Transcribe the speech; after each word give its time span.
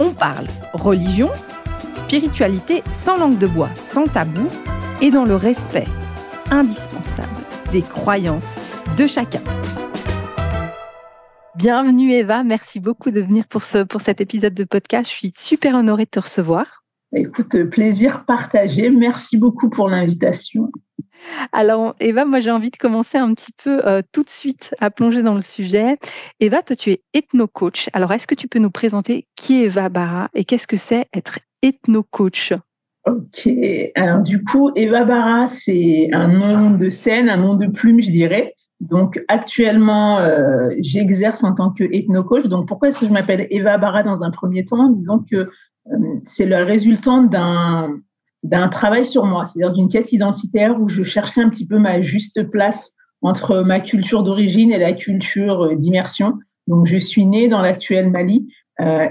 on 0.00 0.12
parle 0.12 0.46
religion, 0.72 1.30
spiritualité 1.94 2.82
sans 2.90 3.18
langue 3.18 3.38
de 3.38 3.46
bois, 3.46 3.68
sans 3.82 4.06
tabou 4.06 4.48
et 5.00 5.10
dans 5.10 5.24
le 5.24 5.36
respect 5.36 5.86
indispensable 6.50 7.28
des 7.70 7.82
croyances 7.82 8.58
de 8.96 9.06
chacun. 9.06 9.42
Bienvenue 11.54 12.12
Eva, 12.12 12.42
merci 12.42 12.80
beaucoup 12.80 13.10
de 13.10 13.20
venir 13.20 13.46
pour, 13.46 13.62
ce, 13.62 13.78
pour 13.82 14.00
cet 14.00 14.22
épisode 14.22 14.54
de 14.54 14.64
podcast. 14.64 15.10
Je 15.10 15.16
suis 15.16 15.32
super 15.36 15.74
honorée 15.74 16.06
de 16.06 16.10
te 16.10 16.20
recevoir. 16.20 16.79
Écoute, 17.14 17.64
plaisir 17.64 18.24
partagé. 18.24 18.88
Merci 18.90 19.36
beaucoup 19.36 19.68
pour 19.68 19.88
l'invitation. 19.88 20.70
Alors, 21.52 21.94
Eva, 22.00 22.24
moi 22.24 22.40
j'ai 22.40 22.50
envie 22.50 22.70
de 22.70 22.76
commencer 22.76 23.18
un 23.18 23.34
petit 23.34 23.52
peu 23.62 23.86
euh, 23.86 24.00
tout 24.12 24.22
de 24.22 24.30
suite 24.30 24.74
à 24.78 24.90
plonger 24.90 25.22
dans 25.22 25.34
le 25.34 25.42
sujet. 25.42 25.98
Eva, 26.38 26.62
toi 26.62 26.76
tu 26.76 26.90
es 26.90 27.02
ethno-coach. 27.12 27.88
Alors, 27.92 28.12
est-ce 28.12 28.26
que 28.26 28.34
tu 28.34 28.48
peux 28.48 28.58
nous 28.58 28.70
présenter 28.70 29.26
qui 29.36 29.60
est 29.60 29.66
Eva 29.66 29.88
Barra 29.88 30.30
et 30.34 30.44
qu'est-ce 30.44 30.66
que 30.66 30.76
c'est 30.76 31.06
être 31.12 31.38
ethno-coach? 31.62 32.54
Ok, 33.06 33.48
alors 33.94 34.20
du 34.20 34.44
coup, 34.44 34.70
Eva 34.76 35.04
Barra, 35.04 35.48
c'est 35.48 36.10
un 36.12 36.28
nom 36.28 36.70
de 36.70 36.88
scène, 36.90 37.28
un 37.28 37.38
nom 37.38 37.54
de 37.54 37.66
plume, 37.66 38.00
je 38.00 38.10
dirais. 38.10 38.54
Donc 38.80 39.22
actuellement, 39.28 40.18
euh, 40.18 40.68
j'exerce 40.80 41.42
en 41.44 41.54
tant 41.54 41.70
que 41.70 41.84
ethno-coach. 41.84 42.46
Donc 42.46 42.68
pourquoi 42.68 42.88
est-ce 42.88 42.98
que 42.98 43.06
je 43.06 43.12
m'appelle 43.12 43.46
Eva 43.50 43.78
Barra 43.78 44.02
dans 44.02 44.22
un 44.22 44.30
premier 44.30 44.64
temps? 44.64 44.88
Disons 44.90 45.18
que 45.18 45.50
c'est 46.24 46.46
le 46.46 46.62
résultant 46.62 47.22
d'un 47.22 48.00
d'un 48.42 48.68
travail 48.68 49.04
sur 49.04 49.26
moi, 49.26 49.46
c'est-à-dire 49.46 49.74
d'une 49.74 49.88
quête 49.88 50.12
identitaire 50.12 50.80
où 50.80 50.88
je 50.88 51.02
cherchais 51.02 51.42
un 51.42 51.50
petit 51.50 51.66
peu 51.66 51.78
ma 51.78 52.00
juste 52.00 52.50
place 52.50 52.92
entre 53.22 53.60
ma 53.60 53.80
culture 53.80 54.22
d'origine 54.22 54.72
et 54.72 54.78
la 54.78 54.94
culture 54.94 55.66
euh, 55.66 55.76
d'immersion. 55.76 56.38
Donc, 56.66 56.86
je 56.86 56.96
suis 56.96 57.26
née 57.26 57.48
dans 57.48 57.60
l'actuel 57.60 58.10
Mali 58.10 58.48
euh, 58.48 58.59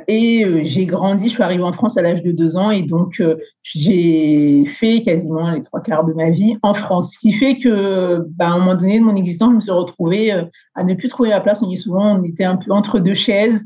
et 0.07 0.45
euh, 0.45 0.61
j'ai 0.63 0.85
grandi. 0.85 1.27
Je 1.27 1.33
suis 1.33 1.43
arrivée 1.43 1.63
en 1.63 1.73
France 1.73 1.97
à 1.97 2.01
l'âge 2.01 2.23
de 2.23 2.31
deux 2.31 2.57
ans 2.57 2.71
et 2.71 2.81
donc 2.81 3.21
j'ai 3.61 4.65
fait 4.65 5.01
quasiment 5.01 5.51
les 5.51 5.61
trois 5.61 5.81
quarts 5.81 6.05
de 6.05 6.13
ma 6.13 6.29
vie 6.29 6.57
en 6.63 6.73
France. 6.73 7.13
Ce 7.13 7.19
qui 7.19 7.33
fait 7.33 7.55
que, 7.55 8.25
bah, 8.29 8.49
un 8.49 8.59
moment 8.59 8.75
donné 8.75 8.99
de 8.99 9.03
mon 9.03 9.15
existence, 9.15 9.51
je 9.51 9.55
me 9.55 9.61
suis 9.61 9.71
retrouvée 9.71 10.31
à 10.75 10.83
ne 10.83 10.93
plus 10.93 11.09
trouver 11.09 11.29
ma 11.29 11.41
place. 11.41 11.61
On 11.61 11.69
dit 11.69 11.77
souvent, 11.77 12.19
on 12.19 12.23
était 12.23 12.45
un 12.45 12.57
peu 12.57 12.71
entre 12.71 12.99
deux 12.99 13.13
chaises, 13.13 13.65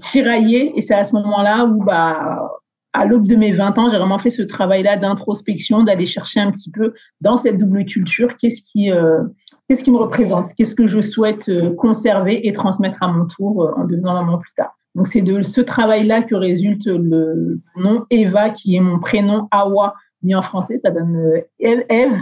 tiraillée. 0.00 0.72
Et 0.76 0.82
c'est 0.82 0.94
à 0.94 1.04
ce 1.04 1.14
moment-là 1.14 1.66
où, 1.66 1.84
bah, 1.84 2.48
à 2.92 3.04
l'aube 3.04 3.26
de 3.26 3.36
mes 3.36 3.52
20 3.52 3.78
ans, 3.78 3.90
j'ai 3.90 3.98
vraiment 3.98 4.18
fait 4.18 4.30
ce 4.30 4.42
travail-là 4.42 4.96
d'introspection, 4.96 5.82
d'aller 5.82 6.06
chercher 6.06 6.40
un 6.40 6.50
petit 6.50 6.70
peu 6.70 6.94
dans 7.20 7.36
cette 7.36 7.58
double 7.58 7.84
culture, 7.84 8.36
qu'est-ce 8.36 8.62
qui, 8.62 8.90
euh, 8.90 9.22
qu'est-ce 9.68 9.82
qui 9.82 9.90
me 9.90 9.98
représente, 9.98 10.54
qu'est-ce 10.56 10.74
que 10.74 10.86
je 10.86 11.00
souhaite 11.00 11.48
euh, 11.48 11.74
conserver 11.74 12.46
et 12.46 12.52
transmettre 12.52 13.02
à 13.02 13.08
mon 13.08 13.26
tour 13.26 13.62
euh, 13.62 13.72
en 13.76 13.84
devenant 13.84 14.14
maman 14.14 14.38
plus 14.38 14.52
tard. 14.56 14.77
Donc 14.98 15.06
c'est 15.06 15.22
de 15.22 15.42
ce 15.42 15.60
travail-là 15.60 16.22
que 16.22 16.34
résulte 16.34 16.86
le 16.86 17.60
nom 17.76 18.04
Eva, 18.10 18.50
qui 18.50 18.76
est 18.76 18.80
mon 18.80 18.98
prénom 18.98 19.48
Awa, 19.50 19.94
mis 20.22 20.34
en 20.34 20.42
français, 20.42 20.78
ça 20.78 20.90
donne 20.90 21.42
Eve. 21.58 22.20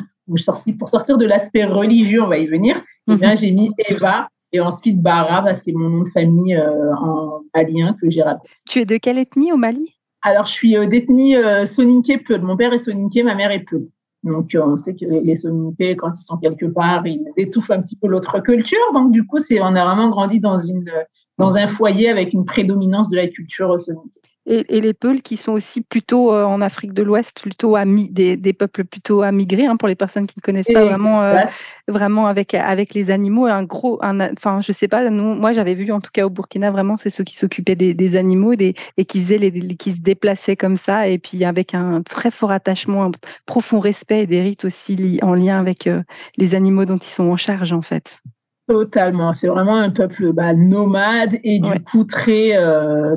Pour 0.78 0.88
sortir 0.88 1.18
de 1.18 1.24
l'aspect 1.24 1.64
religieux, 1.64 2.22
on 2.22 2.28
va 2.28 2.38
y 2.38 2.46
venir. 2.46 2.80
Mhm. 3.08 3.36
j'ai 3.40 3.50
mis 3.50 3.70
Eva 3.88 4.28
et 4.52 4.60
ensuite 4.60 5.00
Bara, 5.00 5.40
bah, 5.40 5.54
c'est 5.54 5.72
mon 5.72 5.88
nom 5.88 6.02
de 6.02 6.08
famille 6.10 6.56
en 7.00 7.40
malien 7.54 7.96
que 8.00 8.10
j'ai 8.10 8.22
rappelé. 8.22 8.50
Tu 8.68 8.80
es 8.80 8.84
de 8.84 8.98
quelle 8.98 9.18
ethnie 9.18 9.52
au 9.52 9.56
Mali? 9.56 9.96
Alors, 10.26 10.46
je 10.46 10.52
suis 10.52 10.76
euh, 10.76 10.86
euh, 10.86 11.66
Soninké 11.66 12.18
Peul. 12.18 12.42
Mon 12.42 12.56
père 12.56 12.72
est 12.72 12.78
Soninké, 12.78 13.22
ma 13.22 13.36
mère 13.36 13.52
est 13.52 13.60
Peul. 13.60 13.88
Donc, 14.24 14.56
euh, 14.56 14.62
on 14.66 14.76
sait 14.76 14.96
que 14.96 15.04
les 15.04 15.36
Soninké, 15.36 15.94
quand 15.94 16.10
ils 16.18 16.22
sont 16.22 16.36
quelque 16.38 16.66
part, 16.66 17.06
ils 17.06 17.24
étouffent 17.36 17.70
un 17.70 17.80
petit 17.80 17.94
peu 17.94 18.08
l'autre 18.08 18.40
culture. 18.40 18.92
Donc, 18.92 19.12
du 19.12 19.24
coup, 19.24 19.38
on 19.60 19.76
a 19.76 19.84
vraiment 19.84 20.08
grandi 20.08 20.40
dans, 20.40 20.58
une, 20.58 20.90
dans 21.38 21.56
un 21.56 21.66
foyer 21.66 22.08
avec 22.08 22.32
une 22.32 22.44
prédominance 22.44 23.10
de 23.10 23.16
la 23.16 23.28
culture 23.28 23.78
soninké 23.78 24.20
et, 24.46 24.80
les 24.80 24.94
Peuls 24.94 25.22
qui 25.22 25.36
sont 25.36 25.52
aussi 25.52 25.80
plutôt 25.80 26.32
euh, 26.32 26.44
en 26.44 26.60
Afrique 26.60 26.92
de 26.92 27.02
l'Ouest, 27.02 27.40
plutôt 27.40 27.76
des, 27.84 28.36
des, 28.36 28.52
peuples 28.52 28.84
plutôt 28.84 29.22
à 29.22 29.32
migrer, 29.32 29.66
hein, 29.66 29.76
pour 29.76 29.88
les 29.88 29.96
personnes 29.96 30.26
qui 30.26 30.36
ne 30.38 30.42
connaissent 30.42 30.72
pas 30.72 30.84
vraiment, 30.84 31.22
euh, 31.22 31.40
vraiment 31.88 32.26
avec, 32.26 32.54
avec 32.54 32.94
les 32.94 33.10
animaux. 33.10 33.46
Un 33.46 33.64
gros, 33.64 33.98
enfin, 34.02 34.60
je 34.60 34.72
sais 34.72 34.88
pas, 34.88 35.10
nous, 35.10 35.34
moi 35.34 35.52
j'avais 35.52 35.74
vu 35.74 35.90
en 35.90 36.00
tout 36.00 36.10
cas 36.12 36.24
au 36.24 36.30
Burkina, 36.30 36.70
vraiment, 36.70 36.96
c'est 36.96 37.10
ceux 37.10 37.24
qui 37.24 37.36
s'occupaient 37.36 37.74
des, 37.74 37.92
des, 37.92 38.16
animaux 38.16 38.54
des, 38.54 38.74
et 38.96 39.04
qui 39.04 39.20
faisaient 39.20 39.38
les, 39.38 39.50
qui 39.76 39.92
se 39.92 40.00
déplaçaient 40.00 40.56
comme 40.56 40.76
ça, 40.76 41.08
et 41.08 41.18
puis 41.18 41.44
avec 41.44 41.74
un 41.74 42.02
très 42.02 42.30
fort 42.30 42.52
attachement, 42.52 43.04
un 43.04 43.10
profond 43.46 43.80
respect 43.80 44.22
et 44.22 44.26
des 44.26 44.40
rites 44.40 44.64
aussi 44.64 45.18
en 45.22 45.34
lien 45.34 45.58
avec 45.58 45.86
euh, 45.86 46.02
les 46.36 46.54
animaux 46.54 46.84
dont 46.84 46.98
ils 46.98 47.04
sont 47.04 47.30
en 47.30 47.36
charge 47.36 47.72
en 47.72 47.82
fait. 47.82 48.20
Totalement, 48.68 49.32
c'est 49.32 49.46
vraiment 49.46 49.76
un 49.76 49.90
peuple 49.90 50.32
bah, 50.32 50.54
nomade 50.54 51.36
et 51.44 51.60
du 51.60 51.80
coup 51.84 52.04
très, 52.04 52.58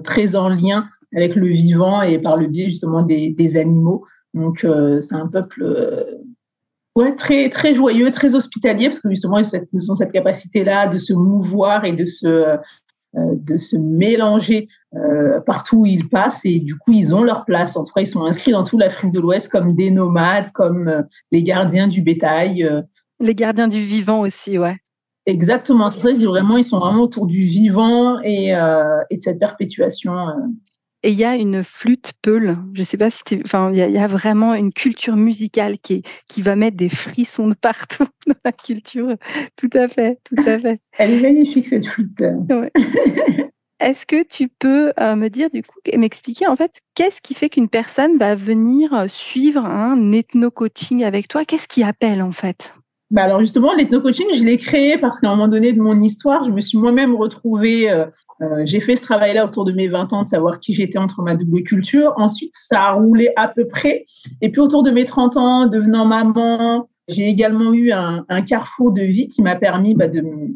très 0.04 0.36
en 0.36 0.50
lien 0.50 0.88
avec 1.16 1.36
le 1.36 1.48
vivant 1.48 2.02
et 2.02 2.20
par 2.20 2.38
le 2.38 2.48
biais 2.48 2.70
justement 2.70 3.02
des, 3.02 3.32
des 3.32 3.58
animaux. 3.58 4.06
Donc 4.34 4.64
euh, 4.64 5.00
c'est 5.00 5.16
un 5.16 5.28
peuple 5.28 5.64
euh, 5.64 6.04
ouais, 6.96 7.16
très, 7.16 7.50
très 7.50 7.74
joyeux, 7.74 8.12
très 8.12 8.36
hospitalier, 8.36 8.88
parce 8.88 9.00
que 9.00 9.09
justement 9.09 9.40
ils 9.40 9.92
ont 9.92 9.96
cette 9.96 10.12
capacité-là 10.12 10.88
de 10.88 10.98
se 10.98 11.14
mouvoir 11.14 11.86
et 11.86 11.94
de 11.94 12.06
se, 12.06 12.28
euh, 12.28 12.58
de 13.14 13.58
se 13.58 13.78
mélanger 13.78 14.68
partout 15.46 15.82
où 15.82 15.86
ils 15.86 16.09
passent. 16.09 16.46
Et 16.46 16.59
du 16.59 16.76
coup, 16.76 16.94
ils 16.94 17.14
ont 17.14 17.24
leur 17.24 17.46
place. 17.46 17.78
En 17.78 17.84
tout 17.84 17.94
cas, 17.94 18.02
ils 18.02 18.08
sont 18.08 18.26
inscrits 18.26 18.52
dans 18.52 18.64
toute 18.64 18.80
l'Afrique 18.80 19.12
de 19.12 19.20
l'Ouest 19.20 19.48
comme 19.48 19.76
des 19.76 19.92
nomades, 19.92 20.52
comme 20.52 21.06
les 21.32 21.44
gardiens 21.44 21.88
du 21.88 22.02
bétail. 22.02 22.68
Les 23.20 23.36
gardiens 23.36 23.68
du 23.68 23.80
vivant 23.80 24.22
aussi, 24.22 24.58
ouais. 24.58 24.78
Exactement. 25.29 25.90
C'est 25.90 25.95
pour 25.97 26.09
ça 26.09 26.13
que 26.13 26.25
vraiment, 26.25 26.57
ils 26.57 26.63
sont 26.63 26.79
vraiment 26.79 27.03
autour 27.03 27.28
du 27.28 27.44
vivant 27.44 28.19
et, 28.23 28.50
et 28.50 29.17
de 29.17 29.22
cette 29.22 29.40
perpétuation 29.40 30.13
et 31.01 31.12
il 31.12 31.17
y 31.17 31.23
a 31.23 31.35
une 31.35 31.63
flûte 31.63 32.13
peul. 32.22 32.57
Je 32.73 32.84
sais 32.84 32.97
pas 32.97 33.09
si 33.09 33.23
enfin, 33.45 33.72
il 33.72 33.78
y, 33.78 33.97
a 33.97 34.07
vraiment 34.07 34.53
une 34.53 34.73
culture 34.73 35.16
musicale 35.16 35.79
qui, 35.79 36.03
qui 36.28 36.41
va 36.41 36.56
mettre 36.57 36.75
des 36.75 36.90
frissons 36.90 37.47
de 37.47 37.56
partout 37.56 38.06
dans 38.28 38.35
la 38.44 38.51
culture. 38.51 39.16
Tout 39.56 39.69
à 39.73 39.88
fait, 39.88 40.19
tout 40.25 40.44
à 40.45 40.59
fait. 40.59 40.81
Elle 40.97 41.13
est 41.13 41.22
magnifique 41.22 41.67
cette 41.67 41.85
flûte. 41.85 42.22
Est-ce 43.79 44.06
que 44.06 44.23
tu 44.23 44.50
peux 44.50 44.91
euh, 45.00 45.16
me 45.16 45.29
dire 45.29 45.50
du 45.50 45.63
coup, 45.63 45.79
m'expliquer 45.96 46.47
en 46.47 46.57
fait, 46.57 46.72
qu'est-ce 46.96 47.22
qui 47.22 47.34
fait 47.34 47.47
qu'une 47.47 47.69
personne 47.69 48.17
va 48.17 48.35
venir 48.35 48.94
euh, 48.94 49.07
suivre 49.07 49.66
un 49.66 50.11
ethno-coaching 50.11 51.06
avec 51.06 51.29
toi? 51.29 51.46
Qu'est-ce 51.46 51.69
qui 51.69 51.84
appelle 51.84 52.22
en 52.22 52.34
fait? 52.34 52.73
Bah 53.12 53.24
alors 53.24 53.40
justement, 53.40 53.74
l'ethno-coaching, 53.74 54.28
je 54.36 54.44
l'ai 54.44 54.58
créé 54.58 54.97
parce 55.00 55.20
qu'à 55.20 55.28
un 55.28 55.31
moment 55.31 55.47
donné 55.47 55.74
de 55.74 55.81
mon 55.81 56.00
histoire, 56.00 56.44
je 56.44 56.52
me 56.52 56.62
suis 56.62 56.78
moi-même 56.78 57.16
retrouvée, 57.16 57.90
euh, 57.90 58.06
euh, 58.42 58.62
j'ai 58.66 58.80
fait 58.80 58.96
ce 58.96 59.02
travail-là 59.02 59.46
autour 59.46 59.66
de 59.66 59.72
mes 59.72 59.88
20 59.88 60.14
ans, 60.14 60.24
de 60.24 60.28
savoir 60.28 60.59
qui 60.59 60.75
j'étais 60.75 61.00
entre 61.00 61.24
ma 61.24 61.36
double 61.36 61.64
culture. 61.64 62.14
Ensuite, 62.18 62.53
ça 62.53 62.81
a 62.81 62.92
roulé 62.92 63.30
à 63.36 63.47
peu 63.47 63.68
près. 63.68 64.03
Et 64.42 64.52
puis 64.52 64.62
autour 64.62 64.84
de 64.84 64.92
mes 64.92 65.06
30 65.06 65.38
ans, 65.38 65.66
devenant 65.66 66.06
maman, 66.06 66.88
j'ai 67.08 67.28
également 67.28 67.74
eu 67.74 67.92
un, 67.92 68.24
carrefour 68.44 68.92
de 68.92 69.02
vie 69.02 69.28
qui 69.28 69.41
m'a 69.41 69.56
permis 69.56 69.96
bah, 69.96 70.08
de 70.08 70.22
me 70.22 70.50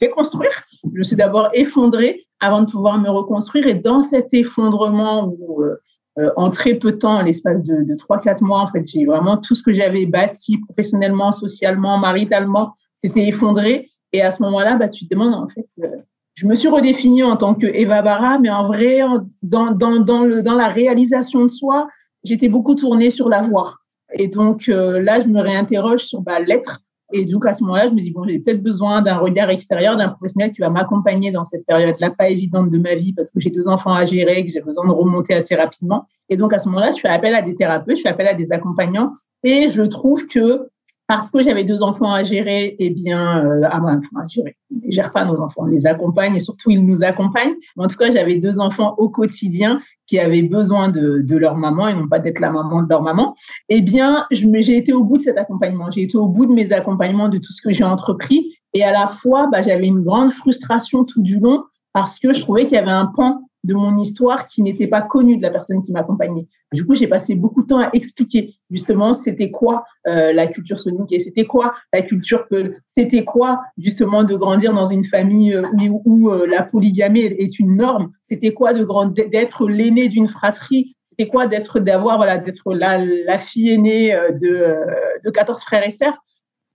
déconstruire. 0.00 0.64
Je 0.82 0.98
me 0.98 1.04
suis 1.04 1.14
d'abord 1.14 1.50
effondrée 1.54 2.24
avant 2.40 2.62
de 2.62 2.66
pouvoir 2.70 2.98
me 2.98 3.08
reconstruire. 3.08 3.68
Et 3.68 3.74
dans 3.74 4.02
cet 4.02 4.34
effondrement 4.34 5.32
où 5.38 5.62
euh, 5.62 5.76
euh, 6.18 6.30
en 6.36 6.50
très 6.50 6.74
peu 6.74 6.92
de 6.92 6.96
temps, 6.98 7.22
l'espace 7.22 7.62
de, 7.62 7.82
de 7.82 7.94
3-4 7.94 8.44
mois, 8.44 8.60
en 8.60 8.66
fait, 8.66 8.84
j'ai 8.88 9.04
vraiment 9.06 9.36
tout 9.36 9.54
ce 9.54 9.62
que 9.62 9.72
j'avais 9.72 10.06
bâti 10.06 10.58
professionnellement, 10.58 11.32
socialement, 11.32 11.98
maritalement, 11.98 12.74
s'était 13.02 13.26
effondré. 13.26 13.90
Et 14.12 14.20
à 14.20 14.30
ce 14.30 14.42
moment-là, 14.42 14.76
bah, 14.76 14.88
tu 14.88 15.06
te 15.06 15.14
demandes, 15.14 15.34
en 15.34 15.48
fait, 15.48 15.66
euh, 15.82 15.88
je 16.34 16.46
me 16.46 16.54
suis 16.54 16.68
redéfinie 16.68 17.22
en 17.22 17.36
tant 17.36 17.54
que 17.54 17.66
Eva 17.66 18.02
Barra, 18.02 18.38
mais 18.38 18.50
en 18.50 18.66
vrai, 18.66 19.00
dans, 19.42 19.70
dans, 19.70 19.98
dans, 19.98 20.24
le, 20.24 20.42
dans 20.42 20.54
la 20.54 20.68
réalisation 20.68 21.42
de 21.42 21.48
soi, 21.48 21.88
j'étais 22.24 22.48
beaucoup 22.48 22.74
tournée 22.74 23.10
sur 23.10 23.28
l'avoir. 23.28 23.82
Et 24.14 24.28
donc 24.28 24.68
euh, 24.68 25.00
là, 25.00 25.20
je 25.20 25.28
me 25.28 25.40
réinterroge 25.40 26.00
sur 26.00 26.20
bah, 26.20 26.40
l'être 26.40 26.80
et 27.12 27.24
donc, 27.24 27.46
à 27.46 27.52
ce 27.52 27.62
moment-là, 27.64 27.88
je 27.88 27.92
me 27.92 28.00
dis, 28.00 28.10
bon, 28.10 28.24
j'ai 28.26 28.38
peut-être 28.38 28.62
besoin 28.62 29.02
d'un 29.02 29.16
regard 29.16 29.50
extérieur, 29.50 29.96
d'un 29.96 30.08
professionnel 30.08 30.52
qui 30.52 30.60
va 30.60 30.70
m'accompagner 30.70 31.30
dans 31.30 31.44
cette 31.44 31.66
période-là, 31.66 32.10
pas 32.10 32.28
évidente 32.28 32.70
de 32.70 32.78
ma 32.78 32.94
vie, 32.94 33.12
parce 33.12 33.30
que 33.30 33.40
j'ai 33.40 33.50
deux 33.50 33.68
enfants 33.68 33.92
à 33.92 34.04
gérer, 34.04 34.44
que 34.44 34.52
j'ai 34.52 34.60
besoin 34.60 34.86
de 34.86 34.92
remonter 34.92 35.34
assez 35.34 35.54
rapidement. 35.54 36.06
Et 36.28 36.36
donc, 36.36 36.52
à 36.52 36.58
ce 36.58 36.68
moment-là, 36.68 36.92
je 36.92 37.00
fais 37.00 37.08
appel 37.08 37.34
à 37.34 37.42
des 37.42 37.54
thérapeutes, 37.54 37.96
je 37.96 38.02
fais 38.02 38.08
appel 38.08 38.28
à 38.28 38.34
des 38.34 38.50
accompagnants. 38.52 39.12
Et 39.44 39.68
je 39.68 39.82
trouve 39.82 40.26
que 40.26 40.68
parce 41.08 41.30
que 41.30 41.42
j'avais 41.42 41.64
deux 41.64 41.82
enfants 41.82 42.12
à 42.12 42.24
gérer, 42.24 42.76
eh 42.78 42.90
bien, 42.90 43.44
euh, 43.44 43.62
ah, 43.64 43.80
enfin, 43.82 44.00
à 44.16 44.28
gérer. 44.28 44.56
On 44.70 44.86
ne 44.86 44.92
gère 44.92 45.12
pas 45.12 45.24
nos 45.24 45.40
enfants, 45.40 45.62
on 45.64 45.66
les 45.66 45.86
accompagne 45.86 46.36
et 46.36 46.40
surtout 46.40 46.70
ils 46.70 46.84
nous 46.84 47.04
accompagnent. 47.04 47.54
en 47.76 47.86
tout 47.86 47.96
cas, 47.96 48.10
j'avais 48.10 48.36
deux 48.36 48.58
enfants 48.58 48.94
au 48.98 49.08
quotidien 49.08 49.80
qui 50.06 50.18
avaient 50.18 50.42
besoin 50.42 50.88
de, 50.88 51.18
de 51.20 51.36
leur 51.36 51.56
maman 51.56 51.88
et 51.88 51.94
non 51.94 52.08
pas 52.08 52.18
d'être 52.18 52.40
la 52.40 52.50
maman 52.50 52.82
de 52.82 52.88
leur 52.88 53.02
maman. 53.02 53.34
Eh 53.68 53.82
bien, 53.82 54.26
j'ai 54.30 54.76
été 54.76 54.92
au 54.92 55.04
bout 55.04 55.18
de 55.18 55.22
cet 55.22 55.36
accompagnement. 55.36 55.90
J'ai 55.90 56.02
été 56.02 56.16
au 56.16 56.28
bout 56.28 56.46
de 56.46 56.52
mes 56.52 56.72
accompagnements, 56.72 57.28
de 57.28 57.38
tout 57.38 57.52
ce 57.52 57.60
que 57.60 57.72
j'ai 57.72 57.84
entrepris. 57.84 58.56
Et 58.74 58.82
à 58.82 58.92
la 58.92 59.06
fois, 59.06 59.48
bah, 59.50 59.62
j'avais 59.62 59.86
une 59.86 60.02
grande 60.02 60.30
frustration 60.30 61.04
tout 61.04 61.22
du 61.22 61.38
long 61.40 61.64
parce 61.92 62.18
que 62.18 62.32
je 62.32 62.40
trouvais 62.40 62.64
qu'il 62.64 62.74
y 62.74 62.78
avait 62.78 62.90
un 62.90 63.06
pan 63.06 63.42
de 63.64 63.74
mon 63.74 63.96
histoire 63.96 64.46
qui 64.46 64.62
n'était 64.62 64.86
pas 64.86 65.02
connue 65.02 65.36
de 65.36 65.42
la 65.42 65.50
personne 65.50 65.82
qui 65.82 65.92
m'accompagnait. 65.92 66.46
Du 66.72 66.84
coup, 66.84 66.94
j'ai 66.94 67.06
passé 67.06 67.34
beaucoup 67.34 67.62
de 67.62 67.68
temps 67.68 67.78
à 67.78 67.90
expliquer 67.92 68.54
justement 68.70 69.14
c'était 69.14 69.50
quoi 69.50 69.84
euh, 70.08 70.32
la 70.32 70.46
culture 70.48 70.80
sonique 70.80 71.12
et 71.12 71.18
c'était 71.18 71.44
quoi 71.44 71.74
la 71.92 72.02
culture 72.02 72.48
que 72.48 72.74
c'était 72.86 73.24
quoi 73.24 73.60
justement 73.78 74.24
de 74.24 74.34
grandir 74.34 74.72
dans 74.72 74.86
une 74.86 75.04
famille 75.04 75.54
euh, 75.54 75.62
où, 76.04 76.30
euh, 76.30 76.46
la 76.46 76.62
polygamie 76.62 77.20
est 77.20 77.58
une 77.58 77.76
norme. 77.76 78.10
C'était 78.28 78.52
quoi 78.52 78.72
de 78.72 78.82
d'être 79.28 79.68
l'aîné 79.68 80.08
d'une 80.08 80.28
fratrie? 80.28 80.96
C'était 81.10 81.30
quoi 81.30 81.46
d'être 81.46 81.78
d'avoir 81.78 82.16
voilà 82.16 82.38
d'être 82.38 82.72
la, 82.74 83.04
la 83.04 83.38
fille 83.38 83.70
aînée 83.70 84.16
de 84.40 84.76
de 85.24 85.30
14 85.30 85.62
frères 85.62 85.86
et 85.86 85.92
sœurs? 85.92 86.18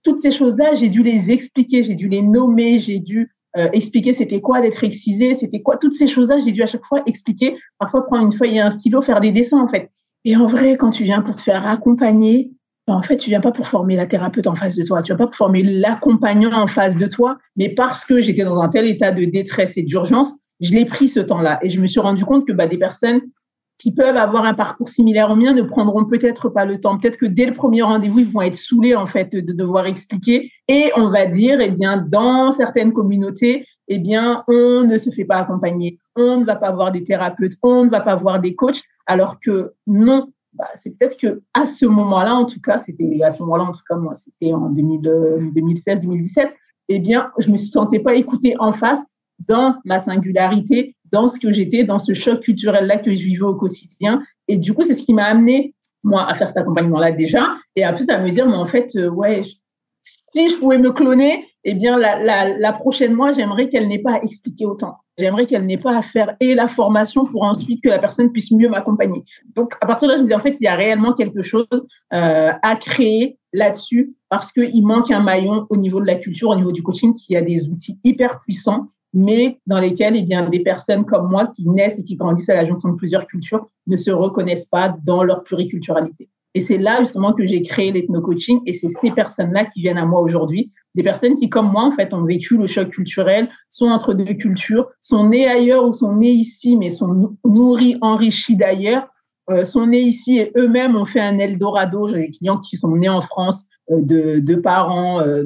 Toutes 0.04 0.22
ces 0.22 0.30
choses-là, 0.30 0.74
j'ai 0.74 0.88
dû 0.88 1.02
les 1.02 1.32
expliquer, 1.32 1.82
j'ai 1.84 1.96
dû 1.96 2.08
les 2.08 2.22
nommer, 2.22 2.80
j'ai 2.80 3.00
dû 3.00 3.32
euh, 3.58 3.68
expliquer 3.72 4.12
c'était 4.12 4.40
quoi 4.40 4.60
d'être 4.60 4.84
excisé, 4.84 5.34
c'était 5.34 5.60
quoi, 5.62 5.76
toutes 5.76 5.94
ces 5.94 6.06
choses-là, 6.06 6.38
j'ai 6.44 6.52
dû 6.52 6.62
à 6.62 6.66
chaque 6.66 6.84
fois 6.84 7.02
expliquer, 7.06 7.56
parfois 7.78 8.06
prendre 8.06 8.24
une 8.24 8.32
feuille 8.32 8.56
et 8.56 8.60
un 8.60 8.70
stylo, 8.70 9.02
faire 9.02 9.20
des 9.20 9.32
dessins 9.32 9.60
en 9.60 9.68
fait. 9.68 9.90
Et 10.24 10.36
en 10.36 10.46
vrai, 10.46 10.76
quand 10.76 10.90
tu 10.90 11.04
viens 11.04 11.22
pour 11.22 11.36
te 11.36 11.40
faire 11.40 11.66
accompagner, 11.66 12.52
ben, 12.86 12.94
en 12.94 13.02
fait, 13.02 13.18
tu 13.18 13.30
viens 13.30 13.40
pas 13.40 13.52
pour 13.52 13.66
former 13.66 13.96
la 13.96 14.06
thérapeute 14.06 14.46
en 14.46 14.54
face 14.54 14.74
de 14.74 14.84
toi, 14.84 15.02
tu 15.02 15.12
viens 15.12 15.16
pas 15.16 15.26
pour 15.26 15.36
former 15.36 15.62
l'accompagnant 15.62 16.52
en 16.52 16.66
face 16.66 16.96
de 16.96 17.06
toi, 17.06 17.38
mais 17.56 17.68
parce 17.68 18.04
que 18.04 18.20
j'étais 18.20 18.44
dans 18.44 18.60
un 18.60 18.68
tel 18.68 18.86
état 18.86 19.12
de 19.12 19.24
détresse 19.24 19.76
et 19.76 19.82
d'urgence, 19.82 20.36
je 20.60 20.72
l'ai 20.72 20.84
pris 20.84 21.08
ce 21.08 21.20
temps-là. 21.20 21.58
Et 21.62 21.68
je 21.68 21.80
me 21.80 21.86
suis 21.86 22.00
rendu 22.00 22.24
compte 22.24 22.46
que 22.46 22.52
bah, 22.52 22.66
des 22.66 22.78
personnes 22.78 23.20
qui 23.78 23.92
peuvent 23.92 24.16
avoir 24.16 24.44
un 24.44 24.54
parcours 24.54 24.88
similaire 24.88 25.30
au 25.30 25.36
mien 25.36 25.54
ne 25.54 25.62
prendront 25.62 26.04
peut-être 26.04 26.48
pas 26.48 26.64
le 26.64 26.80
temps. 26.80 26.98
Peut-être 26.98 27.16
que 27.16 27.26
dès 27.26 27.46
le 27.46 27.54
premier 27.54 27.82
rendez-vous, 27.82 28.18
ils 28.18 28.26
vont 28.26 28.42
être 28.42 28.56
saoulés 28.56 28.96
en 28.96 29.06
fait 29.06 29.34
de 29.34 29.52
devoir 29.52 29.86
expliquer. 29.86 30.50
Et 30.66 30.90
on 30.96 31.08
va 31.08 31.26
dire, 31.26 31.60
eh 31.60 31.70
bien, 31.70 31.96
dans 31.96 32.50
certaines 32.50 32.92
communautés, 32.92 33.64
eh 33.86 33.98
bien, 33.98 34.42
on 34.48 34.82
ne 34.82 34.98
se 34.98 35.10
fait 35.10 35.24
pas 35.24 35.36
accompagner, 35.36 35.98
on 36.16 36.38
ne 36.38 36.44
va 36.44 36.56
pas 36.56 36.72
voir 36.72 36.90
des 36.90 37.04
thérapeutes, 37.04 37.54
on 37.62 37.84
ne 37.84 37.90
va 37.90 38.00
pas 38.00 38.16
voir 38.16 38.40
des 38.40 38.54
coachs, 38.54 38.82
alors 39.06 39.38
que 39.40 39.72
non. 39.86 40.28
Bah, 40.54 40.68
c'est 40.74 40.90
peut-être 40.90 41.16
que 41.16 41.42
à 41.54 41.66
ce 41.66 41.86
moment-là, 41.86 42.34
en 42.34 42.46
tout 42.46 42.60
cas, 42.60 42.80
c'était 42.80 43.22
à 43.22 43.30
ce 43.30 43.40
moment-là, 43.42 43.64
en 43.64 43.72
tout 43.72 43.82
cas 43.88 43.96
moi, 43.96 44.14
c'était 44.16 44.52
en 44.52 44.72
2016-2017. 44.72 46.50
Eh 46.88 46.98
bien, 46.98 47.30
je 47.38 47.52
me 47.52 47.56
sentais 47.56 48.00
pas 48.00 48.14
écoutée 48.14 48.56
en 48.58 48.72
face 48.72 49.12
dans 49.46 49.76
ma 49.84 50.00
singularité, 50.00 50.96
dans 51.10 51.28
ce 51.28 51.38
que 51.38 51.52
j'étais, 51.52 51.84
dans 51.84 51.98
ce 51.98 52.12
choc 52.12 52.40
culturel-là 52.40 52.98
que 52.98 53.10
je 53.10 53.24
vivais 53.24 53.42
au 53.42 53.54
quotidien. 53.54 54.22
Et 54.46 54.56
du 54.56 54.74
coup, 54.74 54.82
c'est 54.84 54.94
ce 54.94 55.02
qui 55.02 55.14
m'a 55.14 55.24
amené, 55.24 55.74
moi, 56.02 56.28
à 56.28 56.34
faire 56.34 56.48
cet 56.48 56.58
accompagnement-là 56.58 57.12
déjà, 57.12 57.56
et 57.76 57.84
à 57.84 57.92
plus 57.92 58.08
à 58.08 58.18
me 58.18 58.30
dire, 58.30 58.46
mais 58.46 58.56
en 58.56 58.66
fait, 58.66 58.94
euh, 58.96 59.08
ouais, 59.08 59.42
si 59.42 60.50
je 60.50 60.56
pouvais 60.56 60.78
me 60.78 60.90
cloner, 60.90 61.46
eh 61.64 61.74
bien, 61.74 61.98
la, 61.98 62.22
la, 62.22 62.58
la 62.58 62.72
prochaine 62.72 63.14
moi, 63.14 63.32
j'aimerais 63.32 63.68
qu'elle 63.68 63.88
n'ait 63.88 64.00
pas 64.00 64.14
à 64.14 64.22
expliquer 64.22 64.66
autant. 64.66 64.96
J'aimerais 65.18 65.46
qu'elle 65.46 65.66
n'ait 65.66 65.78
pas 65.78 65.96
à 65.96 66.02
faire 66.02 66.36
et 66.38 66.54
la 66.54 66.68
formation 66.68 67.24
pour 67.24 67.42
ensuite 67.42 67.82
que 67.82 67.88
la 67.88 67.98
personne 67.98 68.30
puisse 68.30 68.52
mieux 68.52 68.68
m'accompagner. 68.68 69.24
Donc, 69.56 69.74
à 69.80 69.86
partir 69.86 70.06
de 70.06 70.12
là, 70.12 70.18
je 70.18 70.22
me 70.22 70.28
dis, 70.28 70.34
en 70.34 70.38
fait, 70.38 70.56
il 70.60 70.64
y 70.64 70.68
a 70.68 70.76
réellement 70.76 71.12
quelque 71.12 71.42
chose 71.42 71.66
euh, 72.12 72.52
à 72.62 72.76
créer 72.76 73.36
là-dessus 73.52 74.14
parce 74.28 74.52
qu'il 74.52 74.86
manque 74.86 75.10
un 75.10 75.20
maillon 75.20 75.66
au 75.70 75.76
niveau 75.76 76.00
de 76.00 76.06
la 76.06 76.14
culture, 76.14 76.50
au 76.50 76.54
niveau 76.54 76.70
du 76.70 76.82
coaching, 76.82 77.14
qui 77.14 77.34
a 77.34 77.42
des 77.42 77.68
outils 77.68 77.98
hyper 78.04 78.38
puissants 78.38 78.86
mais 79.14 79.58
dans 79.66 79.80
lesquels 79.80 80.16
eh 80.16 80.22
bien, 80.22 80.48
des 80.48 80.60
personnes 80.60 81.04
comme 81.04 81.30
moi 81.30 81.46
qui 81.46 81.68
naissent 81.68 81.98
et 81.98 82.04
qui 82.04 82.16
grandissent 82.16 82.48
à 82.48 82.56
la 82.56 82.64
jonction 82.64 82.90
de 82.90 82.96
plusieurs 82.96 83.26
cultures 83.26 83.66
ne 83.86 83.96
se 83.96 84.10
reconnaissent 84.10 84.66
pas 84.66 84.94
dans 85.04 85.22
leur 85.22 85.42
pluriculturalité. 85.42 86.28
Et 86.54 86.60
c'est 86.60 86.78
là 86.78 87.00
justement 87.00 87.32
que 87.32 87.46
j'ai 87.46 87.62
créé 87.62 87.92
l'ethno-coaching 87.92 88.60
et 88.66 88.72
c'est 88.72 88.88
ces 88.88 89.10
personnes-là 89.10 89.66
qui 89.66 89.82
viennent 89.82 89.98
à 89.98 90.06
moi 90.06 90.20
aujourd'hui. 90.20 90.72
Des 90.94 91.02
personnes 91.02 91.34
qui, 91.34 91.48
comme 91.48 91.70
moi, 91.70 91.84
en 91.84 91.90
fait, 91.90 92.12
ont 92.14 92.24
vécu 92.24 92.56
le 92.56 92.66
choc 92.66 92.90
culturel, 92.90 93.48
sont 93.70 93.86
entre 93.86 94.14
deux 94.14 94.34
cultures, 94.34 94.88
sont 95.00 95.28
nées 95.28 95.46
ailleurs 95.46 95.86
ou 95.86 95.92
sont 95.92 96.16
nées 96.16 96.32
ici, 96.32 96.76
mais 96.76 96.90
sont 96.90 97.36
nourries, 97.44 97.96
enrichies 98.00 98.56
d'ailleurs, 98.56 99.06
euh, 99.50 99.64
sont 99.64 99.86
nées 99.86 100.00
ici 100.00 100.38
et 100.38 100.52
eux-mêmes 100.56 100.96
ont 100.96 101.04
fait 101.04 101.20
un 101.20 101.38
Eldorado. 101.38 102.08
J'ai 102.08 102.18
des 102.18 102.30
clients 102.30 102.58
qui 102.58 102.76
sont 102.76 102.96
nés 102.96 103.08
en 103.08 103.22
France 103.22 103.64
euh, 103.90 104.02
de, 104.02 104.40
de, 104.40 104.54
parents 104.56 105.20
euh, 105.20 105.44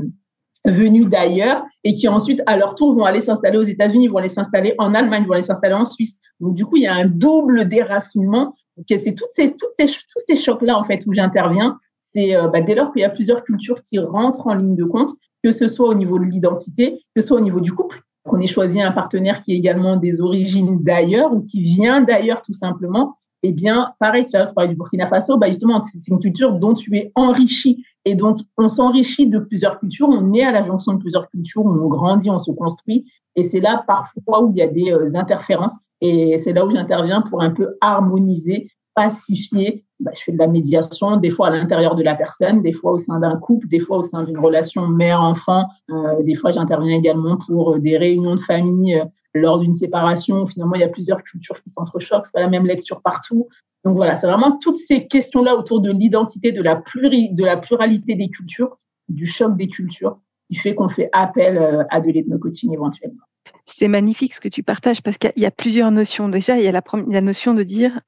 venus 0.65 1.07
d'ailleurs 1.09 1.65
et 1.85 1.95
qui 1.95 2.09
ensuite, 2.09 2.43
à 2.47 2.57
leur 2.57 2.75
tour, 2.75 2.95
vont 2.95 3.05
aller 3.05 3.21
s'installer 3.21 3.59
aux 3.59 3.63
États-Unis, 3.63 4.09
vont 4.09 4.19
aller 4.19 4.29
s'installer 4.29 4.75
en 4.79 4.95
Allemagne, 4.95 5.25
vont 5.27 5.33
aller 5.33 5.43
s'installer 5.43 5.75
en 5.75 5.85
Suisse. 5.85 6.19
Donc, 6.41 6.55
du 6.55 6.65
coup, 6.65 6.77
il 6.77 6.83
y 6.83 6.87
a 6.87 6.95
un 6.95 7.07
double 7.07 7.69
déracinement. 7.69 8.55
C'est 8.89 9.15
toutes 9.15 9.31
ces, 9.35 9.51
toutes 9.51 9.73
ces, 9.77 9.87
tous 9.87 10.23
ces 10.27 10.37
chocs-là, 10.37 10.79
en 10.79 10.85
fait, 10.85 11.03
où 11.07 11.13
j'interviens. 11.13 11.79
C'est 12.15 12.37
euh, 12.37 12.49
bah, 12.49 12.61
dès 12.61 12.75
lors 12.75 12.93
qu'il 12.93 13.03
y 13.03 13.05
a 13.05 13.11
plusieurs 13.11 13.43
cultures 13.43 13.81
qui 13.91 13.99
rentrent 13.99 14.47
en 14.47 14.55
ligne 14.55 14.77
de 14.77 14.85
compte, 14.85 15.11
que 15.43 15.53
ce 15.53 15.69
soit 15.69 15.89
au 15.89 15.95
niveau 15.95 16.19
de 16.19 16.25
l'identité, 16.25 17.01
que 17.15 17.23
ce 17.23 17.29
soit 17.29 17.39
au 17.39 17.43
niveau 17.43 17.61
du 17.61 17.73
couple, 17.73 18.03
qu'on 18.25 18.41
ait 18.41 18.47
choisi 18.47 18.81
un 18.81 18.93
partenaire 18.93 19.41
qui 19.41 19.53
est 19.53 19.57
également 19.57 19.97
des 19.97 20.21
origines 20.21 20.83
d'ailleurs 20.83 21.33
ou 21.33 21.43
qui 21.43 21.61
vient 21.63 22.01
d'ailleurs 22.01 22.43
tout 22.43 22.53
simplement, 22.53 23.17
eh 23.43 23.53
bien, 23.53 23.93
pareil, 23.99 24.27
tu 24.27 24.37
parlé 24.55 24.69
du 24.69 24.77
Burkina 24.77 25.07
Faso, 25.07 25.37
bah 25.37 25.49
justement, 25.49 25.83
c'est 25.83 26.07
une 26.09 26.21
culture 26.21 26.53
dont 26.53 26.75
tu 26.75 26.97
es 26.97 27.11
enrichi. 27.17 27.85
Et 28.05 28.15
donc, 28.15 28.39
on 28.57 28.69
s'enrichit 28.69 29.27
de 29.29 29.39
plusieurs 29.39 29.79
cultures, 29.79 30.09
on 30.09 30.33
est 30.33 30.43
à 30.43 30.51
la 30.51 30.63
jonction 30.63 30.93
de 30.95 30.99
plusieurs 30.99 31.29
cultures, 31.29 31.65
on 31.65 31.89
grandit, 31.89 32.31
on 32.31 32.39
se 32.39 32.51
construit. 32.53 33.05
Et 33.37 33.45
c'est 33.45 33.61
là, 33.61 33.85
parfois, 33.87 34.43
où 34.43 34.51
il 34.51 34.59
y 34.59 34.63
a 34.63 34.69
des 34.69 34.93
euh, 34.93 35.15
interférences. 35.15 35.85
Et 36.01 36.39
c'est 36.39 36.53
là 36.53 36.65
où 36.67 36.71
j'interviens 36.71 37.23
pour 37.23 37.43
un 37.43 37.51
peu 37.51 37.77
harmoniser, 37.81 38.69
pacifier. 38.95 39.85
Bah, 40.01 40.11
je 40.15 40.23
fais 40.25 40.33
de 40.33 40.39
la 40.39 40.49
médiation, 40.49 41.17
des 41.17 41.31
fois 41.31 41.49
à 41.49 41.51
l'intérieur 41.51 41.95
de 41.95 42.03
la 42.03 42.15
personne, 42.15 42.63
des 42.63 42.73
fois 42.73 42.93
au 42.93 42.99
sein 42.99 43.21
d'un 43.21 43.37
couple, 43.37 43.69
des 43.69 43.81
fois 43.81 43.99
au 43.99 44.03
sein 44.03 44.25
d'une 44.25 44.39
relation 44.39 44.87
mère-enfant. 44.89 45.67
Euh, 45.91 46.23
des 46.23 46.35
fois, 46.35 46.51
j'interviens 46.51 46.97
également 46.97 47.37
pour 47.37 47.75
euh, 47.75 47.79
des 47.79 47.97
réunions 47.97 48.35
de 48.35 48.41
famille 48.41 49.03
lors 49.35 49.59
d'une 49.59 49.75
séparation, 49.75 50.47
finalement, 50.47 50.75
il 50.75 50.81
y 50.81 50.85
a 50.85 50.89
plusieurs 50.89 51.23
cultures 51.23 51.63
qui 51.63 51.71
s'entrechoquent, 51.71 52.27
c'est 52.27 52.35
pas 52.35 52.41
la 52.41 52.51
même 52.51 52.67
lecture 52.67 53.01
partout. 53.01 53.49
Donc 53.85 53.97
voilà, 53.97 54.17
c'est 54.17 54.27
vraiment 54.27 54.59
toutes 54.59 54.79
ces 54.79 55.07
questions-là 55.07 55.57
autour 55.57 55.81
de 55.81 55.91
l'identité, 55.91 56.53
de 56.53 56.63
la, 56.63 56.77
de 56.77 57.45
la 57.45 57.57
pluralité 57.57 58.15
des 58.15 58.29
cultures, 58.29 58.79
du 59.09 59.27
choc 59.27 59.57
des 59.57 59.69
cultures, 59.69 60.19
qui 60.49 60.57
fait 60.57 60.75
qu'on 60.75 60.89
fait 60.89 61.09
appel 61.13 61.57
euh, 61.57 61.83
à 61.91 62.01
de 62.01 62.11
l'ethno-coaching 62.11 62.73
éventuellement. 62.73 63.23
C'est 63.65 63.89
magnifique 63.89 64.35
ce 64.35 64.41
que 64.41 64.49
tu 64.49 64.63
partages 64.63 65.03
parce 65.03 65.19
qu'il 65.19 65.33
y 65.37 65.47
a 65.47 65.51
plusieurs 65.51 65.91
notions. 65.91 66.29
Déjà, 66.29 66.59
il 66.59 66.65
y 66.65 66.69
a 66.69 66.73
la, 66.73 66.83
la 67.09 67.21
notion 67.21 67.55
de 67.55 67.63
dire 67.63 68.01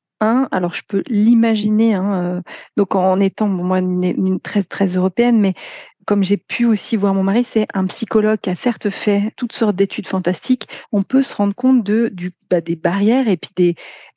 alors 0.50 0.74
je 0.74 0.82
peux 0.86 1.02
l'imaginer, 1.08 1.94
hein, 1.94 2.22
euh, 2.22 2.42
donc 2.76 2.94
en 2.94 3.20
étant 3.20 3.48
moi 3.48 3.78
une, 3.78 4.04
une, 4.04 4.40
très 4.40 4.62
très 4.62 4.86
européenne, 4.86 5.40
mais 5.40 5.54
comme 6.06 6.24
j'ai 6.24 6.36
pu 6.36 6.64
aussi 6.64 6.96
voir 6.96 7.14
mon 7.14 7.22
mari, 7.22 7.44
c'est 7.44 7.66
un 7.74 7.86
psychologue 7.86 8.38
qui 8.40 8.50
a 8.50 8.56
certes 8.56 8.90
fait 8.90 9.32
toutes 9.36 9.52
sortes 9.52 9.76
d'études 9.76 10.06
fantastiques. 10.06 10.68
On 10.92 11.02
peut 11.02 11.22
se 11.22 11.36
rendre 11.36 11.54
compte 11.54 11.82
de 11.84 12.12
bah, 12.54 12.60
des 12.60 12.76
barrières 12.76 13.26
et 13.26 13.36
puis 13.36 13.50
des, 13.56 13.74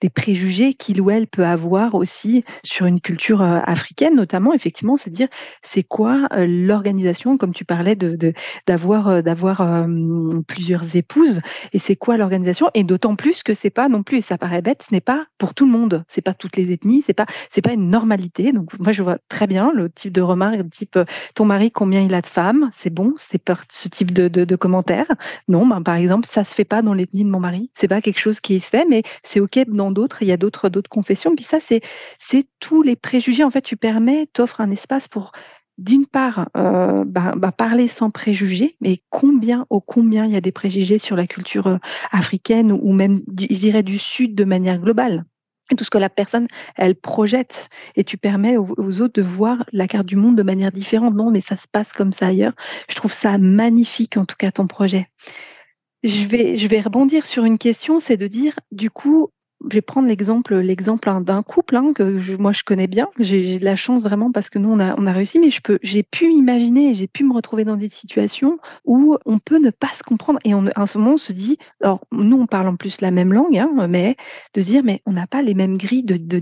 préjugés 0.09 0.75
qu'il 0.75 1.01
ou 1.01 1.09
elle 1.09 1.25
peut 1.25 1.45
avoir 1.45 1.95
aussi 1.95 2.43
sur 2.63 2.85
une 2.85 3.01
culture 3.01 3.41
euh, 3.41 3.59
africaine, 3.63 4.15
notamment 4.15 4.53
effectivement, 4.53 4.95
c'est 4.95 5.09
dire 5.09 5.27
c'est 5.63 5.81
quoi 5.81 6.27
euh, 6.33 6.45
l'organisation, 6.47 7.37
comme 7.37 7.51
tu 7.51 7.65
parlais 7.65 7.95
de 7.95 8.33
d'avoir 8.67 9.07
euh, 9.07 9.21
d'avoir 9.21 9.87
plusieurs 10.47 10.95
épouses 10.95 11.41
et 11.73 11.79
c'est 11.79 11.95
quoi 11.95 12.17
l'organisation 12.17 12.69
et 12.75 12.83
d'autant 12.83 13.15
plus 13.15 13.41
que 13.41 13.55
c'est 13.55 13.71
pas 13.71 13.89
non 13.89 14.03
plus 14.03 14.17
et 14.17 14.21
ça 14.21 14.37
paraît 14.37 14.61
bête, 14.61 14.83
ce 14.87 14.93
n'est 14.93 15.01
pas 15.01 15.25
pour 15.39 15.55
tout 15.55 15.65
le 15.65 15.71
monde, 15.71 16.03
c'est 16.07 16.21
pas 16.21 16.33
toutes 16.33 16.57
les 16.57 16.71
ethnies, 16.71 17.03
c'est 17.05 17.13
pas 17.13 17.25
pas 17.63 17.73
une 17.73 17.89
normalité. 17.89 18.51
Donc 18.51 18.77
moi 18.79 18.91
je 18.91 19.01
vois 19.01 19.17
très 19.29 19.47
bien 19.47 19.71
le 19.73 19.89
type 19.89 20.13
de 20.13 20.21
remarque, 20.21 20.57
le 20.57 20.69
type 20.69 20.99
ton 21.33 21.45
mari 21.45 21.71
combien 21.77 22.01
il 22.01 22.15
a 22.15 22.21
de 22.21 22.27
femmes, 22.27 22.71
c'est 22.73 22.89
bon, 22.89 23.13
c'est 23.17 23.39
ce 23.69 23.87
type 23.87 24.11
de, 24.11 24.55
commentaires. 24.55 25.13
Non, 25.47 25.67
ben, 25.67 25.83
par 25.83 25.95
exemple, 25.95 26.25
ça 26.27 26.43
se 26.43 26.55
fait 26.55 26.65
pas 26.65 26.81
dans 26.81 26.95
l'ethnie 26.95 27.23
de 27.23 27.29
mon 27.29 27.39
mari. 27.39 27.69
C'est 27.75 27.87
pas 27.87 28.01
quelque 28.01 28.19
chose 28.19 28.39
qui 28.39 28.59
se 28.59 28.69
fait, 28.69 28.85
mais 28.89 29.03
c'est 29.23 29.39
ok 29.39 29.59
dans 29.67 29.91
d'autres. 29.91 30.23
Il 30.23 30.27
y 30.27 30.31
a 30.31 30.37
d'autres 30.37 30.69
d'autres 30.69 30.89
confessions. 30.89 31.35
Puis 31.35 31.45
ça, 31.45 31.59
c'est 31.59 31.81
c'est 32.17 32.47
tous 32.59 32.81
les 32.81 32.95
préjugés. 32.95 33.43
En 33.43 33.51
fait, 33.51 33.61
tu 33.61 33.77
permets, 33.77 34.25
t'offres 34.33 34.59
un 34.59 34.71
espace 34.71 35.07
pour 35.07 35.33
d'une 35.77 36.07
part, 36.07 36.49
euh, 36.57 37.03
bah, 37.05 37.35
bah, 37.37 37.51
parler 37.51 37.87
sans 37.87 38.09
préjugés, 38.09 38.75
mais 38.81 38.97
combien, 39.11 39.67
au 39.69 39.79
combien 39.79 40.25
il 40.25 40.31
y 40.31 40.35
a 40.35 40.41
des 40.41 40.51
préjugés 40.51 40.97
sur 40.97 41.15
la 41.15 41.27
culture 41.27 41.67
euh, 41.67 41.77
africaine 42.11 42.71
ou 42.71 42.91
même, 42.91 43.21
je 43.39 43.59
dirais, 43.59 43.83
du 43.83 43.99
Sud 43.99 44.33
de 44.33 44.43
manière 44.43 44.79
globale? 44.79 45.25
Tout 45.75 45.83
ce 45.83 45.89
que 45.89 45.97
la 45.97 46.09
personne, 46.09 46.47
elle 46.75 46.95
projette. 46.95 47.69
Et 47.95 48.03
tu 48.03 48.17
permets 48.17 48.57
aux, 48.57 49.01
autres 49.01 49.21
de 49.21 49.21
voir 49.21 49.65
la 49.73 49.87
carte 49.87 50.05
du 50.05 50.15
monde 50.15 50.35
de 50.35 50.43
manière 50.43 50.71
différente. 50.71 51.15
Non, 51.15 51.31
mais 51.31 51.41
ça 51.41 51.57
se 51.57 51.67
passe 51.67 51.91
comme 51.91 52.13
ça 52.13 52.27
ailleurs. 52.27 52.53
Je 52.89 52.95
trouve 52.95 53.13
ça 53.13 53.37
magnifique, 53.37 54.17
en 54.17 54.25
tout 54.25 54.35
cas, 54.37 54.51
ton 54.51 54.67
projet. 54.67 55.09
Je 56.03 56.25
vais, 56.27 56.55
je 56.55 56.67
vais 56.67 56.79
rebondir 56.79 57.25
sur 57.25 57.43
une 57.43 57.57
question, 57.57 57.99
c'est 57.99 58.17
de 58.17 58.27
dire, 58.27 58.53
du 58.71 58.91
coup, 58.91 59.31
je 59.69 59.75
vais 59.75 59.81
prendre 59.81 60.07
l'exemple, 60.07 60.55
l'exemple 60.55 61.09
hein, 61.09 61.21
d'un 61.21 61.41
couple 61.41 61.75
hein, 61.75 61.91
que 61.93 62.37
moi 62.37 62.51
je 62.51 62.63
connais 62.63 62.87
bien. 62.87 63.09
J'ai 63.19 63.59
de 63.59 63.65
la 63.65 63.75
chance 63.75 64.03
vraiment 64.03 64.31
parce 64.31 64.49
que 64.49 64.59
nous 64.59 64.71
on 64.71 64.79
a, 64.79 64.95
on 64.99 65.07
a 65.07 65.11
réussi, 65.11 65.39
mais 65.39 65.49
je 65.49 65.61
peux, 65.61 65.79
j'ai 65.81 66.03
pu 66.03 66.31
imaginer, 66.31 66.93
j'ai 66.93 67.07
pu 67.07 67.23
me 67.23 67.33
retrouver 67.33 67.65
dans 67.65 67.75
des 67.75 67.89
situations 67.89 68.59
où 68.85 69.17
on 69.25 69.39
peut 69.39 69.57
ne 69.57 69.71
pas 69.71 69.89
se 69.93 70.03
comprendre 70.03 70.39
et 70.43 70.53
on, 70.53 70.67
à 70.75 70.85
ce 70.85 70.97
moment 70.97 71.13
on 71.13 71.17
se 71.17 71.33
dit, 71.33 71.57
alors 71.81 72.01
nous 72.11 72.37
on 72.37 72.45
parle 72.45 72.67
en 72.67 72.75
plus 72.75 73.01
la 73.01 73.11
même 73.11 73.33
langue, 73.33 73.57
hein, 73.57 73.87
mais 73.89 74.15
de 74.53 74.61
dire 74.61 74.83
mais 74.83 75.01
on 75.05 75.13
n'a 75.13 75.27
pas 75.27 75.41
les 75.41 75.55
mêmes 75.55 75.77
grilles 75.77 76.03
de, 76.03 76.17
de, 76.17 76.39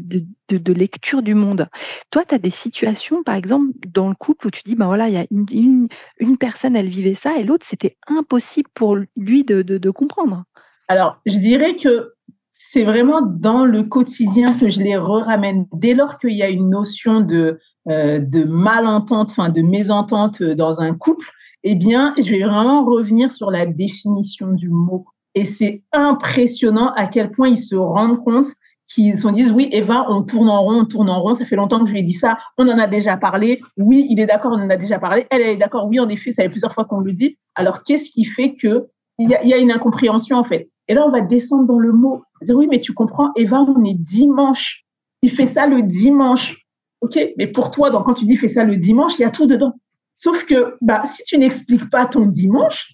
de, 0.50 0.74
lecture 0.74 1.22
du 1.22 1.36
monde. 1.36 1.70
Toi, 2.12 2.24
tu 2.26 2.36
as 2.36 2.38
des 2.38 2.50
situations, 2.50 3.24
par 3.24 3.36
exemple, 3.36 3.72
dans 3.88 4.10
le 4.10 4.16
couple 4.16 4.48
où 4.48 4.52
tu 4.52 4.62
dis, 4.66 4.76
ben 4.76 4.86
voilà, 4.86 5.08
il 5.08 5.14
y 5.14 5.18
a 5.18 5.26
une, 5.32 5.46
une, 5.52 5.88
une, 6.20 6.38
personne, 6.38 6.76
elle 6.76 6.90
vivait 6.90 7.16
ça 7.16 7.38
et 7.38 7.44
l'autre, 7.44 7.66
c'était 7.66 7.98
impossible 8.08 8.70
pour 8.74 8.98
lui 9.16 9.44
de, 9.44 9.62
de 9.62 9.90
comprendre. 9.90 10.44
Alors, 10.88 11.20
je 11.26 11.38
dirais 11.38 11.76
que 11.76 12.15
c'est 12.56 12.84
vraiment 12.84 13.22
dans 13.22 13.66
le 13.66 13.84
quotidien 13.84 14.54
que 14.58 14.70
je 14.70 14.82
les 14.82 14.98
ramène. 14.98 15.68
Dès 15.74 15.94
lors 15.94 16.18
qu'il 16.18 16.32
y 16.32 16.42
a 16.42 16.50
une 16.50 16.70
notion 16.70 17.20
de, 17.20 17.60
euh, 17.90 18.20
de 18.20 18.46
malentente, 18.46 19.32
enfin 19.32 19.50
de 19.50 19.62
mésentente 19.62 20.42
dans 20.42 20.80
un 20.80 20.94
couple, 20.94 21.28
eh 21.64 21.76
bien, 21.76 22.14
je 22.18 22.30
vais 22.30 22.44
vraiment 22.44 22.86
revenir 22.86 23.32
sur 23.32 23.52
la 23.52 23.66
définition 23.66 24.52
du 24.52 24.70
mot. 24.70 25.06
Et 25.36 25.44
c'est 25.44 25.84
impressionnant 25.92 26.94
à 26.96 27.08
quel 27.08 27.30
point 27.30 27.50
ils 27.50 27.58
se 27.58 27.76
rendent 27.76 28.24
compte 28.24 28.48
qu'ils 28.88 29.18
se 29.18 29.28
disent 29.30 29.52
oui 29.52 29.68
Eva 29.72 30.06
on 30.10 30.22
tourne 30.22 30.50
en 30.50 30.62
rond 30.62 30.82
on 30.82 30.86
tourne 30.86 31.10
en 31.10 31.20
rond 31.20 31.34
ça 31.34 31.44
fait 31.44 31.56
longtemps 31.56 31.80
que 31.80 31.88
je 31.88 31.94
lui 31.94 32.02
ai 32.02 32.04
dit 32.04 32.14
ça 32.14 32.38
on 32.60 32.68
en 32.70 32.78
a 32.78 32.86
déjà 32.86 33.18
parlé 33.18 33.60
oui 33.78 34.06
il 34.10 34.20
est 34.20 34.28
d'accord 34.28 34.52
on 34.54 34.62
en 34.62 34.70
a 34.70 34.78
déjà 34.78 35.00
parlé 35.00 35.26
elle, 35.32 35.42
elle 35.42 35.50
est 35.50 35.58
d'accord 35.58 35.88
oui 35.88 36.00
en 36.00 36.08
effet 36.08 36.32
ça 36.32 36.44
fait 36.44 36.50
plusieurs 36.50 36.72
fois 36.72 36.86
qu'on 36.86 37.00
le 37.00 37.12
dit 37.12 37.38
alors 37.56 37.84
qu'est-ce 37.84 38.12
qui 38.12 38.26
fait 38.26 38.54
que 38.54 38.88
il 39.18 39.30
y, 39.30 39.54
a, 39.54 39.58
une 39.58 39.72
incompréhension 39.72 40.38
en 40.38 40.44
fait 40.44 40.70
et 40.88 40.94
là, 40.94 41.06
on 41.06 41.10
va 41.10 41.22
descendre 41.22 41.66
dans 41.66 41.80
le 41.80 41.92
mot. 41.92 42.24
Oui, 42.48 42.68
mais 42.70 42.80
tu 42.80 42.94
comprends, 42.94 43.32
Eva, 43.36 43.62
on 43.62 43.84
est 43.84 43.96
dimanche. 43.96 44.86
Il 45.22 45.32
fait 45.32 45.48
ça 45.48 45.66
le 45.68 45.82
dimanche. 45.82 46.66
OK? 47.02 47.18
Mais 47.38 47.48
pour 47.48 47.72
toi, 47.72 47.90
donc, 47.90 48.06
quand 48.06 48.14
tu 48.14 48.26
dis 48.26 48.36
fait 48.36 48.50
ça 48.50 48.64
le 48.64 48.78
dimanche, 48.78 49.14
il 49.18 49.24
y 49.24 49.26
a 49.26 49.32
tout 49.32 49.48
dedans. 49.48 49.74
Sauf 50.14 50.46
que 50.46 50.76
bah, 50.82 51.04
si 51.06 51.24
tu 51.24 51.38
n'expliques 51.38 51.90
pas 51.90 52.06
ton 52.06 52.26
dimanche, 52.26 52.94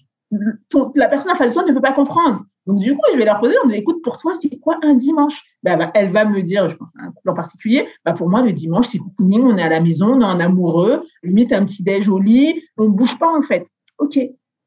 la 0.94 1.08
personne 1.08 1.32
en 1.32 1.34
face 1.34 1.48
de 1.48 1.54
toi 1.54 1.64
ne 1.68 1.72
peut 1.72 1.80
pas 1.80 1.92
comprendre. 1.92 2.42
Donc, 2.66 2.78
du 2.78 2.94
coup, 2.94 3.02
je 3.12 3.18
vais 3.18 3.24
leur 3.24 3.40
poser, 3.40 3.54
on 3.64 3.68
dit, 3.68 3.74
écoute, 3.74 4.02
pour 4.02 4.16
toi, 4.16 4.32
c'est 4.40 4.48
quoi 4.58 4.78
un 4.82 4.94
dimanche? 4.94 5.42
Bah, 5.62 5.90
Elle 5.94 6.12
va 6.12 6.24
me 6.24 6.40
dire, 6.42 6.68
je 6.68 6.76
pense 6.76 6.88
un 6.98 7.10
couple 7.10 7.30
en 7.30 7.34
particulier, 7.34 7.88
bah, 8.04 8.12
pour 8.12 8.30
moi, 8.30 8.40
le 8.40 8.52
dimanche, 8.52 8.88
c'est 8.88 8.98
cocooning, 8.98 9.42
on 9.42 9.58
est 9.58 9.62
à 9.62 9.68
la 9.68 9.80
maison, 9.80 10.14
on 10.14 10.20
est 10.20 10.24
en 10.24 10.40
amoureux, 10.40 11.02
limite 11.22 11.52
un 11.52 11.64
petit 11.64 11.82
déj 11.82 12.08
au 12.08 12.20
lit, 12.20 12.62
on 12.76 12.84
ne 12.84 12.90
bouge 12.90 13.18
pas, 13.18 13.36
en 13.36 13.42
fait. 13.42 13.66
OK. 13.98 14.18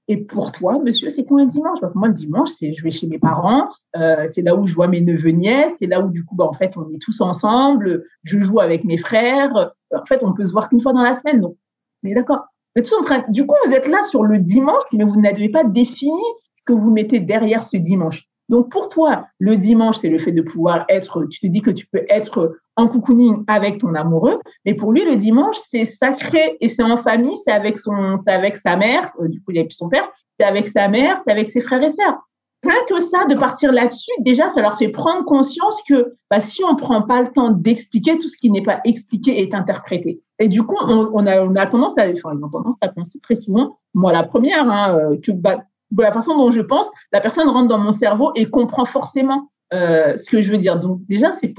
Et 0.07 0.17
pour 0.17 0.51
toi, 0.51 0.79
monsieur, 0.79 1.09
c'est 1.09 1.23
quoi 1.23 1.41
un 1.41 1.45
dimanche? 1.45 1.79
Moi, 1.95 2.09
le 2.09 2.13
dimanche, 2.13 2.49
c'est 2.55 2.73
je 2.73 2.83
vais 2.83 2.91
chez 2.91 3.07
mes 3.07 3.17
parents, 3.17 3.69
euh, 3.97 4.27
c'est 4.27 4.43
là 4.43 4.55
où 4.55 4.67
je 4.67 4.75
vois 4.75 4.87
mes 4.87 5.01
neveux 5.01 5.31
nièces, 5.31 5.77
c'est 5.79 5.87
là 5.87 5.99
où 5.99 6.09
du 6.09 6.23
coup, 6.23 6.35
bah, 6.35 6.45
en 6.45 6.53
fait, 6.53 6.77
on 6.77 6.87
est 6.89 7.01
tous 7.01 7.21
ensemble, 7.21 8.03
je 8.23 8.39
joue 8.39 8.59
avec 8.59 8.83
mes 8.83 8.97
frères. 8.97 9.55
Euh, 9.57 9.65
en 9.99 10.05
fait, 10.05 10.23
on 10.23 10.33
peut 10.33 10.45
se 10.45 10.51
voir 10.51 10.69
qu'une 10.69 10.79
fois 10.79 10.93
dans 10.93 11.01
la 11.01 11.15
semaine. 11.15 11.41
Donc, 11.41 11.57
on 12.03 12.09
est 12.09 12.13
d'accord? 12.13 12.43
en 12.77 13.03
train. 13.03 13.23
Du 13.29 13.47
coup, 13.47 13.55
vous 13.65 13.73
êtes 13.73 13.87
là 13.87 14.03
sur 14.03 14.23
le 14.23 14.37
dimanche, 14.37 14.83
mais 14.93 15.05
vous 15.05 15.21
n'avez 15.21 15.49
pas 15.49 15.63
défini 15.63 16.21
ce 16.55 16.63
que 16.65 16.73
vous 16.73 16.91
mettez 16.91 17.19
derrière 17.19 17.63
ce 17.63 17.77
dimanche. 17.77 18.27
Donc 18.49 18.71
pour 18.71 18.89
toi, 18.89 19.27
le 19.39 19.57
dimanche, 19.57 19.97
c'est 19.97 20.09
le 20.09 20.17
fait 20.17 20.31
de 20.31 20.41
pouvoir 20.41 20.85
être, 20.89 21.25
tu 21.25 21.39
te 21.39 21.47
dis 21.47 21.61
que 21.61 21.71
tu 21.71 21.87
peux 21.87 22.05
être 22.09 22.55
en 22.75 22.87
cocooning 22.87 23.43
avec 23.47 23.79
ton 23.79 23.95
amoureux, 23.95 24.39
mais 24.65 24.73
pour 24.73 24.91
lui, 24.91 25.03
le 25.03 25.15
dimanche, 25.15 25.57
c'est 25.63 25.85
sacré 25.85 26.57
et 26.61 26.69
c'est 26.69 26.83
en 26.83 26.97
famille, 26.97 27.35
c'est 27.43 27.51
avec 27.51 27.77
son, 27.77 28.15
c'est 28.17 28.33
avec 28.33 28.57
sa 28.57 28.75
mère, 28.75 29.11
euh, 29.19 29.27
du 29.27 29.41
coup, 29.41 29.51
il 29.51 29.59
a 29.59 29.63
son 29.69 29.89
père, 29.89 30.07
c'est 30.39 30.45
avec 30.45 30.67
sa 30.67 30.87
mère, 30.87 31.19
c'est 31.21 31.31
avec 31.31 31.49
ses 31.49 31.61
frères 31.61 31.81
et 31.81 31.89
sœurs. 31.89 32.19
Rien 32.63 32.81
que 32.89 32.99
ça, 32.99 33.25
de 33.25 33.35
partir 33.35 33.71
là-dessus, 33.71 34.11
déjà, 34.19 34.49
ça 34.49 34.61
leur 34.61 34.77
fait 34.77 34.89
prendre 34.89 35.23
conscience 35.25 35.81
que 35.87 36.15
bah, 36.31 36.41
si 36.41 36.63
on 36.63 36.73
ne 36.73 36.77
prend 36.77 37.03
pas 37.03 37.21
le 37.21 37.29
temps 37.29 37.51
d'expliquer, 37.51 38.17
tout 38.17 38.27
ce 38.27 38.37
qui 38.37 38.49
n'est 38.49 38.63
pas 38.63 38.79
expliqué 38.85 39.39
est 39.41 39.53
interprété. 39.53 40.21
Et 40.39 40.47
du 40.47 40.63
coup, 40.63 40.77
on, 40.81 41.27
a, 41.27 41.41
on 41.41 41.55
a 41.55 41.65
tendance 41.67 41.97
à, 41.97 42.09
enfin, 42.09 42.35
ils 42.35 42.43
ont 42.43 42.49
tendance 42.49 42.77
à 42.81 42.89
penser 42.89 43.19
très 43.19 43.35
souvent, 43.35 43.77
moi 43.93 44.11
la 44.11 44.23
première, 44.23 44.69
hein, 44.69 44.97
euh, 44.97 45.17
que 45.21 45.31
bah, 45.31 45.63
de 45.91 46.01
la 46.01 46.11
façon 46.11 46.37
dont 46.37 46.51
je 46.51 46.61
pense, 46.61 46.91
la 47.11 47.21
personne 47.21 47.47
rentre 47.49 47.67
dans 47.67 47.77
mon 47.77 47.91
cerveau 47.91 48.31
et 48.35 48.49
comprend 48.49 48.85
forcément 48.85 49.49
euh, 49.73 50.15
ce 50.15 50.29
que 50.29 50.41
je 50.41 50.51
veux 50.51 50.57
dire. 50.57 50.79
Donc 50.79 50.99
déjà, 51.07 51.31
c'est 51.31 51.53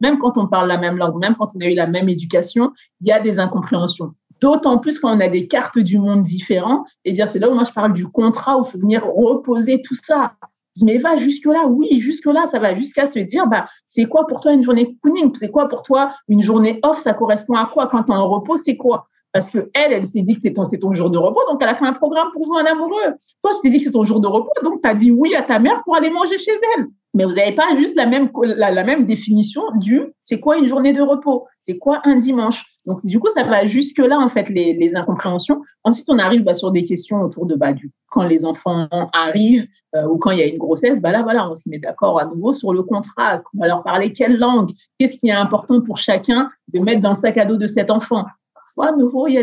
même 0.00 0.18
quand 0.18 0.38
on 0.38 0.46
parle 0.46 0.68
la 0.68 0.78
même 0.78 0.96
langue, 0.96 1.18
même 1.18 1.36
quand 1.36 1.48
on 1.54 1.60
a 1.60 1.66
eu 1.66 1.74
la 1.74 1.86
même 1.86 2.08
éducation, 2.08 2.72
il 3.00 3.08
y 3.08 3.12
a 3.12 3.20
des 3.20 3.38
incompréhensions. 3.38 4.12
D'autant 4.40 4.78
plus 4.78 4.98
quand 5.00 5.16
on 5.16 5.20
a 5.20 5.28
des 5.28 5.48
cartes 5.48 5.78
du 5.78 5.98
monde 5.98 6.22
différents, 6.22 6.84
eh 7.04 7.12
bien 7.12 7.26
c'est 7.26 7.38
là 7.38 7.48
où 7.48 7.54
moi 7.54 7.64
je 7.64 7.72
parle 7.72 7.92
du 7.92 8.06
contrat 8.06 8.56
où 8.56 8.62
il 8.64 8.70
faut 8.70 8.78
venir 8.78 9.04
reposer 9.04 9.82
tout 9.82 9.94
ça. 9.94 10.32
Mais 10.82 10.98
va 10.98 11.16
jusque-là, 11.16 11.66
oui, 11.66 11.98
jusque-là, 11.98 12.46
ça 12.46 12.58
va 12.58 12.74
jusqu'à 12.74 13.08
se 13.08 13.18
dire, 13.18 13.48
bah, 13.48 13.66
c'est 13.88 14.04
quoi 14.04 14.26
pour 14.26 14.40
toi 14.40 14.52
une 14.52 14.62
journée 14.62 14.96
cooning 15.02 15.32
C'est 15.34 15.50
quoi 15.50 15.68
pour 15.68 15.82
toi 15.82 16.12
une 16.28 16.42
journée 16.42 16.78
off? 16.84 16.98
Ça 16.98 17.14
correspond 17.14 17.54
à 17.54 17.66
quoi? 17.66 17.88
Quand 17.88 18.08
en 18.10 18.28
repos, 18.28 18.56
c'est 18.58 18.76
quoi? 18.76 19.08
Parce 19.32 19.50
que 19.50 19.70
elle, 19.74 19.92
elle 19.92 20.06
s'est 20.06 20.22
dit 20.22 20.36
que 20.36 20.40
c'est 20.42 20.78
ton, 20.78 20.92
jour 20.92 21.10
de 21.10 21.18
repos, 21.18 21.40
donc 21.50 21.62
elle 21.62 21.68
a 21.68 21.74
fait 21.74 21.86
un 21.86 21.92
programme 21.92 22.28
pour 22.32 22.44
jouer 22.44 22.60
un 22.62 22.72
amoureux. 22.72 23.14
Toi, 23.42 23.52
tu 23.54 23.60
t'es 23.62 23.70
dit 23.70 23.78
que 23.78 23.84
c'est 23.84 23.90
son 23.90 24.04
jour 24.04 24.20
de 24.20 24.26
repos, 24.26 24.50
donc 24.62 24.82
tu 24.82 24.88
as 24.88 24.94
dit 24.94 25.10
oui 25.10 25.34
à 25.34 25.42
ta 25.42 25.58
mère 25.58 25.80
pour 25.84 25.96
aller 25.96 26.10
manger 26.10 26.38
chez 26.38 26.52
elle. 26.76 26.86
Mais 27.14 27.24
vous 27.24 27.34
n'avez 27.34 27.54
pas 27.54 27.74
juste 27.74 27.96
la 27.96 28.06
même, 28.06 28.30
la, 28.42 28.84
même 28.84 29.06
définition 29.06 29.62
du 29.76 30.02
c'est 30.22 30.40
quoi 30.40 30.58
une 30.58 30.66
journée 30.66 30.92
de 30.92 31.00
repos, 31.00 31.46
c'est 31.62 31.78
quoi 31.78 32.00
un 32.04 32.16
dimanche. 32.16 32.64
Donc 32.84 33.04
du 33.04 33.18
coup, 33.18 33.28
ça 33.34 33.44
va 33.44 33.66
jusque 33.66 33.98
là 33.98 34.18
en 34.18 34.28
fait 34.28 34.48
les, 34.50 34.74
les 34.74 34.94
incompréhensions. 34.94 35.60
Ensuite, 35.84 36.06
on 36.08 36.18
arrive 36.18 36.42
bah, 36.42 36.54
sur 36.54 36.70
des 36.70 36.84
questions 36.84 37.20
autour 37.20 37.46
de 37.46 37.54
bah, 37.54 37.72
du 37.72 37.90
quand 38.10 38.24
les 38.24 38.44
enfants 38.44 38.88
arrivent 39.12 39.66
euh, 39.94 40.06
ou 40.06 40.18
quand 40.18 40.30
il 40.30 40.38
y 40.38 40.42
a 40.42 40.46
une 40.46 40.58
grossesse. 40.58 41.00
Bah 41.00 41.12
là, 41.12 41.22
voilà, 41.22 41.50
on 41.50 41.54
se 41.54 41.68
met 41.68 41.78
d'accord 41.78 42.18
à 42.18 42.26
nouveau 42.26 42.52
sur 42.52 42.72
le 42.72 42.82
contrat. 42.82 43.42
On 43.54 43.60
va 43.60 43.66
leur 43.66 43.82
parler 43.82 44.12
quelle 44.12 44.38
langue, 44.38 44.70
qu'est-ce 44.98 45.16
qui 45.18 45.28
est 45.28 45.32
important 45.32 45.80
pour 45.80 45.98
chacun 45.98 46.48
de 46.72 46.78
mettre 46.78 47.00
dans 47.00 47.10
le 47.10 47.16
sac 47.16 47.36
à 47.36 47.44
dos 47.44 47.56
de 47.56 47.66
cet 47.66 47.90
enfant 47.90 48.24
à 48.78 48.92
nouveau, 48.92 49.26
il 49.26 49.34
y 49.34 49.38
a 49.38 49.42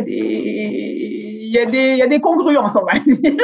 des, 2.07 2.21
congruences, 2.21 2.75
on 2.75 2.85
va 2.85 2.99
dire. 2.99 3.33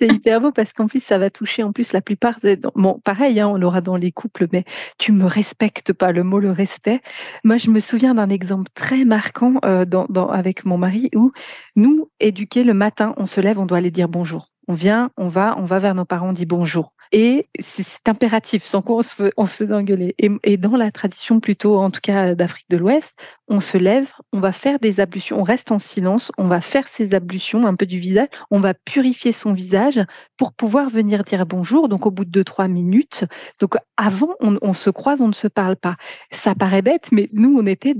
C'est 0.00 0.08
hyper 0.08 0.40
beau 0.40 0.50
parce 0.50 0.72
qu'en 0.72 0.88
plus, 0.88 1.02
ça 1.02 1.18
va 1.18 1.30
toucher 1.30 1.62
en 1.62 1.70
plus 1.70 1.92
la 1.92 2.00
plupart 2.00 2.40
des. 2.40 2.56
Bon, 2.56 2.98
pareil, 3.04 3.38
hein, 3.38 3.48
on 3.48 3.56
l'aura 3.56 3.80
dans 3.80 3.96
les 3.96 4.10
couples, 4.10 4.48
mais 4.52 4.64
tu 4.98 5.12
me 5.12 5.26
respectes 5.26 5.92
pas, 5.92 6.10
le 6.10 6.24
mot 6.24 6.40
le 6.40 6.50
respect. 6.50 7.00
Moi, 7.44 7.56
je 7.56 7.70
me 7.70 7.78
souviens 7.78 8.14
d'un 8.14 8.28
exemple 8.28 8.68
très 8.74 9.04
marquant 9.04 9.54
euh, 9.64 9.84
avec 10.30 10.64
mon 10.64 10.76
mari 10.76 11.08
où 11.14 11.30
nous, 11.76 12.10
éduqués 12.18 12.64
le 12.64 12.74
matin, 12.74 13.14
on 13.16 13.26
se 13.26 13.40
lève, 13.40 13.60
on 13.60 13.66
doit 13.66 13.78
aller 13.78 13.92
dire 13.92 14.08
bonjour. 14.08 14.48
On 14.66 14.74
vient, 14.74 15.10
on 15.16 15.28
va, 15.28 15.54
on 15.58 15.64
va 15.64 15.78
vers 15.78 15.94
nos 15.94 16.04
parents, 16.04 16.30
on 16.30 16.32
dit 16.32 16.46
bonjour. 16.46 16.92
Et 17.14 17.46
c'est 17.60 18.08
impératif, 18.08 18.64
sans 18.64 18.80
quoi 18.80 18.96
on 18.96 19.02
se, 19.02 19.14
fait, 19.14 19.32
on 19.36 19.72
engueuler. 19.74 20.14
Et, 20.18 20.30
et, 20.44 20.56
dans 20.56 20.76
la 20.76 20.90
tradition 20.90 21.40
plutôt, 21.40 21.76
en 21.76 21.90
tout 21.90 22.00
cas 22.02 22.34
d'Afrique 22.34 22.70
de 22.70 22.78
l'Ouest, 22.78 23.14
on 23.48 23.60
se 23.60 23.76
lève, 23.76 24.10
on 24.32 24.40
va 24.40 24.50
faire 24.50 24.78
des 24.78 24.98
ablutions, 24.98 25.38
on 25.38 25.42
reste 25.42 25.72
en 25.72 25.78
silence, 25.78 26.32
on 26.38 26.48
va 26.48 26.62
faire 26.62 26.88
ses 26.88 27.12
ablutions 27.12 27.66
un 27.66 27.74
peu 27.74 27.84
du 27.84 27.98
visage, 27.98 28.28
on 28.50 28.60
va 28.60 28.72
purifier 28.72 29.32
son 29.32 29.52
visage 29.52 30.00
pour 30.38 30.54
pouvoir 30.54 30.88
venir 30.88 31.22
dire 31.22 31.44
bonjour. 31.44 31.90
Donc 31.90 32.06
au 32.06 32.10
bout 32.10 32.24
de 32.24 32.30
deux, 32.30 32.44
trois 32.44 32.66
minutes. 32.66 33.26
Donc 33.60 33.74
avant, 33.98 34.34
on, 34.40 34.58
on 34.62 34.72
se 34.72 34.88
croise, 34.88 35.20
on 35.20 35.28
ne 35.28 35.34
se 35.34 35.48
parle 35.48 35.76
pas. 35.76 35.96
Ça 36.30 36.54
paraît 36.54 36.82
bête, 36.82 37.08
mais 37.12 37.28
nous, 37.34 37.54
on 37.58 37.66
était 37.66 37.94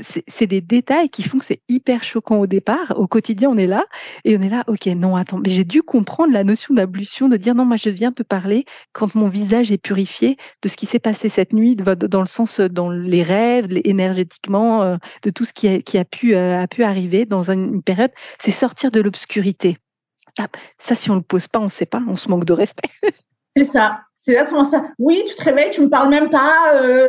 c'est 0.00 0.46
des 0.46 0.60
détails 0.60 1.08
qui 1.08 1.22
font 1.22 1.38
que 1.38 1.44
c'est 1.44 1.62
hyper 1.68 2.04
choquant 2.04 2.38
au 2.38 2.46
départ. 2.46 2.94
Au 2.96 3.06
quotidien, 3.06 3.50
on 3.50 3.56
est 3.56 3.66
là 3.66 3.84
et 4.24 4.36
on 4.36 4.42
est 4.42 4.48
là, 4.48 4.64
ok, 4.66 4.86
non, 4.86 5.16
attends, 5.16 5.38
mais 5.38 5.50
j'ai 5.50 5.64
dû 5.64 5.82
comprendre 5.82 6.32
la 6.32 6.44
notion 6.44 6.74
d'ablution, 6.74 7.28
de 7.28 7.36
dire 7.36 7.54
non, 7.54 7.64
moi 7.64 7.76
je 7.76 7.90
viens 7.90 8.12
te 8.12 8.22
parler 8.22 8.64
quand 8.92 9.14
mon 9.14 9.28
visage 9.28 9.72
est 9.72 9.78
purifié 9.78 10.36
de 10.62 10.68
ce 10.68 10.76
qui 10.76 10.86
s'est 10.86 10.98
passé 10.98 11.28
cette 11.28 11.52
nuit, 11.52 11.76
dans 11.76 12.20
le 12.20 12.26
sens, 12.26 12.60
dans 12.60 12.90
les 12.90 13.22
rêves, 13.22 13.66
énergétiquement, 13.84 14.82
euh, 14.82 14.96
de 15.22 15.30
tout 15.30 15.44
ce 15.44 15.52
qui 15.52 15.68
a, 15.68 16.04
euh, 16.34 16.66
pu 16.66 16.82
arriver 16.84 17.24
dans 17.24 17.50
une 17.50 17.82
période. 17.82 18.10
C'est 18.40 18.50
sortir 18.50 18.90
de 18.90 19.00
l'obscurité. 19.00 19.78
Ça, 20.78 20.94
si 20.94 21.10
on 21.10 21.14
ne 21.14 21.20
le 21.20 21.24
pose 21.24 21.48
pas, 21.48 21.60
on 21.60 21.64
ne 21.64 21.70
sait 21.70 21.86
pas, 21.86 22.02
on 22.06 22.16
se 22.16 22.28
manque 22.28 22.44
de 22.44 22.52
respect. 22.52 22.90
C'est 23.56 23.64
ça. 23.64 24.00
C'est 24.18 24.32
exactement 24.32 24.64
ça. 24.64 24.84
Oui, 24.98 25.22
tu 25.28 25.36
te 25.36 25.44
réveilles, 25.44 25.70
tu 25.70 25.80
ne 25.80 25.86
me 25.86 25.90
parles 25.90 26.10
même 26.10 26.28
pas. 26.28 26.74
Euh, 26.82 27.08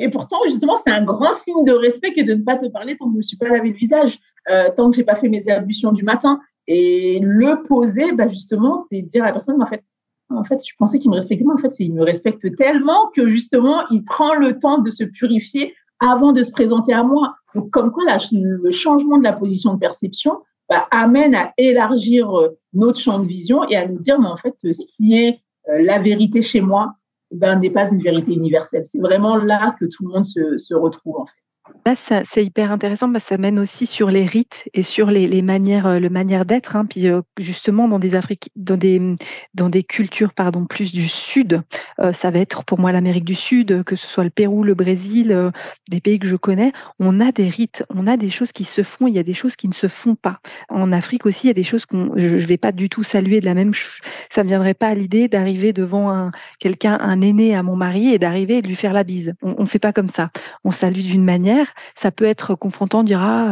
et 0.00 0.08
pourtant, 0.08 0.38
justement, 0.48 0.76
c'est 0.76 0.90
un 0.90 1.04
grand 1.04 1.34
signe 1.34 1.62
de 1.64 1.72
respect 1.72 2.14
que 2.14 2.24
de 2.24 2.32
ne 2.32 2.42
pas 2.42 2.56
te 2.56 2.66
parler 2.66 2.96
tant 2.96 3.04
que 3.04 3.10
je 3.10 3.14
ne 3.14 3.18
me 3.18 3.22
suis 3.22 3.36
pas 3.36 3.48
lavé 3.48 3.68
le 3.68 3.76
visage, 3.76 4.18
euh, 4.50 4.70
tant 4.74 4.90
que 4.90 4.96
je 4.96 5.00
n'ai 5.02 5.04
pas 5.04 5.14
fait 5.14 5.28
mes 5.28 5.46
ablutions 5.48 5.92
du 5.92 6.04
matin. 6.04 6.40
Et 6.66 7.20
le 7.22 7.62
poser, 7.62 8.12
bah 8.12 8.26
justement, 8.26 8.86
c'est 8.90 9.02
dire 9.02 9.24
à 9.24 9.26
la 9.26 9.32
personne, 9.34 9.62
en 9.62 9.66
fait, 9.66 9.84
en 10.30 10.44
fait, 10.44 10.60
je 10.66 10.72
pensais 10.78 10.98
qu'il 10.98 11.10
me 11.10 11.16
respectait, 11.16 11.44
mais 11.44 11.52
en 11.52 11.58
fait, 11.58 11.78
il 11.80 11.92
me 11.92 12.02
respecte 12.02 12.56
tellement 12.56 13.10
que 13.14 13.28
justement, 13.28 13.82
il 13.90 14.02
prend 14.04 14.34
le 14.34 14.58
temps 14.58 14.78
de 14.78 14.90
se 14.90 15.04
purifier 15.04 15.74
avant 15.98 16.32
de 16.32 16.40
se 16.40 16.50
présenter 16.50 16.94
à 16.94 17.02
moi. 17.02 17.34
Donc, 17.54 17.70
comme 17.70 17.92
quoi, 17.92 18.04
le 18.32 18.70
changement 18.70 19.18
de 19.18 19.24
la 19.24 19.34
position 19.34 19.74
de 19.74 19.78
perception 19.78 20.38
bah, 20.70 20.86
amène 20.92 21.34
à 21.34 21.52
élargir 21.58 22.30
euh, 22.38 22.54
notre 22.72 22.98
champ 23.00 23.18
de 23.18 23.26
vision 23.26 23.68
et 23.68 23.76
à 23.76 23.86
nous 23.86 23.98
dire, 23.98 24.18
mais 24.18 24.28
en 24.28 24.36
fait, 24.36 24.54
ce 24.62 24.86
qui 24.96 25.18
est 25.18 25.40
euh, 25.68 25.82
la 25.82 25.98
vérité 25.98 26.42
chez 26.42 26.60
moi, 26.60 26.94
ben, 27.30 27.58
n'est 27.58 27.70
pas 27.70 27.90
une 27.90 28.02
vérité 28.02 28.32
universelle. 28.32 28.84
C'est 28.86 29.00
vraiment 29.00 29.36
là 29.36 29.74
que 29.78 29.84
tout 29.84 30.06
le 30.06 30.12
monde 30.12 30.24
se, 30.24 30.58
se 30.58 30.74
retrouve 30.74 31.18
en 31.18 31.26
fait. 31.26 31.40
Là, 31.86 31.94
c'est 31.96 32.44
hyper 32.44 32.72
intéressant 32.72 33.10
parce 33.10 33.24
que 33.24 33.28
ça 33.30 33.38
mène 33.38 33.58
aussi 33.58 33.86
sur 33.86 34.10
les 34.10 34.26
rites 34.26 34.68
et 34.74 34.82
sur 34.82 35.06
les, 35.06 35.42
manières, 35.42 35.86
euh, 35.86 35.98
le 35.98 36.10
manière 36.10 36.44
d'être. 36.44 36.76
Hein. 36.76 36.84
Puis 36.84 37.08
euh, 37.08 37.22
justement, 37.38 37.88
dans 37.88 37.98
des 37.98 38.10
dans 38.54 38.76
des, 38.76 39.16
dans 39.54 39.68
des 39.68 39.82
cultures, 39.82 40.34
pardon, 40.34 40.66
plus 40.66 40.92
du 40.92 41.08
Sud, 41.08 41.62
euh, 41.98 42.12
ça 42.12 42.30
va 42.30 42.38
être 42.38 42.64
pour 42.64 42.78
moi 42.78 42.92
l'Amérique 42.92 43.24
du 43.24 43.34
Sud, 43.34 43.82
que 43.84 43.96
ce 43.96 44.06
soit 44.06 44.24
le 44.24 44.30
Pérou, 44.30 44.62
le 44.62 44.74
Brésil, 44.74 45.50
des 45.88 46.00
pays 46.00 46.18
que 46.18 46.26
je 46.26 46.36
connais. 46.36 46.72
On 46.98 47.20
a 47.20 47.32
des 47.32 47.48
rites, 47.48 47.84
on 47.88 48.06
a 48.06 48.16
des 48.16 48.30
choses 48.30 48.52
qui 48.52 48.64
se 48.64 48.82
font, 48.82 49.06
il 49.06 49.14
y 49.14 49.18
a 49.18 49.22
des 49.22 49.34
choses 49.34 49.56
qui 49.56 49.68
ne 49.68 49.72
se 49.72 49.88
font 49.88 50.14
pas. 50.14 50.40
En 50.68 50.92
Afrique 50.92 51.26
aussi, 51.26 51.46
il 51.46 51.48
y 51.48 51.50
a 51.50 51.54
des 51.54 51.64
choses 51.64 51.86
qu'on, 51.86 52.12
je, 52.16 52.36
ne 52.36 52.42
vais 52.42 52.58
pas 52.58 52.72
du 52.72 52.88
tout 52.88 53.02
saluer 53.02 53.40
de 53.40 53.46
la 53.46 53.54
même. 53.54 53.72
chose. 53.72 54.00
Ça 54.30 54.44
me 54.44 54.48
viendrait 54.48 54.74
pas 54.74 54.88
à 54.88 54.94
l'idée 54.94 55.28
d'arriver 55.28 55.72
devant 55.72 56.10
un 56.10 56.30
quelqu'un, 56.58 56.98
un 57.00 57.20
aîné 57.20 57.56
à 57.56 57.62
mon 57.62 57.76
mari 57.76 58.12
et 58.12 58.18
d'arriver 58.18 58.58
et 58.58 58.62
de 58.62 58.68
lui 58.68 58.76
faire 58.76 58.92
la 58.92 59.04
bise. 59.04 59.34
On, 59.42 59.54
on 59.58 59.66
fait 59.66 59.78
pas 59.78 59.92
comme 59.92 60.08
ça. 60.08 60.30
On 60.64 60.70
salue 60.70 61.00
d'une 61.00 61.24
manière 61.24 61.59
ça 61.94 62.10
peut 62.10 62.24
être 62.24 62.54
confrontant, 62.54 63.02
dire 63.02 63.20
ah, 63.22 63.48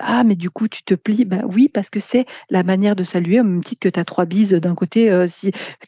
ah 0.00 0.24
mais 0.24 0.36
du 0.36 0.50
coup 0.50 0.68
tu 0.68 0.82
te 0.82 0.94
plies. 0.94 1.24
Ben 1.24 1.42
oui, 1.52 1.68
parce 1.68 1.90
que 1.90 2.00
c'est 2.00 2.26
la 2.50 2.62
manière 2.62 2.96
de 2.96 3.04
saluer, 3.04 3.40
au 3.40 3.44
même 3.44 3.62
titre 3.62 3.80
que 3.80 3.88
tu 3.88 4.00
as 4.00 4.04
trois 4.04 4.24
bises 4.24 4.52
d'un 4.52 4.74
côté, 4.74 5.10
euh, 5.10 5.26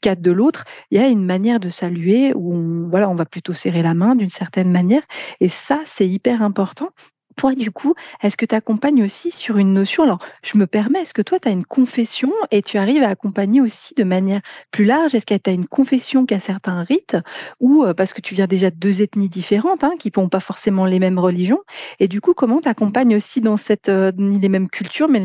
quatre 0.01 0.21
de 0.23 0.31
l'autre. 0.31 0.65
Il 0.91 1.01
y 1.01 1.03
a 1.03 1.09
une 1.09 1.25
manière 1.25 1.61
de 1.61 1.69
saluer 1.69 2.33
où 2.35 2.55
on 2.55 3.15
va 3.15 3.27
plutôt 3.27 3.53
serrer 3.53 3.83
la 3.83 3.95
main 3.95 4.15
d'une 4.15 4.31
certaine 4.31 4.71
manière. 4.71 5.03
Et 5.41 5.49
ça, 5.49 5.81
c'est 5.85 6.09
hyper 6.09 6.43
important 6.43 6.91
toi, 7.39 7.55
du 7.55 7.71
coup, 7.71 7.95
est-ce 8.23 8.37
que 8.37 8.45
tu 8.45 8.55
accompagnes 8.55 9.03
aussi 9.05 9.31
sur 9.31 9.57
une 9.57 9.73
notion 9.73 10.03
Alors, 10.03 10.19
je 10.43 10.59
me 10.59 10.67
permets, 10.67 11.03
est-ce 11.03 11.15
que 11.15 11.23
toi, 11.23 11.39
tu 11.39 11.49
as 11.49 11.53
une 11.53 11.65
confession 11.65 12.33
et 12.51 12.63
tu 12.63 12.77
arrives 12.79 13.03
à 13.03 13.09
accompagner 13.09 13.61
aussi 13.61 13.95
de 13.95 14.05
manière 14.05 14.41
plus 14.73 14.85
large? 14.85 15.15
Est-ce 15.15 15.25
que 15.25 15.35
tu 15.35 15.49
as 15.49 15.53
une 15.53 15.69
confession 15.69 16.27
qui 16.27 16.35
a 16.35 16.41
certains 16.41 16.83
rites 16.83 17.17
Ou 17.61 17.85
euh, 17.85 17.95
parce 17.95 18.13
que 18.13 18.21
tu 18.21 18.35
viens 18.35 18.49
déjà 18.49 18.71
de 18.71 18.77
deux 18.77 19.01
ethnies 19.01 19.29
différentes, 19.29 19.85
hein, 19.85 19.93
qui 19.99 20.13
n'ont 20.17 20.29
pas 20.29 20.41
forcément 20.41 20.85
les 20.85 20.99
mêmes 20.99 21.19
religions 21.19 21.61
Et 22.01 22.09
du 22.09 22.21
coup, 22.21 22.35
comment 22.35 22.61
tu 22.61 22.69
accompagnes 22.69 23.15
aussi 23.15 23.41
dans 23.41 23.57
cette, 23.57 23.89
euh, 23.89 24.11
ni 24.19 24.41
les 24.41 24.49
mêmes 24.49 24.69
cultures, 24.69 25.09
mais 25.09 25.23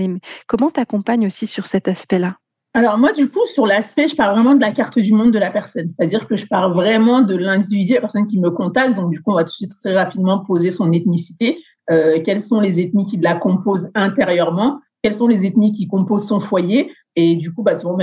comment 0.47 0.69
tu 0.69 0.79
accompagnes 0.79 1.25
aussi 1.25 1.47
sur 1.47 1.65
cet 1.65 1.87
aspect-là? 1.87 2.37
Alors 2.75 2.97
moi, 2.97 3.11
du 3.11 3.29
coup, 3.29 3.45
sur 3.45 3.67
l'aspect, 3.67 4.07
je 4.07 4.15
parle 4.15 4.33
vraiment 4.33 4.55
de 4.55 4.61
la 4.61 4.71
carte 4.71 4.97
du 4.97 5.13
monde 5.13 5.31
de 5.31 5.37
la 5.37 5.51
personne. 5.51 5.87
C'est-à-dire 5.89 6.27
que 6.27 6.35
je 6.35 6.47
parle 6.47 6.73
vraiment 6.73 7.21
de 7.21 7.35
l'individu, 7.35 7.93
la 7.93 8.01
personne 8.01 8.25
qui 8.25 8.39
me 8.39 8.49
contacte. 8.49 8.95
Donc, 8.95 9.11
du 9.11 9.21
coup, 9.21 9.31
on 9.31 9.35
va 9.35 9.43
tout 9.43 9.51
de 9.51 9.55
suite 9.55 9.75
très 9.83 9.93
rapidement 9.95 10.39
poser 10.39 10.71
son 10.71 10.91
ethnicité. 10.91 11.59
Euh, 11.91 12.21
quelles 12.23 12.41
sont 12.41 12.59
les 12.59 12.79
ethnies 12.79 13.05
qui 13.05 13.17
la 13.17 13.35
composent 13.35 13.89
intérieurement? 13.95 14.79
Quelles 15.01 15.15
sont 15.15 15.27
les 15.27 15.45
ethnies 15.45 15.71
qui 15.71 15.87
composent 15.87 16.27
son 16.27 16.39
foyer? 16.39 16.91
Et 17.15 17.35
du 17.35 17.53
coup, 17.53 17.61
bah, 17.61 17.75
souvent, 17.75 17.97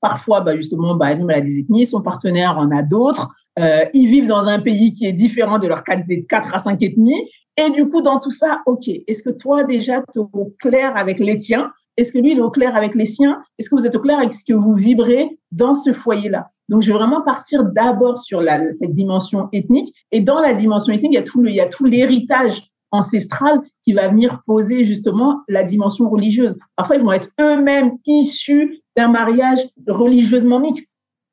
parfois, 0.00 0.40
bah, 0.40 0.56
justement, 0.56 0.94
bah, 0.94 1.06
a 1.06 1.40
des 1.40 1.58
ethnies, 1.58 1.86
son 1.86 2.00
partenaire 2.00 2.56
en 2.58 2.70
a 2.70 2.82
d'autres. 2.82 3.28
Euh, 3.58 3.84
ils 3.94 4.08
vivent 4.08 4.26
dans 4.26 4.46
un 4.46 4.58
pays 4.58 4.92
qui 4.92 5.06
est 5.06 5.12
différent 5.12 5.58
de 5.58 5.68
leurs 5.68 5.84
4, 5.84 6.02
4 6.28 6.54
à 6.54 6.58
5 6.58 6.82
ethnies. 6.82 7.28
Et 7.56 7.70
du 7.70 7.88
coup, 7.88 8.02
dans 8.02 8.18
tout 8.18 8.30
ça, 8.30 8.62
OK, 8.66 8.88
est-ce 8.88 9.22
que 9.22 9.30
toi, 9.30 9.64
déjà, 9.64 10.02
tu 10.12 10.18
es 10.18 10.22
au 10.22 10.52
clair 10.58 10.96
avec 10.96 11.20
les 11.20 11.38
tiens? 11.38 11.70
Est-ce 11.96 12.12
que 12.12 12.18
lui, 12.18 12.32
il 12.32 12.38
est 12.38 12.42
au 12.42 12.50
clair 12.50 12.76
avec 12.76 12.94
les 12.94 13.06
siens? 13.06 13.40
Est-ce 13.58 13.70
que 13.70 13.76
vous 13.76 13.86
êtes 13.86 13.94
au 13.94 14.00
clair 14.00 14.18
avec 14.18 14.34
ce 14.34 14.44
que 14.44 14.52
vous 14.52 14.74
vibrez 14.74 15.38
dans 15.52 15.74
ce 15.74 15.92
foyer-là? 15.92 16.50
Donc, 16.68 16.82
je 16.82 16.92
vais 16.92 16.98
vraiment 16.98 17.22
partir 17.22 17.64
d'abord 17.64 18.18
sur 18.18 18.42
cette 18.72 18.92
dimension 18.92 19.48
ethnique. 19.52 19.94
Et 20.12 20.20
dans 20.20 20.40
la 20.40 20.52
dimension 20.52 20.92
ethnique, 20.92 21.12
il 21.12 21.56
y 21.56 21.60
a 21.60 21.68
tout 21.68 21.84
l'héritage 21.84 22.70
ancestral 22.90 23.60
qui 23.82 23.92
va 23.92 24.08
venir 24.08 24.42
poser 24.46 24.84
justement 24.84 25.42
la 25.48 25.64
dimension 25.64 26.08
religieuse. 26.08 26.56
Parfois, 26.76 26.96
ils 26.96 27.02
vont 27.02 27.12
être 27.12 27.30
eux-mêmes 27.40 27.92
issus 28.06 28.80
d'un 28.96 29.08
mariage 29.08 29.60
religieusement 29.86 30.60
mixte, 30.60 30.90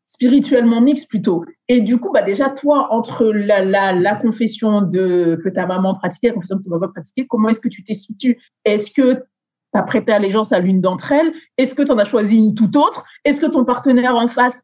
spirituellement 0.08 0.82
mixte 0.82 1.10
plutôt. 1.10 1.46
Et 1.68 1.82
du 1.82 1.98
coup, 1.98 2.12
bah 2.12 2.22
déjà, 2.22 2.50
toi, 2.50 2.88
entre 2.92 3.26
la, 3.26 3.64
la, 3.64 3.94
la 3.94 4.16
confession 4.16 4.82
de, 4.82 5.40
que 5.44 5.50
ta 5.50 5.66
maman 5.66 5.96
pratiquait, 5.96 6.28
la 6.28 6.34
confession 6.34 6.58
que 6.58 6.64
ton 6.64 6.72
papa 6.72 6.90
pratiquait, 6.90 7.26
comment 7.28 7.50
est-ce 7.50 7.62
que 7.62 7.70
tu 7.70 7.84
t'es 7.84 7.94
situé? 7.94 8.38
Est-ce 8.66 8.92
que 8.92 9.14
tu 9.16 9.80
as 9.80 9.84
prêté 9.84 10.12
allégeance 10.12 10.52
à 10.52 10.60
l'une 10.60 10.82
d'entre 10.82 11.12
elles? 11.14 11.34
Est-ce 11.58 11.74
que 11.74 11.82
tu 11.82 11.92
en 11.92 11.98
as 11.98 12.06
choisi 12.06 12.38
une 12.38 12.54
toute 12.54 12.76
autre? 12.76 13.04
Est-ce 13.26 13.42
que 13.42 13.48
ton 13.48 13.64
partenaire 13.64 14.16
en 14.16 14.28
face 14.28 14.62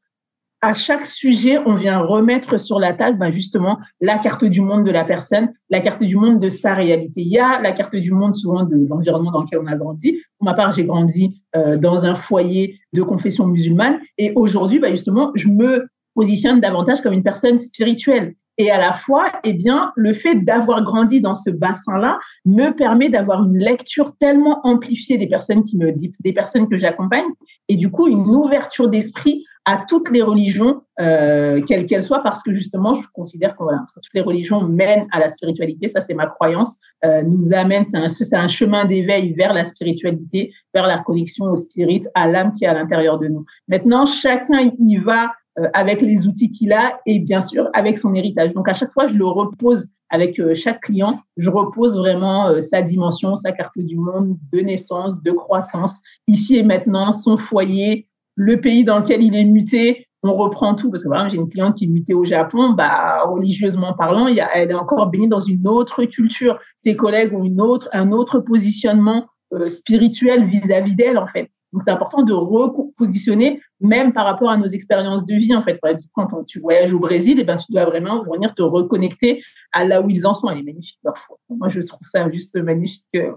à 0.62 0.74
chaque 0.74 1.06
sujet, 1.06 1.58
on 1.66 1.76
vient 1.76 2.00
remettre 2.00 2.60
sur 2.60 2.80
la 2.80 2.94
table 2.94 3.18
ben 3.18 3.32
justement 3.32 3.80
la 4.02 4.18
carte 4.18 4.44
du 4.44 4.62
monde 4.62 4.84
de 4.86 4.92
la 4.92 5.06
personne, 5.06 5.54
la 5.70 5.80
carte 5.80 6.04
du 6.04 6.18
monde 6.18 6.40
de 6.40 6.50
sa 6.50 6.74
réalité. 6.74 7.22
Il 7.22 7.30
y 7.30 7.40
a 7.40 7.62
la 7.62 7.72
carte 7.72 7.96
du 7.96 8.12
monde 8.12 8.36
souvent 8.36 8.64
de 8.64 8.86
l'environnement 8.88 9.32
dans 9.32 9.44
lequel 9.44 9.60
on 9.60 9.68
a 9.68 9.78
grandi. 9.78 10.20
Pour 10.38 10.46
ma 10.46 10.54
part, 10.54 10.72
j'ai 10.74 10.86
grandi 10.86 11.42
euh, 11.56 11.78
dans 11.78 12.06
un 12.06 12.16
foyer 12.16 12.80
de 12.94 13.02
confession 13.02 13.48
musulmane 13.48 14.00
et 14.18 14.34
aujourd'hui, 14.36 14.80
ben 14.80 14.92
justement, 14.92 15.32
je 15.36 15.48
me 15.48 15.88
positionne 16.14 16.60
davantage 16.60 17.02
comme 17.02 17.14
une 17.14 17.24
personne 17.24 17.58
spirituelle. 17.60 18.36
Et 18.60 18.70
à 18.72 18.78
la 18.78 18.92
fois, 18.92 19.32
eh 19.46 19.54
bien, 19.54 19.94
le 19.96 20.12
fait 20.12 20.36
d'avoir 20.36 20.84
grandi 20.84 21.22
dans 21.22 21.34
ce 21.34 21.50
bassin-là 21.50 22.20
me 22.46 22.72
permet 22.72 23.08
d'avoir 23.08 23.46
une 23.46 23.58
lecture 23.58 24.14
tellement 24.20 24.60
amplifiée 24.66 25.18
des 25.18 25.28
personnes 25.28 25.64
qui 25.64 25.78
me, 25.78 25.94
des 25.94 26.34
personnes 26.34 26.68
que 26.68 26.76
j'accompagne, 26.76 27.26
et 27.70 27.78
du 27.78 27.90
coup 27.90 28.08
une 28.08 28.28
ouverture 28.28 28.90
d'esprit 28.90 29.46
à 29.64 29.78
toutes 29.88 30.12
les 30.12 30.22
religions, 30.22 30.82
euh, 31.00 31.62
quelles 31.62 31.86
qu'elles 31.86 32.04
soient, 32.04 32.22
parce 32.22 32.44
que 32.44 32.52
justement, 32.52 32.94
je 32.94 33.08
considère 33.14 33.56
que 33.56 33.64
voilà, 33.64 33.86
toutes 33.94 34.14
les 34.14 34.22
religions 34.22 34.62
mènent 34.62 35.08
à 35.12 35.20
la 35.20 35.30
spiritualité. 35.30 35.88
Ça, 35.88 36.02
c'est 36.02 36.14
ma 36.14 36.28
croyance. 36.28 36.78
Euh, 37.06 37.22
nous 37.24 37.54
amène, 37.54 37.86
c'est 37.86 37.98
un, 38.36 38.44
un 38.44 38.48
chemin 38.50 38.84
d'éveil 38.84 39.34
vers 39.34 39.54
la 39.54 39.64
spiritualité, 39.64 40.52
vers 40.74 40.86
la 40.86 41.00
connexion 41.00 41.46
au 41.46 41.56
spirit, 41.56 42.02
à 42.14 42.28
l'âme 42.28 42.52
qui 42.52 42.66
est 42.66 42.68
à 42.68 42.74
l'intérieur 42.74 43.20
de 43.20 43.28
nous. 43.28 43.46
Maintenant, 43.70 44.06
chacun 44.06 44.60
y 44.80 44.98
va 44.98 45.32
avec 45.74 46.02
les 46.02 46.28
outils 46.28 46.50
qu'il 46.50 46.72
a 46.74 47.00
et 47.06 47.20
bien 47.20 47.42
sûr 47.42 47.70
avec 47.74 47.98
son 47.98 48.14
héritage. 48.14 48.54
Donc 48.54 48.70
à 48.70 48.74
chaque 48.74 48.94
fois, 48.94 49.08
je 49.08 49.16
le 49.16 49.26
repose 49.26 49.88
avec 50.10 50.40
euh, 50.40 50.54
chaque 50.56 50.82
client, 50.82 51.22
je 51.38 51.50
repose 51.50 51.96
vraiment 51.96 52.48
euh, 52.48 52.62
sa 52.62 52.82
dimension, 52.82 53.36
sa 53.36 53.52
carte 53.52 53.78
du 53.78 53.96
monde 53.96 54.38
de 54.52 54.60
naissance, 54.60 55.22
de 55.22 55.32
croissance, 55.32 56.00
ici 56.28 56.58
et 56.58 56.64
maintenant, 56.64 57.14
son 57.14 57.38
foyer, 57.38 58.08
le 58.36 58.60
pays 58.60 58.84
dans 58.84 59.00
lequel 59.00 59.22
il 59.22 59.36
est 59.36 59.46
muté. 59.46 60.08
On 60.24 60.34
reprend 60.34 60.76
tout 60.76 60.90
parce 60.90 61.04
que 61.04 61.08
voilà, 61.08 61.30
j'ai 61.30 61.38
une 61.38 61.48
cliente 61.48 61.78
qui 61.78 61.86
est 61.86 61.88
mutée 61.88 62.14
au 62.14 62.26
Japon, 62.26 62.72
bah 62.72 63.24
religieusement 63.24 63.94
parlant, 63.94 64.28
elle 64.28 64.72
est 64.72 64.74
encore 64.74 65.06
baignée 65.08 65.30
dans 65.30 65.40
une 65.40 65.66
autre 65.66 66.04
culture. 66.04 66.60
Ses 66.84 66.98
collègues 66.98 67.34
ont 67.34 67.80
un 67.94 68.12
autre 68.12 68.40
positionnement 68.40 69.28
spirituel 69.70 70.44
vis-à-vis 70.44 70.96
d'elle 70.96 71.18
en 71.18 71.26
fait. 71.26 71.50
Donc, 71.72 71.84
c'est 71.84 71.92
important 71.92 72.24
de 72.24 72.34
repositionner, 72.34 73.62
même 73.80 74.12
par 74.12 74.26
rapport 74.26 74.50
à 74.50 74.58
nos 74.58 74.66
expériences 74.66 75.26
de 75.26 75.36
vie, 75.36 75.54
en 75.56 75.62
fait. 75.62 75.80
Quand 76.14 76.44
tu 76.46 76.60
voyages 76.60 76.94
au 76.94 77.00
Brésil, 77.00 77.38
eh 77.40 77.44
ben, 77.44 77.58
tu 77.58 77.72
dois 77.72 77.86
vraiment 77.86 78.24
venir 78.24 78.56
te 78.56 78.62
reconnecter 78.62 79.42
à 79.72 79.86
là 79.86 80.02
où 80.02 80.10
ils 80.10 80.26
en 80.26 80.34
sont. 80.34 80.50
Elle 80.50 80.60
est 80.60 80.64
magnifique, 80.64 81.00
parfois. 81.04 81.38
Moi, 81.50 81.70
je 81.70 81.82
trouve 81.82 82.08
ça 82.08 82.30
juste 82.32 82.56
magnifique. 82.56 83.06
Euh, 83.16 83.32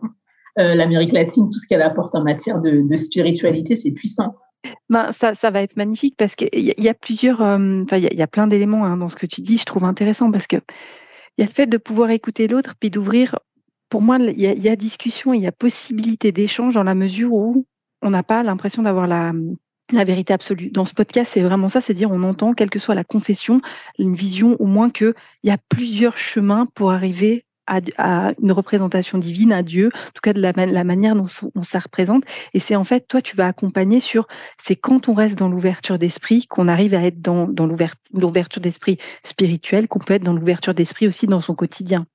euh, 0.58 0.74
L'Amérique 0.74 1.12
latine, 1.12 1.48
tout 1.50 1.58
ce 1.58 1.66
qu'elle 1.66 1.82
apporte 1.82 2.14
en 2.14 2.22
matière 2.22 2.60
de, 2.60 2.96
spiritualité, 2.96 3.76
c'est 3.76 3.90
puissant. 3.90 4.34
Ben, 4.88 5.10
ça, 5.12 5.34
ça, 5.34 5.50
va 5.50 5.62
être 5.62 5.76
magnifique 5.76 6.14
parce 6.16 6.34
qu'il 6.34 6.48
y, 6.52 6.74
y, 6.80 6.88
a 6.88 6.94
plusieurs, 6.94 7.42
euh, 7.42 7.84
il 7.92 8.14
y, 8.14 8.22
a 8.22 8.26
plein 8.26 8.46
d'éléments 8.46 8.84
hein, 8.84 8.96
dans 8.96 9.08
ce 9.08 9.16
que 9.16 9.26
tu 9.26 9.40
dis, 9.40 9.56
je 9.58 9.64
trouve 9.64 9.84
intéressant 9.84 10.30
parce 10.30 10.46
que 10.46 10.56
il 11.36 11.42
y 11.42 11.44
a 11.44 11.46
le 11.46 11.52
fait 11.52 11.66
de 11.66 11.78
pouvoir 11.78 12.10
écouter 12.10 12.46
l'autre 12.46 12.74
puis 12.78 12.90
d'ouvrir. 12.90 13.38
Pour 13.88 14.02
moi, 14.02 14.18
il 14.18 14.38
y, 14.38 14.68
a 14.68 14.76
discussion, 14.76 15.34
il 15.34 15.42
y 15.42 15.46
a 15.46 15.52
possibilité 15.52 16.32
d'échange 16.32 16.74
dans 16.74 16.82
la 16.82 16.94
mesure 16.94 17.32
où 17.32 17.66
on 18.02 18.10
n'a 18.10 18.22
pas 18.22 18.42
l'impression 18.42 18.82
d'avoir 18.82 19.06
la, 19.06 19.32
vérité 19.92 20.32
absolue. 20.32 20.70
Dans 20.70 20.84
ce 20.84 20.94
podcast, 20.94 21.32
c'est 21.34 21.42
vraiment 21.42 21.68
ça, 21.68 21.80
c'est 21.80 21.94
dire 21.94 22.10
on 22.10 22.22
entend, 22.22 22.54
quelle 22.54 22.70
que 22.70 22.78
soit 22.78 22.94
la 22.94 23.04
confession, 23.04 23.60
une 23.98 24.14
vision, 24.14 24.56
au 24.58 24.66
moins 24.66 24.90
qu'il 24.90 25.14
y 25.44 25.50
a 25.50 25.58
plusieurs 25.68 26.16
chemins 26.16 26.66
pour 26.74 26.92
arriver 26.92 27.44
à, 27.66 28.32
une 28.42 28.52
représentation 28.52 29.18
divine, 29.18 29.52
à 29.52 29.62
Dieu, 29.62 29.90
en 29.94 30.10
tout 30.14 30.20
cas 30.22 30.32
de 30.32 30.40
la, 30.40 30.84
manière 30.84 31.14
dont, 31.14 31.26
on 31.54 31.62
ça 31.62 31.78
représente. 31.78 32.24
Et 32.54 32.60
c'est 32.60 32.76
en 32.76 32.84
fait, 32.84 33.06
toi, 33.06 33.22
tu 33.22 33.36
vas 33.36 33.46
accompagner 33.46 34.00
sur, 34.00 34.26
c'est 34.58 34.76
quand 34.76 35.08
on 35.08 35.14
reste 35.14 35.38
dans 35.38 35.48
l'ouverture 35.48 35.98
d'esprit 35.98 36.46
qu'on 36.46 36.68
arrive 36.68 36.94
à 36.94 37.02
être 37.02 37.20
dans, 37.20 37.46
dans 37.46 37.66
l'ouverture 37.66 38.62
d'esprit 38.62 38.98
spirituelle, 39.24 39.88
qu'on 39.88 40.00
peut 40.00 40.14
être 40.14 40.24
dans 40.24 40.34
l'ouverture 40.34 40.74
d'esprit 40.74 41.06
aussi 41.06 41.26
dans 41.26 41.40
son 41.40 41.54
quotidien. 41.54 42.06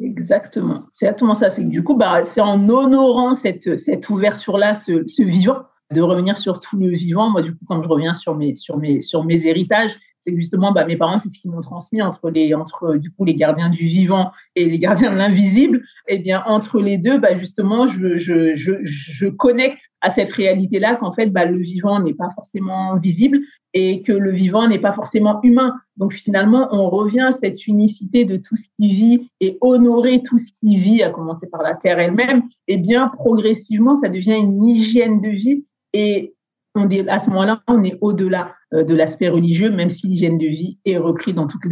Exactement. 0.00 0.84
C'est 0.92 1.06
exactement 1.06 1.34
ça. 1.34 1.50
C'est 1.50 1.64
du 1.64 1.84
coup, 1.84 1.96
bah, 1.96 2.24
c'est 2.24 2.40
en 2.40 2.68
honorant 2.68 3.34
cette, 3.34 3.78
cette 3.78 4.08
ouverture-là, 4.08 4.74
ce, 4.74 5.06
ce, 5.06 5.22
vivant, 5.22 5.62
de 5.92 6.00
revenir 6.00 6.38
sur 6.38 6.60
tout 6.60 6.78
le 6.78 6.90
vivant. 6.90 7.30
Moi, 7.30 7.42
du 7.42 7.52
coup, 7.52 7.64
quand 7.68 7.82
je 7.82 7.88
reviens 7.88 8.14
sur 8.14 8.34
mes, 8.36 8.56
sur 8.56 8.78
mes, 8.78 9.00
sur 9.00 9.24
mes 9.24 9.46
héritages, 9.46 9.98
c'est 10.24 10.34
justement 10.34 10.72
bah, 10.72 10.84
mes 10.84 10.96
parents, 10.96 11.18
c'est 11.18 11.28
ce 11.28 11.38
qu'ils 11.38 11.50
m'ont 11.50 11.60
transmis 11.60 12.02
entre 12.02 12.30
les 12.30 12.54
entre 12.54 12.96
du 12.96 13.10
coup 13.10 13.24
les 13.24 13.34
gardiens 13.34 13.70
du 13.70 13.84
vivant 13.84 14.30
et 14.56 14.66
les 14.66 14.78
gardiens 14.78 15.12
de 15.12 15.16
l'invisible. 15.16 15.82
Et 16.08 16.14
eh 16.14 16.18
bien 16.18 16.42
entre 16.46 16.80
les 16.80 16.98
deux, 16.98 17.18
bah, 17.18 17.34
justement, 17.34 17.86
je, 17.86 18.16
je, 18.16 18.54
je, 18.54 18.72
je 18.84 19.26
connecte 19.26 19.90
à 20.00 20.10
cette 20.10 20.30
réalité-là 20.30 20.96
qu'en 20.96 21.12
fait, 21.12 21.26
bah, 21.26 21.44
le 21.44 21.58
vivant 21.58 22.00
n'est 22.00 22.14
pas 22.14 22.30
forcément 22.34 22.96
visible 22.96 23.40
et 23.74 24.02
que 24.02 24.12
le 24.12 24.30
vivant 24.30 24.68
n'est 24.68 24.78
pas 24.78 24.92
forcément 24.92 25.40
humain. 25.42 25.74
Donc 25.96 26.12
finalement, 26.12 26.68
on 26.72 26.88
revient 26.90 27.20
à 27.20 27.32
cette 27.32 27.66
unicité 27.66 28.24
de 28.24 28.36
tout 28.36 28.56
ce 28.56 28.68
qui 28.78 28.90
vit 28.90 29.28
et 29.40 29.58
honorer 29.60 30.22
tout 30.22 30.38
ce 30.38 30.50
qui 30.60 30.76
vit, 30.76 31.02
à 31.02 31.10
commencer 31.10 31.46
par 31.46 31.62
la 31.62 31.74
terre 31.74 31.98
elle-même. 31.98 32.42
Et 32.68 32.74
eh 32.74 32.76
bien 32.76 33.08
progressivement, 33.08 33.96
ça 33.96 34.08
devient 34.08 34.36
une 34.38 34.62
hygiène 34.64 35.20
de 35.20 35.28
vie 35.28 35.64
et 35.92 36.34
on 36.74 36.88
est, 36.88 37.06
à 37.08 37.20
ce 37.20 37.28
moment-là, 37.30 37.62
on 37.68 37.84
est 37.84 37.98
au-delà 38.00 38.54
euh, 38.72 38.84
de 38.84 38.94
l'aspect 38.94 39.28
religieux, 39.28 39.70
même 39.70 39.90
si 39.90 40.06
l'hygiène 40.06 40.38
de 40.38 40.46
vie 40.46 40.78
est 40.84 40.96
repris 40.96 41.34
dans 41.34 41.46
toutes 41.46 41.66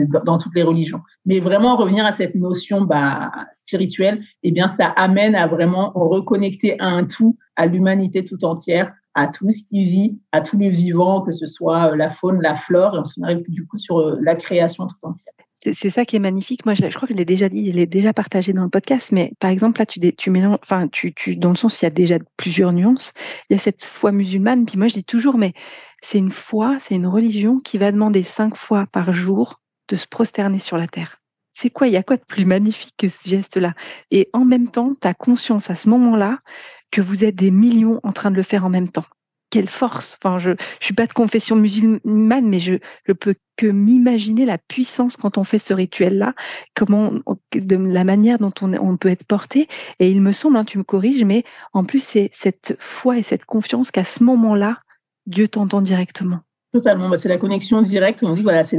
les, 0.55 0.63
religions. 0.63 1.01
Mais 1.25 1.41
vraiment 1.41 1.77
revenir 1.77 2.05
à 2.05 2.13
cette 2.13 2.35
notion 2.35 2.83
bah, 2.83 3.31
spirituelle, 3.53 4.23
eh 4.43 4.53
bien, 4.53 4.69
ça 4.69 4.87
amène 4.87 5.35
à 5.35 5.47
vraiment 5.47 5.93
reconnecter 5.95 6.79
à 6.81 6.89
un 6.89 7.05
tout, 7.05 7.37
à 7.57 7.67
l'humanité 7.67 8.25
tout 8.25 8.45
entière, 8.45 8.93
à 9.15 9.27
tout 9.27 9.51
ce 9.51 9.63
qui 9.63 9.85
vit, 9.85 10.19
à 10.33 10.41
tout 10.41 10.59
le 10.59 10.69
vivant, 10.69 11.23
que 11.23 11.33
ce 11.33 11.47
soit 11.47 11.93
euh, 11.93 11.97
la 11.97 12.11
faune, 12.11 12.41
la 12.41 12.55
flore, 12.55 12.97
et 12.97 13.01
on 13.19 13.23
arrive 13.25 13.45
du 13.49 13.67
coup 13.67 13.79
sur 13.79 13.99
euh, 13.99 14.19
la 14.21 14.37
création 14.37 14.87
tout 14.87 14.97
entière. 15.03 15.33
C'est 15.73 15.91
ça 15.91 16.07
qui 16.07 16.17
est 16.17 16.21
magnifique. 16.21 16.65
Moi, 16.65 16.73
je, 16.73 16.87
crois 16.87 17.07
que 17.07 17.13
je 17.13 17.19
l'ai 17.19 17.27
déjà 17.27 17.51
dit, 17.51 17.71
je 17.71 17.77
l'ai 17.77 17.85
déjà 17.85 18.15
partagé 18.15 18.55
dans 18.55 18.63
le 18.63 18.71
podcast, 18.71 19.13
mais 19.13 19.33
par 19.41 19.51
exemple, 19.51 19.79
là, 19.79 19.87
tu, 19.87 20.01
tu 20.01 20.31
mélanges, 20.31 20.59
enfin, 20.63 20.89
tu, 20.89 21.13
tu, 21.13 21.37
dans 21.37 21.51
le 21.51 21.57
sens, 21.57 21.83
il 21.83 21.85
y 21.85 21.87
a 21.87 21.91
déjà 21.91 22.17
plusieurs 22.39 22.73
nuances. 22.73 23.13
Il 23.51 23.55
y 23.55 23.57
a 23.57 23.59
cette 23.59 23.85
foi 23.85 24.11
musulmane, 24.11 24.65
puis 24.65 24.79
moi, 24.79 24.89
je 24.89 24.95
dis 24.95 25.05
toujours, 25.05 25.37
mais 25.37 25.53
c'est 26.01 26.17
une 26.17 26.31
foi, 26.31 26.79
c'est 26.81 26.95
une 26.95 27.07
religion 27.07 27.59
qui 27.59 27.77
va 27.77 27.93
demander 27.93 28.23
cinq 28.23 28.57
fois 28.57 28.87
par 28.91 29.13
jour 29.13 29.61
de 29.89 29.97
se 29.97 30.07
prosterner 30.07 30.59
sur 30.59 30.79
la 30.79 30.89
terre. 30.89 31.19
C'est 31.53 31.69
quoi 31.69 31.89
Il 31.89 31.93
y 31.93 31.99
a 31.99 32.03
quoi 32.03 32.17
de 32.17 32.25
plus 32.27 32.47
magnifique 32.47 32.95
que 32.97 33.09
ce 33.09 33.29
geste-là? 33.29 33.75
Et 34.11 34.31
en 34.33 34.47
même 34.47 34.69
temps, 34.71 34.95
tu 34.99 35.07
as 35.07 35.15
conscience 35.15 35.69
à 35.69 35.75
ce 35.75 35.91
moment-là 35.91 36.39
que 36.91 37.03
vous 37.03 37.23
êtes 37.23 37.35
des 37.35 37.51
millions 37.51 38.01
en 38.03 38.13
train 38.13 38.31
de 38.31 38.37
le 38.37 38.43
faire 38.43 38.65
en 38.65 38.71
même 38.71 38.89
temps 38.89 39.05
quelle 39.51 39.69
force. 39.69 40.19
Enfin, 40.23 40.39
je 40.39 40.51
ne 40.51 40.57
suis 40.81 40.95
pas 40.95 41.07
de 41.07 41.13
confession 41.13 41.57
musulmane, 41.57 42.49
mais 42.49 42.61
je 42.61 42.75
ne 43.09 43.13
peux 43.13 43.35
que 43.57 43.67
m'imaginer 43.67 44.47
la 44.47 44.57
puissance 44.57 45.17
quand 45.17 45.37
on 45.37 45.45
fait 45.45 45.59
ce 45.59 45.75
rituel-là, 45.75 46.35
comment, 46.75 47.13
de 47.55 47.77
la 47.77 48.05
manière 48.05 48.39
dont 48.39 48.53
on, 48.63 48.73
on, 48.73 48.97
peut 48.97 49.11
être 49.11 49.25
porté. 49.25 49.69
Et 49.99 50.11
il 50.11 50.23
me 50.23 50.33
semble, 50.33 50.57
hein, 50.57 50.65
tu 50.65 50.79
me 50.79 50.85
corriges, 50.85 51.25
mais 51.25 51.45
en 51.75 51.85
plus, 51.85 52.03
c'est 52.03 52.31
cette 52.33 52.75
foi 52.79 53.19
et 53.19 53.23
cette 53.23 53.45
confiance 53.45 53.91
qu'à 53.91 54.05
ce 54.05 54.25
moment-là, 54.25 54.79
Dieu 55.27 55.47
t'entend 55.47 55.83
directement. 55.83 56.41
Totalement, 56.73 57.09
bah, 57.09 57.19
c'est 57.19 57.29
la 57.29 57.37
connexion 57.37 57.83
directe. 57.83 58.23
On 58.23 58.33
dit, 58.33 58.43
voilà, 58.43 58.65
c'est 58.65 58.79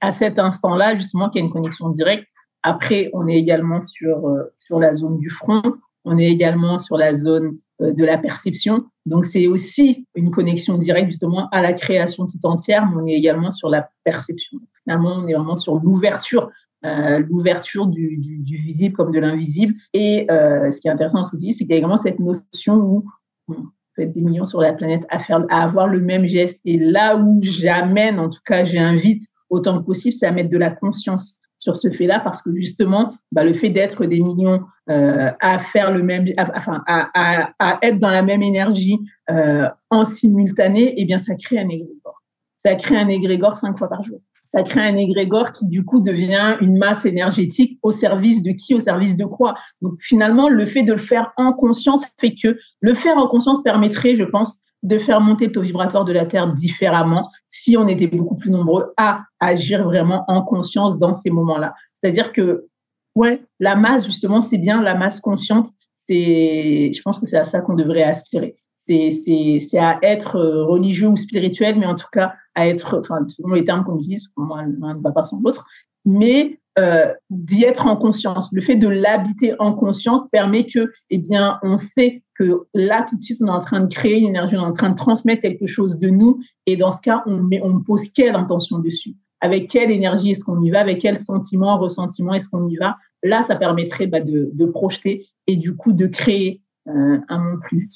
à 0.00 0.12
cet 0.12 0.38
instant-là, 0.38 0.94
justement, 0.94 1.30
qu'il 1.30 1.40
y 1.40 1.42
a 1.42 1.46
une 1.46 1.52
connexion 1.52 1.88
directe. 1.88 2.26
Après, 2.62 3.10
on 3.14 3.26
est 3.28 3.36
également 3.36 3.80
sur, 3.80 4.28
euh, 4.28 4.52
sur 4.58 4.78
la 4.78 4.92
zone 4.92 5.18
du 5.18 5.30
front, 5.30 5.62
on 6.06 6.16
est 6.18 6.30
également 6.30 6.78
sur 6.78 6.96
la 6.96 7.12
zone 7.12 7.58
euh, 7.82 7.92
de 7.92 8.04
la 8.04 8.16
perception. 8.16 8.86
Donc, 9.04 9.26
c'est 9.26 9.46
aussi 9.48 10.06
une 10.14 10.30
connexion 10.30 10.78
directe 10.78 11.10
justement 11.10 11.48
à 11.50 11.60
la 11.60 11.74
création 11.74 12.26
tout 12.26 12.38
entière, 12.44 12.88
mais 12.88 13.02
on 13.02 13.06
est 13.06 13.14
également 13.14 13.50
sur 13.50 13.68
la 13.68 13.90
perception. 14.04 14.58
Finalement, 14.84 15.16
on 15.16 15.26
est 15.26 15.34
vraiment 15.34 15.56
sur 15.56 15.74
l'ouverture, 15.74 16.50
euh, 16.84 17.18
l'ouverture 17.18 17.86
du, 17.88 18.18
visible 18.46 18.94
comme 18.94 19.12
de 19.12 19.18
l'invisible. 19.18 19.74
Et 19.92 20.26
euh, 20.30 20.70
ce 20.70 20.80
qui 20.80 20.88
est 20.88 20.90
intéressant 20.92 21.22
ce 21.22 21.32
que 21.32 21.36
dis, 21.36 21.52
c'est 21.52 21.64
qu'il 21.64 21.72
y 21.72 21.74
a 21.74 21.78
également 21.78 21.98
cette 21.98 22.20
notion 22.20 22.76
où 22.76 23.04
on 23.48 23.56
peut 23.96 24.06
des 24.06 24.20
millions 24.20 24.46
sur 24.46 24.60
la 24.60 24.72
planète 24.72 25.04
à, 25.08 25.18
faire, 25.18 25.44
à 25.50 25.64
avoir 25.64 25.88
le 25.88 26.00
même 26.00 26.26
geste. 26.26 26.60
Et 26.64 26.78
là 26.78 27.16
où 27.16 27.40
j'amène, 27.42 28.20
en 28.20 28.30
tout 28.30 28.40
cas, 28.46 28.64
j'invite 28.64 29.22
autant 29.50 29.78
que 29.78 29.84
possible, 29.84 30.14
c'est 30.14 30.26
à 30.26 30.32
mettre 30.32 30.50
de 30.50 30.58
la 30.58 30.70
conscience 30.70 31.36
sur 31.66 31.76
ce 31.76 31.90
fait-là 31.90 32.20
parce 32.20 32.42
que 32.42 32.54
justement, 32.54 33.12
bah, 33.32 33.42
le 33.42 33.52
fait 33.52 33.70
d'être 33.70 34.04
des 34.06 34.20
millions 34.20 34.60
euh, 34.88 35.32
à 35.40 35.58
faire 35.58 35.90
le 35.90 36.00
même, 36.04 36.24
enfin, 36.38 36.84
à, 36.86 37.50
à, 37.58 37.78
être 37.82 37.98
dans 37.98 38.10
la 38.10 38.22
même 38.22 38.40
énergie 38.42 39.00
euh, 39.30 39.68
en 39.90 40.04
simultané, 40.04 40.94
eh 40.96 41.04
bien, 41.04 41.18
ça 41.18 41.34
crée 41.34 41.58
un 41.58 41.68
égrégore. 41.68 42.22
Ça 42.58 42.76
crée 42.76 42.96
un 42.96 43.08
égrégore 43.08 43.58
cinq 43.58 43.76
fois 43.76 43.88
par 43.88 44.04
jour. 44.04 44.20
Ça 44.54 44.62
crée 44.62 44.80
un 44.80 44.96
égrégore 44.96 45.50
qui, 45.50 45.66
du 45.66 45.84
coup, 45.84 46.00
devient 46.00 46.56
une 46.60 46.78
masse 46.78 47.04
énergétique 47.04 47.80
au 47.82 47.90
service 47.90 48.44
de 48.44 48.52
qui, 48.52 48.76
au 48.76 48.80
service 48.80 49.16
de 49.16 49.24
quoi? 49.24 49.56
Donc, 49.82 49.94
finalement, 49.98 50.48
le 50.48 50.64
fait 50.66 50.84
de 50.84 50.92
le 50.92 50.98
faire 50.98 51.32
en 51.36 51.52
conscience 51.52 52.04
fait 52.20 52.36
que 52.40 52.56
le 52.80 52.94
faire 52.94 53.18
en 53.18 53.26
conscience 53.26 53.60
permettrait, 53.64 54.14
je 54.14 54.22
pense, 54.22 54.60
de 54.82 54.98
faire 54.98 55.20
monter 55.20 55.46
le 55.46 55.52
taux 55.52 55.62
vibratoire 55.62 56.04
de 56.04 56.12
la 56.12 56.26
Terre 56.26 56.52
différemment 56.52 57.30
si 57.50 57.76
on 57.76 57.88
était 57.88 58.06
beaucoup 58.06 58.36
plus 58.36 58.50
nombreux 58.50 58.92
à 58.96 59.24
agir 59.40 59.84
vraiment 59.84 60.24
en 60.28 60.42
conscience 60.42 60.98
dans 60.98 61.12
ces 61.12 61.30
moments-là. 61.30 61.74
C'est-à-dire 62.00 62.32
que, 62.32 62.66
ouais, 63.14 63.42
la 63.58 63.74
masse, 63.74 64.06
justement, 64.06 64.40
c'est 64.40 64.58
bien 64.58 64.82
la 64.82 64.94
masse 64.94 65.20
consciente. 65.20 65.68
C'est, 66.08 66.92
je 66.94 67.02
pense 67.02 67.18
que 67.18 67.26
c'est 67.26 67.38
à 67.38 67.44
ça 67.44 67.60
qu'on 67.60 67.74
devrait 67.74 68.04
aspirer. 68.04 68.56
C'est 68.88 69.78
à 69.78 69.98
être 70.02 70.36
euh, 70.36 70.64
religieux 70.64 71.08
ou 71.08 71.16
spirituel, 71.16 71.76
mais 71.78 71.86
en 71.86 71.96
tout 71.96 72.06
cas 72.12 72.34
à 72.54 72.68
être, 72.68 73.00
enfin, 73.00 73.26
selon 73.28 73.54
les 73.54 73.64
termes 73.64 73.84
qu'on 73.84 73.98
utilise, 73.98 74.28
l'un 74.36 74.94
ne 74.94 75.02
va 75.02 75.10
pas 75.10 75.24
sans 75.24 75.40
l'autre, 75.40 75.66
mais 76.04 76.60
euh, 76.78 77.12
d'y 77.30 77.64
être 77.64 77.86
en 77.86 77.96
conscience. 77.96 78.50
Le 78.52 78.60
fait 78.60 78.76
de 78.76 78.88
l'habiter 78.88 79.54
en 79.58 79.72
conscience 79.72 80.28
permet 80.30 80.66
que, 80.66 80.92
eh 81.10 81.18
bien, 81.18 81.58
on 81.62 81.78
sait 81.78 82.22
que 82.34 82.66
là, 82.74 83.06
tout 83.08 83.16
de 83.16 83.22
suite, 83.22 83.38
on 83.42 83.46
est 83.46 83.50
en 83.50 83.60
train 83.60 83.80
de 83.80 83.92
créer 83.92 84.18
une 84.18 84.28
énergie, 84.28 84.56
on 84.56 84.62
est 84.62 84.66
en 84.66 84.72
train 84.72 84.90
de 84.90 84.96
transmettre 84.96 85.40
quelque 85.40 85.66
chose 85.66 85.98
de 85.98 86.10
nous. 86.10 86.38
Et 86.66 86.76
dans 86.76 86.90
ce 86.90 87.00
cas, 87.00 87.22
on, 87.24 87.36
met, 87.38 87.60
on 87.62 87.80
pose 87.80 88.02
quelle 88.14 88.34
intention 88.34 88.78
dessus? 88.78 89.14
Avec 89.40 89.70
quelle 89.70 89.90
énergie 89.90 90.32
est-ce 90.32 90.44
qu'on 90.44 90.60
y 90.60 90.70
va? 90.70 90.80
Avec 90.80 91.00
quel 91.00 91.16
sentiment, 91.16 91.78
ressentiment 91.78 92.34
est-ce 92.34 92.48
qu'on 92.48 92.66
y 92.66 92.76
va? 92.76 92.96
Là, 93.22 93.42
ça 93.42 93.56
permettrait 93.56 94.06
bah, 94.06 94.20
de, 94.20 94.66
projeter 94.66 95.26
et 95.46 95.56
du 95.56 95.76
coup 95.76 95.92
de 95.92 96.06
créer 96.06 96.60
euh, 96.88 97.18
un 97.28 97.38
monde 97.38 97.60
plus 97.60 97.88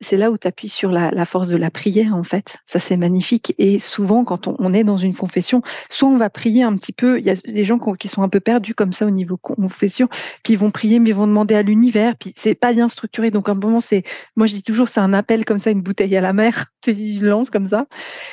c'est 0.00 0.16
là 0.16 0.30
où 0.30 0.38
tu 0.38 0.46
appuies 0.46 0.68
sur 0.68 0.90
la, 0.90 1.24
force 1.24 1.48
de 1.48 1.56
la 1.56 1.70
prière, 1.70 2.14
en 2.14 2.22
fait. 2.22 2.58
Ça, 2.66 2.78
c'est 2.78 2.96
magnifique. 2.96 3.54
Et 3.58 3.78
souvent, 3.78 4.24
quand 4.24 4.46
on, 4.46 4.72
est 4.74 4.84
dans 4.84 4.96
une 4.96 5.14
confession, 5.14 5.62
soit 5.90 6.08
on 6.08 6.16
va 6.16 6.30
prier 6.30 6.62
un 6.62 6.74
petit 6.76 6.92
peu, 6.92 7.18
il 7.18 7.24
y 7.24 7.30
a 7.30 7.34
des 7.34 7.64
gens 7.64 7.78
qui 7.78 8.08
sont 8.08 8.22
un 8.22 8.28
peu 8.28 8.40
perdus 8.40 8.74
comme 8.74 8.92
ça 8.92 9.06
au 9.06 9.10
niveau 9.10 9.36
confession, 9.36 10.08
puis 10.42 10.54
ils 10.54 10.58
vont 10.58 10.70
prier, 10.70 10.98
mais 10.98 11.10
ils 11.10 11.14
vont 11.14 11.26
demander 11.26 11.54
à 11.54 11.62
l'univers, 11.62 12.14
puis 12.16 12.32
c'est 12.36 12.54
pas 12.54 12.72
bien 12.72 12.88
structuré. 12.88 13.30
Donc, 13.30 13.48
à 13.48 13.52
un 13.52 13.54
moment, 13.54 13.80
c'est, 13.80 14.02
moi, 14.36 14.46
je 14.46 14.54
dis 14.54 14.62
toujours, 14.62 14.88
c'est 14.88 15.00
un 15.00 15.12
appel 15.12 15.44
comme 15.44 15.60
ça, 15.60 15.70
une 15.70 15.82
bouteille 15.82 16.16
à 16.16 16.20
la 16.20 16.32
mer, 16.32 16.66
ils 16.86 17.24
lancent 17.24 17.50
comme 17.50 17.68
ça. 17.68 17.86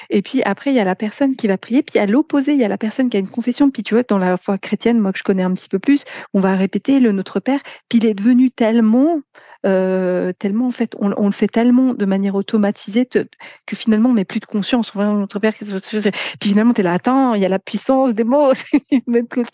Et 0.09 0.21
puis 0.21 0.43
après, 0.43 0.71
il 0.71 0.75
y 0.75 0.79
a 0.79 0.85
la 0.85 0.95
personne 0.95 1.35
qui 1.35 1.47
va 1.47 1.57
prier, 1.57 1.83
puis 1.83 1.99
à 1.99 2.05
l'opposé, 2.05 2.53
il 2.53 2.59
y 2.59 2.65
a 2.65 2.69
la 2.69 2.77
personne 2.77 3.09
qui 3.09 3.17
a 3.17 3.19
une 3.19 3.29
confession, 3.29 3.69
puis 3.69 3.83
tu 3.83 3.93
vois, 3.93 4.03
dans 4.03 4.17
la 4.17 4.37
foi 4.37 4.57
chrétienne, 4.57 4.99
moi 4.99 5.11
que 5.13 5.19
je 5.19 5.23
connais 5.23 5.43
un 5.43 5.53
petit 5.53 5.69
peu 5.69 5.79
plus, 5.79 6.03
on 6.33 6.39
va 6.39 6.55
répéter 6.55 6.99
le 6.99 7.11
Notre 7.11 7.39
Père, 7.39 7.61
puis 7.89 7.99
il 7.99 8.05
est 8.05 8.13
devenu 8.13 8.51
tellement 8.51 9.21
euh, 9.65 10.33
tellement 10.37 10.67
en 10.67 10.71
fait, 10.71 10.95
on, 10.99 11.09
le 11.09 11.31
fait 11.31 11.47
tellement 11.47 11.93
de 11.93 12.05
manière 12.05 12.35
automatisée 12.35 13.05
que 13.05 13.75
finalement 13.75 14.09
on 14.09 14.13
met 14.13 14.25
plus 14.25 14.39
de 14.39 14.45
conscience. 14.45 14.91
Puis 14.91 16.49
finalement 16.49 16.73
tu 16.73 16.81
es 16.81 16.83
là, 16.83 16.93
attends, 16.93 17.33
il 17.33 17.41
y 17.41 17.45
a 17.45 17.49
la 17.49 17.59
puissance 17.59 18.13
des 18.13 18.23
mots. 18.23 18.51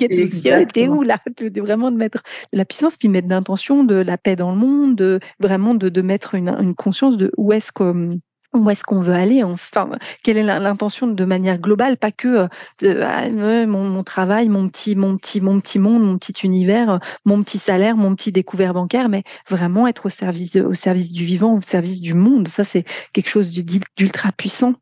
t'es 0.74 0.88
où 0.88 1.04
là? 1.04 1.18
Vraiment 1.58 1.92
de 1.92 1.98
mettre 1.98 2.24
de 2.54 2.58
la 2.58 2.66
puissance, 2.66 2.98
puis 2.98 3.08
mettre 3.08 3.28
d'intention, 3.28 3.84
de 3.84 3.96
la 3.96 4.18
paix 4.18 4.36
dans 4.36 4.52
le 4.52 4.58
monde, 4.58 4.96
de, 4.96 5.20
vraiment 5.40 5.76
de, 5.76 5.90
de 5.90 6.02
mettre 6.02 6.36
une, 6.36 6.50
une 6.50 6.76
conscience 6.76 7.18
de 7.18 7.32
où 7.38 7.54
est-ce 7.54 7.72
que 7.72 8.20
où 8.54 8.70
est-ce 8.70 8.84
qu'on 8.84 9.02
veut 9.02 9.14
aller 9.14 9.44
enfin 9.44 9.90
quelle 10.24 10.38
est 10.38 10.44
l'intention 10.44 11.08
de 11.08 11.26
manière 11.26 11.60
globale 11.60 11.98
pas 11.98 12.12
que 12.12 12.28
euh, 12.28 12.48
de, 12.80 13.00
ah, 13.02 13.30
mon, 13.30 14.04
travail 14.04 14.50
mon 14.50 14.68
petit 14.68 14.96
mon 14.96 15.18
petit 15.18 15.42
mon 15.42 15.60
petit 15.60 15.80
monde 15.80 16.04
mon 16.04 16.18
petit 16.18 16.46
univers 16.46 16.90
euh, 16.90 16.98
mon 17.26 17.44
petit 17.44 17.60
salaire 17.60 17.96
mon 17.96 18.16
petit 18.16 18.32
découvert 18.32 18.74
bancaire 18.74 19.10
mais 19.10 19.24
vraiment 19.48 19.88
être 19.88 20.08
au 20.08 20.10
service 20.10 20.56
au 20.56 20.74
service 20.74 21.12
du 21.12 21.26
vivant 21.26 21.56
au 21.56 21.62
service 21.62 22.02
du 22.02 22.14
monde. 22.14 22.48
Ça 22.48 22.64
c'est 22.66 22.84
quelque 23.14 23.30
chose 23.30 23.50
d'ultra 23.50 24.32
puissant. 24.32 24.74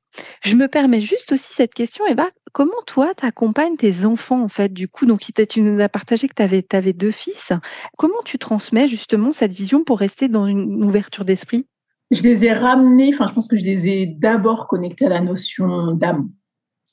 Je 0.43 0.55
me 0.55 0.67
permets 0.67 1.01
juste 1.01 1.31
aussi 1.31 1.53
cette 1.53 1.73
question 1.73 2.05
Eva. 2.07 2.27
Comment 2.53 2.81
toi 2.87 3.13
tu 3.15 3.25
accompagnes 3.25 3.75
tes 3.77 4.05
enfants 4.05 4.41
en 4.41 4.47
fait 4.47 4.73
du 4.73 4.87
coup? 4.87 5.05
Donc 5.05 5.21
tu 5.49 5.61
nous 5.61 5.79
as 5.81 5.89
partagé 5.89 6.27
que 6.27 6.33
tu 6.35 6.41
avais, 6.41 6.65
avais 6.73 6.93
deux 6.93 7.11
fils. 7.11 7.53
Comment 7.97 8.21
tu 8.25 8.39
transmets 8.39 8.87
justement 8.87 9.31
cette 9.31 9.53
vision 9.53 9.83
pour 9.83 9.99
rester 9.99 10.27
dans 10.27 10.47
une 10.47 10.83
ouverture 10.83 11.25
d'esprit? 11.25 11.67
Je 12.11 12.23
les 12.23 12.45
ai 12.45 12.53
ramenés, 12.53 13.11
enfin, 13.13 13.27
je 13.27 13.33
pense 13.33 13.47
que 13.47 13.57
je 13.57 13.65
les 13.65 13.87
ai 13.87 14.05
d'abord 14.05 14.67
connectés 14.67 15.05
à 15.05 15.09
la 15.09 15.21
notion 15.21 15.91
d'âme. 15.91 16.29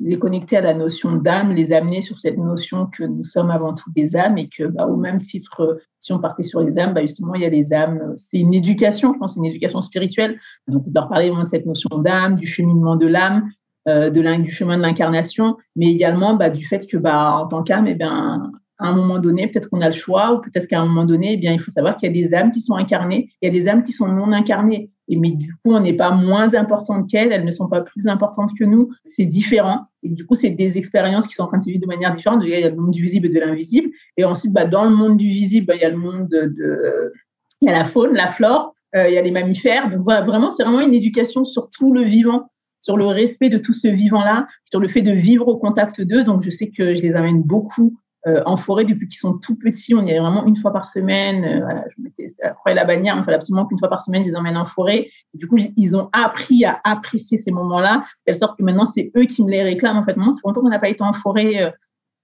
Les 0.01 0.15
ai 0.15 0.19
connectés 0.19 0.57
à 0.57 0.61
la 0.61 0.75
notion 0.75 1.13
d'âme, 1.17 1.53
les 1.53 1.73
amener 1.73 2.03
sur 2.03 2.19
cette 2.19 2.37
notion 2.37 2.87
que 2.87 3.05
nous 3.05 3.23
sommes 3.23 3.51
avant 3.51 3.75
tout 3.75 3.93
des 3.95 4.17
âmes 4.17 4.39
et 4.39 4.49
que, 4.49 4.65
bah, 4.65 4.87
au 4.87 4.97
même 4.97 5.21
titre, 5.21 5.79
si 6.01 6.13
on 6.13 6.19
partait 6.19 6.43
sur 6.43 6.61
les 6.61 6.79
âmes, 6.81 6.95
bah, 6.95 7.03
justement, 7.03 7.37
il 7.37 7.43
y 7.43 7.45
a 7.45 7.49
les 7.49 7.73
âmes. 7.73 8.13
C'est 8.17 8.39
une 8.39 8.55
éducation, 8.55 9.15
je 9.15 9.19
pense, 9.21 9.37
une 9.37 9.47
éducation 9.47 9.81
spirituelle. 9.83 10.41
Donc, 10.67 10.83
on 10.87 10.91
doit 10.91 11.09
parler 11.09 11.31
de 11.31 11.47
cette 11.47 11.65
notion 11.65 11.99
d'âme, 11.99 12.35
du 12.35 12.47
cheminement 12.47 12.97
de 12.97 13.07
l'âme, 13.07 13.49
euh, 13.87 14.11
du 14.11 14.51
chemin 14.51 14.79
de 14.79 14.83
l'incarnation, 14.83 15.59
mais 15.77 15.87
également 15.87 16.35
bah, 16.35 16.51
du 16.51 16.65
fait 16.67 16.89
que, 16.89 16.97
en 16.97 17.47
tant 17.47 17.63
qu'âme, 17.63 17.87
eh 17.87 17.95
bien, 17.95 18.51
à 18.79 18.89
un 18.89 18.97
moment 18.97 19.19
donné, 19.19 19.47
peut-être 19.47 19.71
qu'on 19.71 19.81
a 19.81 19.87
le 19.87 19.95
choix, 19.95 20.33
ou 20.35 20.41
peut-être 20.41 20.67
qu'à 20.67 20.81
un 20.81 20.87
moment 20.87 21.05
donné, 21.05 21.35
eh 21.35 21.37
bien, 21.37 21.53
il 21.53 21.61
faut 21.61 21.71
savoir 21.71 21.97
qu'il 21.97 22.09
y 22.09 22.11
a 22.11 22.23
des 22.23 22.35
âmes 22.35 22.51
qui 22.51 22.61
sont 22.61 22.75
incarnées, 22.75 23.31
il 23.41 23.47
y 23.47 23.49
a 23.49 23.53
des 23.53 23.69
âmes 23.69 23.83
qui 23.83 23.93
sont 23.93 24.09
non 24.09 24.33
incarnées. 24.33 24.91
Et 25.09 25.17
mais 25.17 25.31
du 25.31 25.53
coup, 25.53 25.75
on 25.75 25.81
n'est 25.81 25.95
pas 25.95 26.13
moins 26.13 26.55
importante 26.55 27.11
qu'elles, 27.11 27.33
elles 27.33 27.45
ne 27.45 27.51
sont 27.51 27.69
pas 27.69 27.83
plus 27.83 28.07
importantes 28.07 28.51
que 28.59 28.65
nous. 28.65 28.91
C'est 29.05 29.27
différent. 29.27 29.87
Et 30.03 30.09
du 30.09 30.25
coup, 30.27 30.35
c'est 30.35 30.51
des 30.51 30.79
expériences 30.79 31.27
qui 31.27 31.35
sont 31.35 31.45
en 31.45 31.49
train 31.49 31.59
de 31.59 31.65
vivre 31.65 31.81
de 31.81 31.87
manière 31.87 32.15
différente. 32.15 32.43
Il 32.45 32.51
y 32.51 32.55
a 32.55 32.71
le 32.71 32.77
monde 32.77 32.93
du 32.93 33.03
visible 33.03 33.27
et 33.27 33.31
de 33.31 33.41
l'invisible. 33.41 33.91
Et 34.17 34.25
ensuite, 34.25 34.53
bah, 34.53 34.67
dans 34.67 34.85
le 34.85 34.95
monde 34.95 35.17
du 35.17 35.29
visible, 35.29 35.67
bah, 35.67 35.75
il 35.77 35.83
y 35.83 35.85
a 35.85 35.91
le 35.91 35.99
monde 35.99 36.29
de, 36.29 37.13
il 37.61 37.69
y 37.69 37.71
a 37.71 37.77
la 37.77 37.85
faune, 37.85 38.15
la 38.15 38.29
flore, 38.29 38.75
euh, 38.97 39.09
il 39.09 39.15
y 39.15 39.19
a 39.19 39.23
les 39.23 39.31
mammifères. 39.31 39.91
Donc 39.91 40.05
vraiment, 40.05 40.51
c'est 40.51 40.63
vraiment 40.63 40.81
une 40.81 40.95
éducation 40.95 41.45
sur 41.45 41.69
tout 41.71 41.93
le 41.93 42.03
vivant, 42.03 42.51
sur 42.81 42.97
le 42.97 43.07
respect 43.07 43.49
de 43.49 43.59
tout 43.59 43.73
ce 43.73 43.89
vivant-là, 43.89 44.47
sur 44.71 44.81
le 44.81 44.89
fait 44.89 45.03
de 45.03 45.13
vivre 45.13 45.49
au 45.49 45.57
contact 45.57 46.01
d'eux. 46.01 46.25
Donc 46.25 46.43
je 46.43 46.51
sais 46.51 46.71
que 46.71 46.95
je 46.95 47.03
les 47.03 47.15
amène 47.15 47.43
beaucoup 47.43 47.99
euh, 48.27 48.43
en 48.47 48.57
forêt 48.57 48.85
depuis 48.85 49.07
qu'ils 49.07 49.19
sont 49.19 49.37
tout 49.37 49.57
petits. 49.57 49.95
On 49.95 50.05
y 50.05 50.11
allait 50.11 50.21
vraiment 50.21 50.47
une 50.47 50.57
fois 50.57 50.73
par 50.73 50.89
semaine. 50.89 51.45
Euh, 51.45 51.61
voilà, 51.61 51.85
je 51.95 52.03
mettais 52.03 52.35
après 52.43 52.73
la 52.75 52.85
bannière, 52.85 53.17
il 53.19 53.25
fallait 53.25 53.37
absolument 53.37 53.67
qu'une 53.67 53.79
fois 53.79 53.91
par 53.91 54.01
semaine, 54.01 54.25
je 54.25 54.31
les 54.31 54.37
emmène 54.37 54.57
en 54.57 54.65
forêt. 54.65 55.11
du 55.35 55.47
coup, 55.47 55.57
ils 55.77 55.97
ont 55.97 56.09
appris 56.13 56.65
à 56.65 56.81
apprécier 56.85 57.37
ces 57.37 57.51
moments-là, 57.51 57.99
de 57.99 58.03
telle 58.25 58.37
sorte 58.37 58.59
que 58.59 58.65
maintenant, 58.65 58.87
c'est 58.87 59.13
eux 59.17 59.25
qui 59.25 59.45
me 59.45 59.51
les 59.51 59.63
réclament. 59.63 59.99
En 59.99 60.05
fait, 60.05 60.17
moi, 60.17 60.33
c'est 60.33 60.41
longtemps 60.47 60.63
qu'on 60.63 60.71
n'a 60.71 60.79
pas 60.79 60.89
été 60.89 61.03
en 61.03 61.13
forêt. 61.13 61.63
Euh, 61.63 61.71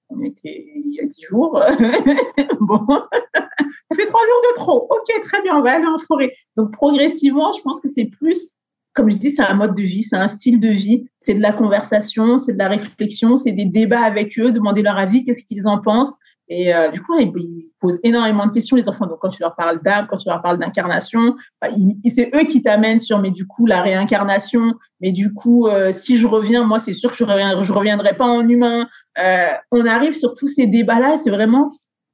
on 0.08 0.22
était 0.22 0.66
il 0.74 0.94
y 0.94 1.00
a 1.00 1.06
dix 1.06 1.22
jours. 1.22 1.52
bon, 2.60 2.86
ça 2.88 3.94
fait 3.94 4.06
trois 4.06 4.26
jours 4.26 4.42
de 4.50 4.54
trop. 4.54 4.88
Ok, 4.90 5.22
très 5.22 5.42
bien, 5.42 5.56
on 5.56 5.62
va 5.62 5.72
aller 5.72 5.86
en 5.86 5.98
forêt. 5.98 6.32
Donc, 6.56 6.72
progressivement, 6.72 7.52
je 7.52 7.60
pense 7.60 7.78
que 7.80 7.88
c'est 7.88 8.06
plus 8.06 8.54
comme 8.92 9.10
je 9.10 9.16
dis, 9.16 9.30
c'est 9.30 9.42
un 9.42 9.54
mode 9.54 9.74
de 9.74 9.82
vie, 9.82 10.02
c'est 10.02 10.16
un 10.16 10.28
style 10.28 10.60
de 10.60 10.68
vie, 10.68 11.06
c'est 11.20 11.34
de 11.34 11.40
la 11.40 11.52
conversation, 11.52 12.38
c'est 12.38 12.54
de 12.54 12.58
la 12.58 12.68
réflexion, 12.68 13.36
c'est 13.36 13.52
des 13.52 13.64
débats 13.64 14.02
avec 14.02 14.38
eux, 14.38 14.52
demander 14.52 14.82
leur 14.82 14.98
avis, 14.98 15.22
qu'est-ce 15.22 15.44
qu'ils 15.44 15.68
en 15.68 15.78
pensent. 15.78 16.16
Et 16.52 16.74
euh, 16.74 16.90
du 16.90 17.00
coup, 17.00 17.16
ils, 17.16 17.72
posent 17.80 18.00
énormément 18.02 18.44
de 18.44 18.52
questions, 18.52 18.76
les 18.76 18.88
enfants. 18.88 19.06
Donc, 19.06 19.20
quand 19.20 19.28
tu 19.28 19.40
leur 19.40 19.54
parles 19.54 19.80
d'âme, 19.84 20.08
quand 20.10 20.16
tu 20.16 20.28
leur 20.28 20.42
parles 20.42 20.58
d'incarnation, 20.58 21.36
bah, 21.62 21.68
c'est 22.08 22.30
eux 22.34 22.44
qui 22.44 22.60
t'amènent 22.60 22.98
sur, 22.98 23.20
mais 23.20 23.30
du 23.30 23.46
coup, 23.46 23.66
la 23.66 23.80
réincarnation. 23.80 24.74
Mais 25.00 25.12
du 25.12 25.32
coup, 25.32 25.68
euh, 25.68 25.92
si 25.92 26.18
je 26.18 26.26
reviens, 26.26 26.64
moi, 26.64 26.80
c'est 26.80 26.92
sûr 26.92 27.12
que 27.12 27.16
je 27.16 27.24
ne 27.24 27.62
je 27.62 27.72
reviendrai 27.72 28.16
pas 28.16 28.26
en 28.26 28.46
humain. 28.48 28.88
Euh, 29.20 29.46
on 29.70 29.86
arrive 29.86 30.14
sur 30.14 30.34
tous 30.34 30.48
ces 30.48 30.66
débats-là. 30.66 31.18
C'est 31.18 31.30
vraiment, 31.30 31.62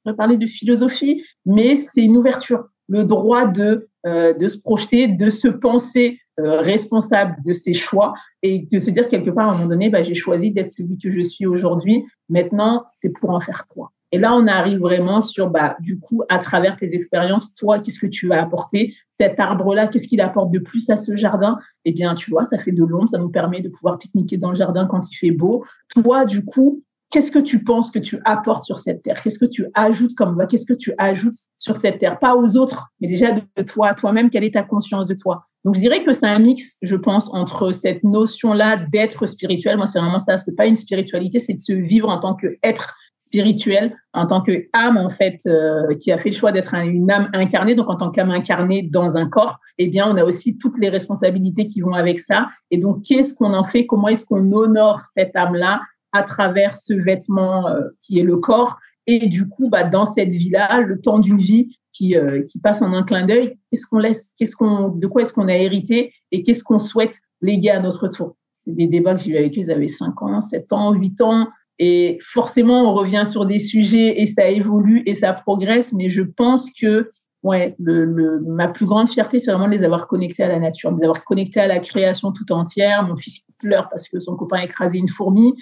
on 0.05 0.11
va 0.11 0.15
parler 0.15 0.37
de 0.37 0.47
philosophie, 0.47 1.25
mais 1.47 1.75
c'est 1.75 2.05
une 2.05 2.19
ouverture. 2.19 2.69
Le 2.89 3.05
droit 3.05 3.47
de, 3.47 3.89
de 4.05 4.49
se 4.49 4.59
projeter, 4.59 5.09
de 5.09 5.31
se 5.31 5.49
penser 5.49 6.21
euh, 6.39 6.61
responsable 6.61 7.37
de 7.47 7.55
ses 7.55 7.73
choix 7.73 8.13
et 8.43 8.59
de 8.71 8.79
se 8.79 8.91
dire 8.91 9.09
quelque 9.09 9.31
part 9.31 9.49
à 9.49 9.53
un 9.53 9.55
moment 9.55 9.71
donné, 9.71 9.89
bah, 9.89 10.03
j'ai 10.03 10.15
choisi 10.15 10.51
d'être 10.51 10.69
celui 10.69 10.99
que 10.99 11.09
je 11.09 11.23
suis 11.23 11.47
aujourd'hui. 11.47 12.05
Maintenant, 12.29 12.85
c'est 12.91 13.09
pour 13.09 13.31
en 13.31 13.41
faire 13.41 13.67
quoi? 13.69 13.91
Et 14.13 14.19
là, 14.19 14.35
on 14.35 14.47
arrive 14.47 14.81
vraiment 14.81 15.23
sur, 15.23 15.49
bah, 15.49 15.79
du 15.81 15.99
coup, 15.99 16.23
à 16.29 16.39
travers 16.39 16.77
tes 16.77 16.95
expériences, 16.95 17.55
toi, 17.55 17.79
qu'est-ce 17.79 17.99
que 17.99 18.07
tu 18.07 18.29
vas 18.29 18.43
apporter 18.43 18.95
Cet 19.19 19.41
arbre-là, 19.41 19.87
qu'est-ce 19.89 20.09
qu'il 20.09 20.21
apporte 20.21 20.51
de 20.51 20.59
plus 20.59 20.91
à 20.91 20.99
ce 20.99 21.17
jardin? 21.17 21.59
Eh 21.87 21.93
bien, 21.93 22.15
tu 22.15 22.31
vois, 22.31 22.45
ça 22.45 22.59
fait 22.59 22.73
de 22.73 22.85
l'ombre, 22.85 23.09
ça 23.09 23.19
nous 23.19 23.31
permet 23.31 23.63
de 23.63 23.71
pouvoir 23.71 23.99
pique-niquer 23.99 24.37
dans 24.37 24.51
le 24.51 24.57
jardin 24.57 24.87
quand 24.87 25.11
il 25.11 25.17
fait 25.17 25.31
beau. 25.31 25.65
Toi, 25.89 26.27
du 26.27 26.45
coup, 26.45 26.83
qu'est-ce 27.11 27.31
que 27.31 27.39
tu 27.39 27.63
penses 27.63 27.91
que 27.91 27.99
tu 27.99 28.19
apportes 28.25 28.65
sur 28.65 28.79
cette 28.79 29.03
terre? 29.03 29.23
Qu'est-ce 29.23 29.39
que 29.39 29.47
tu 29.47 29.67
ajoutes 29.75 30.15
comme 30.15 30.45
qu'est-ce 30.49 30.67
que 30.67 30.75
tu 30.75 30.93
ajoutes 30.99 31.37
sur 31.59 31.77
cette 31.77 31.99
terre? 31.99 32.19
Pas 32.19 32.37
aux 32.37 32.57
autres, 32.57 32.87
mais 33.01 33.09
déjà 33.09 33.33
de 33.33 33.63
toi, 33.63 33.95
toi-même, 33.95 34.31
quelle 34.31 34.45
est 34.45 34.55
ta 34.55 34.63
conscience 34.63 35.07
de 35.07 35.15
toi? 35.15 35.43
Donc, 35.65 35.75
je 35.75 35.81
dirais 35.81 36.03
que 36.03 36.13
c'est 36.13 36.27
un 36.27 36.39
mix, 36.39 36.79
je 36.83 36.95
pense, 36.95 37.29
entre 37.35 37.73
cette 37.73 38.05
notion-là 38.05 38.77
d'être 38.93 39.27
spirituel. 39.27 39.77
Moi, 39.77 39.89
c'est 39.89 39.99
vraiment 39.99 40.21
ça. 40.21 40.39
C'est 40.39 40.55
pas 40.55 40.67
une 40.67 40.77
spiritualité, 40.77 41.41
c'est 41.41 41.55
de 41.55 41.61
se 41.61 41.73
vivre 41.73 42.09
en 42.09 42.21
tant 42.21 42.35
qu'être 42.35 42.95
spirituel, 43.19 43.97
en 44.13 44.27
tant 44.27 44.41
que 44.41 44.69
âme, 44.73 44.97
en 44.97 45.09
fait, 45.09 45.41
euh, 45.47 45.95
qui 45.97 46.13
a 46.13 46.19
fait 46.19 46.31
le 46.31 46.37
choix 46.37 46.53
d'être 46.53 46.73
une 46.75 47.11
âme 47.11 47.29
incarnée. 47.33 47.75
Donc, 47.75 47.91
en 47.91 47.97
tant 47.97 48.11
qu'âme 48.11 48.31
incarnée 48.31 48.83
dans 48.83 49.17
un 49.17 49.29
corps, 49.29 49.59
eh 49.79 49.89
bien, 49.89 50.09
on 50.09 50.17
a 50.17 50.25
aussi 50.25 50.57
toutes 50.57 50.79
les 50.79 50.89
responsabilités 50.89 51.67
qui 51.67 51.81
vont 51.81 51.95
avec 51.95 52.21
ça. 52.21 52.47
Et 52.71 52.79
donc, 52.79 53.03
qu'est-ce 53.03 53.35
qu'on 53.35 53.53
en 53.53 53.65
fait? 53.65 53.87
Comment 53.87 54.09
est-ce 54.09 54.25
qu'on 54.25 54.53
honore 54.53 55.01
cette 55.13 55.35
âme-là? 55.35 55.81
À 56.13 56.23
travers 56.23 56.77
ce 56.77 56.95
vêtement 56.95 57.69
euh, 57.69 57.81
qui 58.01 58.19
est 58.19 58.25
le 58.25 58.37
corps 58.37 58.79
et 59.07 59.29
du 59.29 59.49
coup, 59.49 59.69
bah, 59.69 59.85
dans 59.85 60.07
cette 60.07 60.31
vie-là, 60.31 60.81
le 60.81 61.01
temps 61.01 61.19
d'une 61.19 61.39
vie 61.39 61.79
qui, 61.93 62.17
euh, 62.17 62.43
qui 62.43 62.59
passe 62.59 62.83
en 62.83 62.93
un 62.93 63.03
clin 63.03 63.25
d'œil, 63.25 63.57
qu'est-ce 63.71 63.87
qu'on 63.87 63.99
laisse, 63.99 64.33
qu'est-ce 64.37 64.57
qu'on, 64.57 64.89
de 64.89 65.07
quoi 65.07 65.23
est-ce 65.23 65.33
qu'on 65.33 65.49
a 65.49 65.57
hérité 65.57 66.13
et 66.33 66.43
qu'est-ce 66.43 66.65
qu'on 66.65 66.79
souhaite 66.79 67.19
léguer 67.41 67.71
à 67.71 67.81
notre 67.81 68.09
tour? 68.09 68.37
C'est 68.65 68.75
des 68.75 68.89
débats 68.89 69.15
que 69.15 69.23
j'ai 69.23 69.31
eu 69.31 69.37
avec 69.37 69.53
eux, 69.57 69.61
ils 69.61 69.71
avaient 69.71 69.89
5 69.89 70.21
ans, 70.23 70.41
7 70.41 70.73
ans, 70.73 70.93
8 70.93 71.21
ans. 71.21 71.49
Et 71.79 72.19
forcément, 72.21 72.91
on 72.91 72.95
revient 72.95 73.25
sur 73.27 73.47
des 73.47 73.59
sujets 73.59 74.21
et 74.21 74.27
ça 74.27 74.49
évolue 74.49 75.03
et 75.07 75.15
ça 75.15 75.33
progresse. 75.33 75.93
Mais 75.93 76.11
je 76.11 76.23
pense 76.23 76.71
que 76.71 77.11
ouais, 77.43 77.77
le, 77.79 78.41
ma 78.41 78.67
plus 78.67 78.87
grande 78.87 79.09
fierté, 79.09 79.39
c'est 79.39 79.53
vraiment 79.53 79.69
de 79.69 79.77
les 79.77 79.85
avoir 79.85 80.09
connectés 80.09 80.43
à 80.43 80.49
la 80.49 80.59
nature, 80.59 80.91
de 80.91 80.99
les 80.99 81.05
avoir 81.05 81.23
connectés 81.23 81.61
à 81.61 81.69
la 81.69 81.79
création 81.79 82.33
tout 82.33 82.51
entière. 82.51 83.05
Mon 83.05 83.15
fils 83.15 83.43
pleure 83.59 83.89
parce 83.91 84.09
que 84.09 84.19
son 84.19 84.37
copain 84.37 84.59
a 84.59 84.65
écrasé 84.65 84.99
une 84.99 85.09
fourmi 85.09 85.55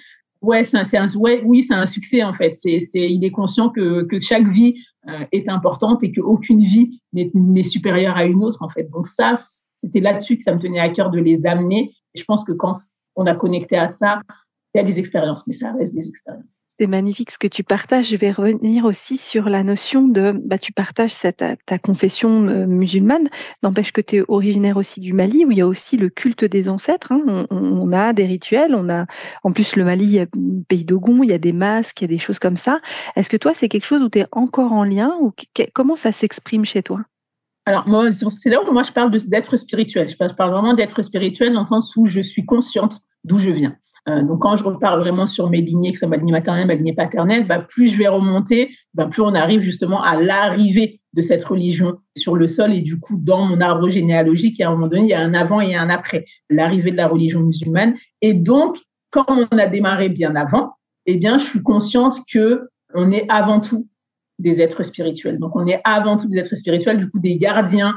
oui, 0.45 1.63
c'est 1.63 1.73
un 1.73 1.85
succès 1.85 2.23
en 2.23 2.33
fait. 2.33 2.53
C'est, 2.53 2.79
il 2.93 3.23
est 3.23 3.31
conscient 3.31 3.69
que, 3.69 4.03
que 4.03 4.19
chaque 4.19 4.47
vie 4.47 4.75
euh, 5.07 5.25
est 5.31 5.49
importante 5.49 6.03
et 6.03 6.11
qu'aucune 6.11 6.61
vie 6.61 7.01
n'est, 7.13 7.63
supérieure 7.63 8.17
à 8.17 8.25
une 8.25 8.43
autre 8.43 8.61
en 8.61 8.69
fait. 8.69 8.83
Donc 8.89 9.07
ça, 9.07 9.33
c'était 9.37 9.99
là-dessus 9.99 10.37
que 10.37 10.43
ça 10.43 10.53
me 10.53 10.59
tenait 10.59 10.79
à 10.79 10.89
cœur 10.89 11.09
de 11.09 11.19
les 11.19 11.45
amener. 11.45 11.93
Je 12.15 12.23
pense 12.23 12.43
que 12.43 12.51
quand 12.51 12.73
on 13.15 13.25
a 13.25 13.35
connecté 13.35 13.77
à 13.77 13.89
ça, 13.89 14.21
il 14.75 14.79
y 14.79 14.81
a 14.81 14.83
des 14.83 14.99
expériences, 14.99 15.47
mais 15.47 15.53
ça 15.53 15.71
reste 15.71 15.95
des 15.95 16.05
expériences. 16.05 16.59
C'est 16.67 16.87
magnifique 16.87 17.31
ce 17.31 17.39
que 17.39 17.47
tu 17.47 17.63
partages. 17.63 18.09
Je 18.09 18.17
vais 18.17 18.31
revenir 18.31 18.83
aussi 18.83 19.15
sur 19.15 19.47
la 19.47 19.63
notion 19.63 20.05
de, 20.05 20.33
bah, 20.43 20.57
tu 20.57 20.73
partages 20.73 21.13
cette, 21.13 21.45
ta 21.65 21.79
confession 21.79 22.45
euh, 22.49 22.67
musulmane. 22.67 23.29
N'empêche 23.63 23.93
que 23.93 24.01
tu 24.01 24.17
es 24.17 24.23
originaire 24.27 24.75
aussi 24.75 24.99
du 24.99 25.13
Mali, 25.13 25.45
où 25.45 25.51
il 25.51 25.59
y 25.59 25.61
a 25.61 25.67
aussi 25.67 25.95
le 25.95 26.09
culte 26.09 26.43
des 26.43 26.67
ancêtres. 26.67 27.13
Hein. 27.13 27.45
On, 27.51 27.93
a 27.93 28.11
des 28.11 28.25
rituels, 28.25 28.75
on 28.75 28.89
a, 28.89 29.05
en 29.43 29.53
plus, 29.53 29.77
le 29.77 29.85
Mali, 29.85 30.19
pays 30.67 30.83
d'Ogon, 30.83 31.23
il 31.23 31.29
y 31.29 31.33
a 31.33 31.37
des 31.37 31.53
masques, 31.53 32.01
il 32.01 32.03
y 32.03 32.05
a 32.05 32.09
des 32.09 32.17
choses 32.17 32.39
comme 32.39 32.57
ça. 32.57 32.81
Est-ce 33.15 33.29
que 33.29 33.37
toi, 33.37 33.53
c'est 33.53 33.69
quelque 33.69 33.85
chose 33.85 34.01
où 34.01 34.09
tu 34.09 34.19
es 34.19 34.25
encore 34.33 34.73
en 34.73 34.83
lien 34.83 35.15
ou 35.21 35.31
comment 35.73 35.95
ça 35.95 36.11
s'exprime 36.11 36.65
chez 36.65 36.83
toi? 36.83 36.99
Alors, 37.65 37.87
moi, 37.87 38.11
c'est 38.11 38.49
là 38.49 38.61
où 38.61 38.71
moi 38.73 38.83
je 38.83 38.91
parle 38.91 39.09
d'être 39.09 39.55
spirituel. 39.55 40.09
Je 40.09 40.17
parle 40.17 40.51
vraiment 40.51 40.73
d'être 40.73 41.01
spirituel 41.01 41.53
dans 41.53 41.61
le 41.61 41.67
sens 41.67 41.95
où 41.95 42.07
je 42.07 42.19
suis 42.19 42.45
consciente 42.45 42.99
d'où 43.23 43.39
je 43.39 43.51
viens. 43.51 43.77
Euh, 44.07 44.21
donc, 44.21 44.39
quand 44.39 44.55
je 44.55 44.63
reparle 44.63 44.99
vraiment 44.99 45.25
sur 45.25 45.49
mes 45.49 45.61
lignées, 45.61 45.91
que 45.91 45.95
ce 45.95 45.99
soit 46.01 46.09
ma 46.09 46.17
lignée 46.17 46.31
maternelle, 46.31 46.67
ma 46.67 46.75
lignée 46.75 46.93
paternelle, 46.93 47.47
bah, 47.47 47.59
plus 47.59 47.89
je 47.89 47.97
vais 47.97 48.07
remonter, 48.07 48.71
bah, 48.93 49.07
plus 49.07 49.21
on 49.21 49.33
arrive 49.33 49.61
justement 49.61 50.01
à 50.03 50.19
l'arrivée 50.21 51.01
de 51.13 51.21
cette 51.21 51.43
religion 51.43 51.97
sur 52.15 52.35
le 52.35 52.47
sol. 52.47 52.73
Et 52.73 52.81
du 52.81 52.99
coup, 52.99 53.17
dans 53.17 53.45
mon 53.45 53.59
arbre 53.61 53.89
généalogique, 53.89 54.61
à 54.61 54.67
un 54.67 54.71
moment 54.71 54.87
donné, 54.87 55.03
il 55.03 55.09
y 55.09 55.13
a 55.13 55.21
un 55.21 55.33
avant 55.33 55.59
et 55.59 55.75
un 55.75 55.89
après, 55.89 56.25
l'arrivée 56.49 56.91
de 56.91 56.97
la 56.97 57.07
religion 57.07 57.41
musulmane. 57.41 57.95
Et 58.21 58.33
donc, 58.33 58.77
quand 59.09 59.25
on 59.27 59.57
a 59.57 59.65
démarré 59.65 60.09
bien 60.09 60.35
avant, 60.35 60.73
eh 61.07 61.17
bien, 61.17 61.37
je 61.37 61.45
suis 61.45 61.63
consciente 61.63 62.19
que 62.31 62.67
on 62.93 63.11
est 63.11 63.25
avant 63.29 63.59
tout 63.59 63.87
des 64.37 64.61
êtres 64.61 64.83
spirituels. 64.83 65.39
Donc, 65.39 65.55
on 65.55 65.65
est 65.65 65.81
avant 65.83 66.17
tout 66.17 66.27
des 66.27 66.39
êtres 66.39 66.55
spirituels, 66.55 66.99
du 66.99 67.09
coup, 67.09 67.19
des 67.19 67.37
gardiens 67.37 67.95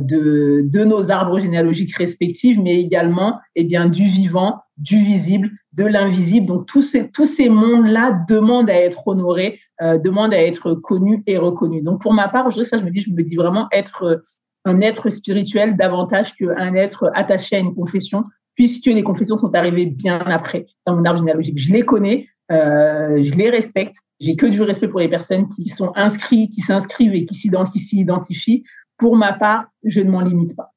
de, 0.00 0.62
de 0.64 0.84
nos 0.84 1.10
arbres 1.10 1.38
généalogiques 1.38 1.96
respectifs, 1.96 2.58
mais 2.58 2.80
également 2.80 3.38
eh 3.54 3.64
bien, 3.64 3.86
du 3.86 4.04
vivant, 4.04 4.60
du 4.76 4.98
visible, 4.98 5.50
de 5.72 5.84
l'invisible. 5.84 6.46
Donc 6.46 6.66
tous 6.66 6.82
ces, 6.82 7.10
tous 7.10 7.26
ces 7.26 7.48
mondes-là 7.48 8.24
demandent 8.28 8.70
à 8.70 8.74
être 8.74 9.06
honorés, 9.06 9.60
euh, 9.80 9.98
demandent 9.98 10.34
à 10.34 10.42
être 10.42 10.74
connus 10.74 11.22
et 11.26 11.38
reconnus. 11.38 11.82
Donc 11.82 12.02
pour 12.02 12.12
ma 12.12 12.28
part, 12.28 12.50
je, 12.50 12.62
ça, 12.62 12.78
je 12.78 12.84
me 12.84 12.90
dis, 12.90 13.00
je 13.00 13.10
me 13.10 13.22
dis 13.22 13.36
vraiment 13.36 13.68
être 13.72 14.02
euh, 14.02 14.16
un 14.64 14.80
être 14.80 15.10
spirituel 15.10 15.76
davantage 15.76 16.34
qu'un 16.34 16.74
être 16.74 17.10
attaché 17.14 17.56
à 17.56 17.58
une 17.60 17.74
confession, 17.74 18.24
puisque 18.54 18.86
les 18.86 19.02
confessions 19.02 19.38
sont 19.38 19.54
arrivées 19.54 19.86
bien 19.86 20.18
après 20.18 20.66
dans 20.84 20.96
mon 20.96 21.04
arbre 21.04 21.20
généalogique. 21.20 21.58
Je 21.58 21.72
les 21.72 21.82
connais, 21.82 22.26
euh, 22.50 23.22
je 23.22 23.34
les 23.34 23.50
respecte. 23.50 23.96
J'ai 24.20 24.34
que 24.34 24.46
du 24.46 24.60
respect 24.62 24.88
pour 24.88 24.98
les 24.98 25.08
personnes 25.08 25.46
qui 25.46 25.68
sont 25.68 25.92
inscrites, 25.94 26.52
qui 26.52 26.60
s'inscrivent 26.60 27.14
et 27.14 27.24
qui 27.24 27.34
s'identifient. 27.34 28.64
Pour 28.98 29.16
ma 29.16 29.32
part, 29.32 29.66
je 29.84 30.00
ne 30.00 30.10
m'en 30.10 30.20
limite 30.20 30.56
pas. 30.56 30.74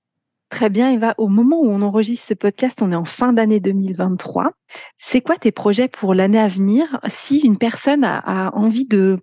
Très 0.52 0.70
bien, 0.70 0.92
Eva. 0.92 1.16
Au 1.18 1.30
moment 1.30 1.62
où 1.62 1.70
on 1.70 1.82
enregistre 1.82 2.28
ce 2.28 2.34
podcast, 2.34 2.82
on 2.82 2.92
est 2.92 2.96
en 2.96 3.06
fin 3.06 3.32
d'année 3.32 3.62
2023. 3.62 4.52
C'est 4.98 5.22
quoi 5.22 5.38
tes 5.38 5.54
projets 5.54 5.88
pour 5.88 6.14
l'année 6.14 6.40
à 6.40 6.50
venir? 6.50 7.00
Si 7.08 7.40
une 7.40 7.58
personne 7.58 8.04
a, 8.04 8.52
envie 8.54 8.86
de 8.86 9.18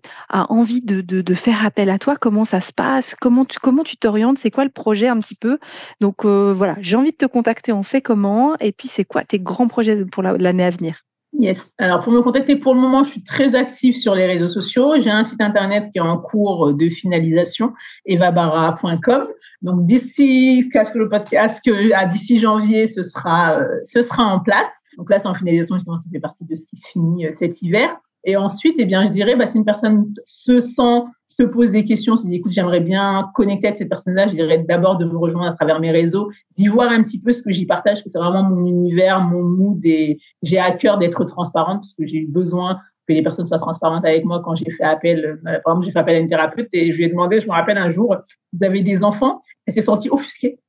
faire 1.35 1.63
appel 1.63 1.91
à 1.91 1.99
toi, 1.99 2.15
comment 2.17 2.45
ça 2.45 2.61
se 2.61 2.73
passe? 2.73 3.13
Comment 3.21 3.45
tu 3.45 3.59
comment 3.59 3.83
tu 3.83 3.95
t'orientes? 3.95 4.39
C'est 4.39 4.49
quoi 4.49 4.63
le 4.63 4.71
projet 4.71 5.07
un 5.07 5.19
petit 5.19 5.35
peu? 5.35 5.59
Donc 6.01 6.25
euh, 6.25 6.51
voilà, 6.51 6.75
j'ai 6.81 6.95
envie 6.95 7.11
de 7.11 7.17
te 7.17 7.27
contacter. 7.27 7.71
On 7.71 7.83
fait 7.83 8.01
comment? 8.01 8.57
Et 8.59 8.71
puis 8.71 8.87
c'est 8.87 9.05
quoi 9.05 9.23
tes 9.23 9.39
grands 9.39 9.67
projets 9.67 10.03
pour 10.05 10.23
l'année 10.23 10.65
à 10.65 10.71
venir? 10.71 11.03
Yes. 11.33 11.73
Alors 11.77 12.01
pour 12.01 12.11
me 12.11 12.21
contacter, 12.21 12.55
pour 12.55 12.73
le 12.73 12.81
moment, 12.81 13.03
je 13.03 13.11
suis 13.11 13.23
très 13.23 13.53
active 13.55 13.95
sur 13.95 14.15
les 14.15 14.25
réseaux 14.25 14.47
sociaux. 14.47 14.93
J'ai 14.99 15.11
un 15.11 15.23
site 15.23 15.41
internet 15.41 15.89
qui 15.91 15.99
est 15.99 16.01
en 16.01 16.17
cours 16.17 16.73
de 16.73 16.89
finalisation, 16.89 17.73
evabara.com. 18.05 19.27
Donc 19.61 19.85
d'ici 19.85 20.67
que 20.73 20.97
le 20.97 21.07
podcast, 21.07 21.61
à 21.95 22.05
d'ici 22.07 22.39
janvier, 22.39 22.87
ce 22.87 23.03
sera 23.03 23.59
euh, 23.59 23.65
ce 23.83 24.01
sera 24.01 24.23
en 24.23 24.39
place. 24.39 24.67
Donc 24.97 25.09
là, 25.09 25.19
c'est 25.19 25.27
en 25.27 25.33
finalisation 25.33 25.75
justement, 25.75 25.97
ça 25.97 26.09
fait 26.11 26.19
partie 26.19 26.45
de 26.45 26.55
ce 26.55 26.61
qui 26.61 26.81
finit 26.91 27.27
euh, 27.27 27.31
cet 27.39 27.61
hiver. 27.61 27.95
Et 28.25 28.35
ensuite, 28.35 28.75
eh 28.79 28.85
bien, 28.85 29.05
je 29.05 29.11
dirais, 29.11 29.35
bah, 29.35 29.47
si 29.47 29.57
une 29.57 29.65
personne 29.65 30.13
se 30.25 30.59
sent 30.59 31.03
se 31.39 31.43
pose 31.43 31.71
des 31.71 31.85
questions, 31.85 32.17
si 32.17 32.33
écoute, 32.33 32.51
j'aimerais 32.51 32.81
bien 32.81 33.31
connecter 33.33 33.67
avec 33.67 33.79
cette 33.79 33.89
personne-là, 33.89 34.27
je 34.27 34.33
dirais 34.33 34.57
d'abord 34.67 34.97
de 34.97 35.05
me 35.05 35.17
rejoindre 35.17 35.47
à 35.47 35.53
travers 35.53 35.79
mes 35.79 35.91
réseaux, 35.91 36.29
d'y 36.57 36.67
voir 36.67 36.91
un 36.91 37.01
petit 37.01 37.19
peu 37.19 37.31
ce 37.31 37.41
que 37.41 37.51
j'y 37.51 37.65
partage, 37.65 38.03
que 38.03 38.09
c'est 38.09 38.17
vraiment 38.17 38.43
mon 38.43 38.65
univers, 38.65 39.21
mon 39.21 39.43
mood 39.43 39.79
et 39.85 40.19
j'ai 40.43 40.59
à 40.59 40.71
cœur 40.71 40.97
d'être 40.97 41.23
transparente 41.23 41.77
parce 41.77 41.93
que 41.93 42.05
j'ai 42.05 42.17
eu 42.17 42.27
besoin 42.27 42.79
que 43.07 43.13
les 43.13 43.23
personnes 43.23 43.47
soient 43.47 43.57
transparentes 43.57 44.05
avec 44.05 44.25
moi 44.25 44.41
quand 44.43 44.55
j'ai 44.55 44.69
fait 44.69 44.83
appel. 44.83 45.39
Euh, 45.47 45.59
par 45.63 45.73
exemple, 45.73 45.85
j'ai 45.85 45.91
fait 45.93 45.99
appel 45.99 46.15
à 46.15 46.19
une 46.19 46.27
thérapeute 46.27 46.67
et 46.73 46.91
je 46.91 46.97
lui 46.97 47.05
ai 47.05 47.09
demandé, 47.09 47.39
je 47.39 47.47
me 47.47 47.53
rappelle 47.53 47.77
un 47.77 47.89
jour, 47.89 48.17
vous 48.51 48.63
avez 48.65 48.81
des 48.81 49.03
enfants? 49.03 49.41
Elle 49.65 49.73
s'est 49.73 49.81
sentie 49.81 50.09
offusquée. 50.09 50.59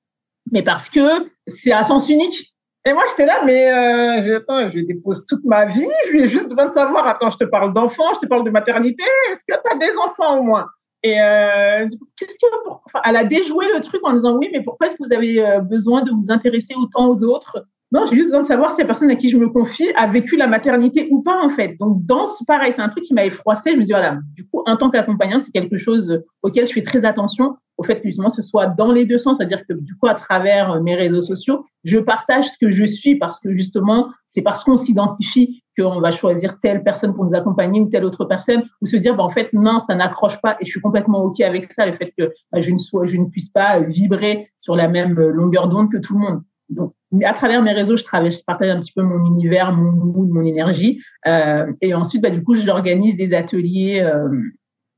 Mais 0.52 0.62
parce 0.62 0.88
que 0.88 1.30
c'est 1.48 1.72
à 1.72 1.82
sens 1.82 2.08
unique. 2.08 2.54
Et 2.86 2.94
moi, 2.94 3.02
j'étais 3.10 3.26
là, 3.26 3.42
mais 3.44 3.70
euh, 3.70 4.36
attends, 4.36 4.70
je 4.70 4.80
dépose 4.80 5.26
toute 5.26 5.44
ma 5.44 5.66
vie, 5.66 5.86
je 6.06 6.12
lui 6.12 6.22
ai 6.22 6.28
juste 6.28 6.48
besoin 6.48 6.66
de 6.66 6.72
savoir, 6.72 7.06
attends, 7.06 7.28
je 7.28 7.36
te 7.36 7.44
parle 7.44 7.74
d'enfants, 7.74 8.14
je 8.14 8.20
te 8.20 8.26
parle 8.26 8.44
de 8.44 8.50
maternité, 8.50 9.04
est-ce 9.30 9.40
que 9.46 9.60
tu 9.62 9.70
as 9.70 9.76
des 9.76 9.94
enfants 9.98 10.38
au 10.38 10.42
moins? 10.42 10.66
Et 11.02 11.20
euh, 11.20 11.86
qu'est-ce 12.16 12.34
que, 12.34 12.68
enfin, 12.86 13.00
elle 13.04 13.16
a 13.16 13.24
déjoué 13.24 13.66
le 13.74 13.80
truc 13.80 14.00
en 14.06 14.12
disant, 14.14 14.36
oui, 14.36 14.48
mais 14.52 14.62
pourquoi 14.62 14.86
est-ce 14.86 14.96
que 14.96 15.04
vous 15.06 15.12
avez 15.12 15.44
euh, 15.44 15.60
besoin 15.60 16.02
de 16.02 16.10
vous 16.10 16.30
intéresser 16.30 16.74
autant 16.74 17.08
aux 17.08 17.22
autres? 17.22 17.66
Non, 17.92 18.06
j'ai 18.06 18.14
juste 18.14 18.26
besoin 18.26 18.42
de 18.42 18.46
savoir 18.46 18.70
si 18.70 18.80
la 18.80 18.86
personne 18.86 19.10
à 19.10 19.16
qui 19.16 19.30
je 19.30 19.36
me 19.36 19.48
confie 19.48 19.90
a 19.96 20.06
vécu 20.06 20.36
la 20.36 20.46
maternité 20.46 21.08
ou 21.10 21.22
pas, 21.22 21.42
en 21.42 21.48
fait. 21.48 21.76
Donc, 21.80 22.04
dans 22.04 22.28
ce, 22.28 22.44
pareil, 22.44 22.72
c'est 22.72 22.82
un 22.82 22.88
truc 22.88 23.02
qui 23.02 23.14
m'a 23.14 23.24
effroissé. 23.24 23.72
Je 23.72 23.76
me 23.76 23.82
dis, 23.82 23.90
voilà, 23.90 24.18
du 24.36 24.46
coup, 24.46 24.62
en 24.64 24.76
tant 24.76 24.90
qu'accompagnante, 24.90 25.42
c'est 25.42 25.50
quelque 25.50 25.76
chose 25.76 26.22
auquel 26.42 26.66
je 26.66 26.72
fais 26.72 26.82
très 26.82 27.04
attention, 27.04 27.56
au 27.78 27.82
fait 27.82 27.96
que 27.96 28.06
justement, 28.06 28.30
ce 28.30 28.42
soit 28.42 28.66
dans 28.66 28.92
les 28.92 29.06
deux 29.06 29.18
sens. 29.18 29.38
C'est-à-dire 29.38 29.66
que, 29.68 29.72
du 29.72 29.96
coup, 29.96 30.06
à 30.06 30.14
travers 30.14 30.70
euh, 30.70 30.80
mes 30.80 30.94
réseaux 30.94 31.20
sociaux, 31.20 31.64
je 31.82 31.98
partage 31.98 32.46
ce 32.46 32.58
que 32.58 32.70
je 32.70 32.84
suis 32.84 33.16
parce 33.16 33.40
que, 33.40 33.52
justement, 33.56 34.08
c'est 34.30 34.42
parce 34.42 34.62
qu'on 34.62 34.76
s'identifie 34.76 35.64
qu'on 35.76 36.00
va 36.00 36.12
choisir 36.12 36.60
telle 36.60 36.84
personne 36.84 37.12
pour 37.12 37.24
nous 37.24 37.34
accompagner 37.34 37.80
ou 37.80 37.88
telle 37.88 38.04
autre 38.04 38.24
personne, 38.24 38.62
ou 38.82 38.86
se 38.86 38.96
dire, 38.96 39.16
bah, 39.16 39.24
en 39.24 39.30
fait, 39.30 39.52
non, 39.52 39.80
ça 39.80 39.96
n'accroche 39.96 40.40
pas 40.40 40.56
et 40.60 40.64
je 40.64 40.70
suis 40.70 40.80
complètement 40.80 41.24
OK 41.24 41.40
avec 41.40 41.72
ça, 41.72 41.86
le 41.86 41.94
fait 41.94 42.12
que 42.16 42.32
bah, 42.52 42.60
je, 42.60 42.70
ne 42.70 42.78
sois, 42.78 43.06
je 43.06 43.16
ne 43.16 43.24
puisse 43.24 43.48
pas 43.48 43.80
vibrer 43.80 44.46
sur 44.60 44.76
la 44.76 44.86
même 44.86 45.14
longueur 45.14 45.66
d'onde 45.66 45.90
que 45.90 45.98
tout 45.98 46.14
le 46.14 46.20
monde. 46.20 46.42
Donc, 46.70 46.94
à 47.24 47.32
travers 47.34 47.62
mes 47.62 47.72
réseaux, 47.72 47.96
je 47.96 48.04
partage 48.04 48.70
un 48.70 48.80
petit 48.80 48.92
peu 48.92 49.02
mon 49.02 49.26
univers, 49.26 49.72
mon 49.72 49.90
mood, 49.90 50.28
mon 50.28 50.44
énergie. 50.44 51.00
Euh, 51.26 51.66
et 51.80 51.94
ensuite, 51.94 52.22
bah, 52.22 52.30
du 52.30 52.42
coup, 52.42 52.54
j'organise 52.54 53.16
des 53.16 53.34
ateliers 53.34 54.00
euh, 54.00 54.28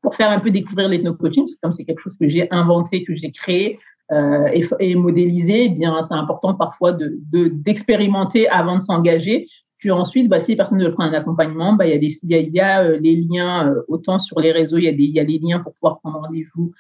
pour 0.03 0.15
faire 0.15 0.31
un 0.31 0.39
peu 0.39 0.51
découvrir 0.51 0.89
l'ethno-coaching, 0.89 1.45
parce 1.45 1.55
que 1.55 1.61
comme 1.63 1.73
c'est 1.73 1.85
quelque 1.85 2.01
chose 2.01 2.17
que 2.19 2.29
j'ai 2.29 2.49
inventé, 2.51 3.05
que 3.05 3.15
j'ai 3.15 3.31
créé 3.33 3.79
euh, 4.11 4.49
et, 4.81 4.95
modélisé, 4.95 5.65
eh 5.65 5.69
bien, 5.71 6.03
c'est 6.03 6.15
important 6.15 6.55
parfois 6.55 6.93
de, 6.93 7.19
d'expérimenter 7.33 8.49
avant 8.49 8.77
de 8.77 8.83
s'engager. 8.83 9.47
Puis 9.79 9.91
ensuite, 9.91 10.29
bah, 10.29 10.39
si 10.39 10.53
les 10.53 10.57
personnes 10.57 10.83
veulent 10.83 10.95
prendre 10.95 11.15
un 11.15 11.19
accompagnement, 11.19 11.73
bah, 11.73 11.87
il 11.87 11.91
y 11.91 11.95
a, 11.95 12.11
il 12.23 12.31
y 12.31 12.35
a, 12.35 12.39
il 12.39 12.55
y 12.55 12.61
a 12.61 12.93
les 12.99 13.17
liens, 13.17 13.75
autant 13.89 14.19
sur 14.19 14.39
les 14.39 14.53
réseaux, 14.53 14.77
il 14.77 14.85
y, 14.85 14.89
a 14.89 14.93
des, 14.93 15.05
il 15.05 15.13
y 15.13 15.21
a 15.21 15.25
les 15.25 15.39
liens 15.39 15.61
pour 15.61 15.73
pouvoir 15.73 16.01
prendre 16.01 16.21
rendez-vous 16.21 16.73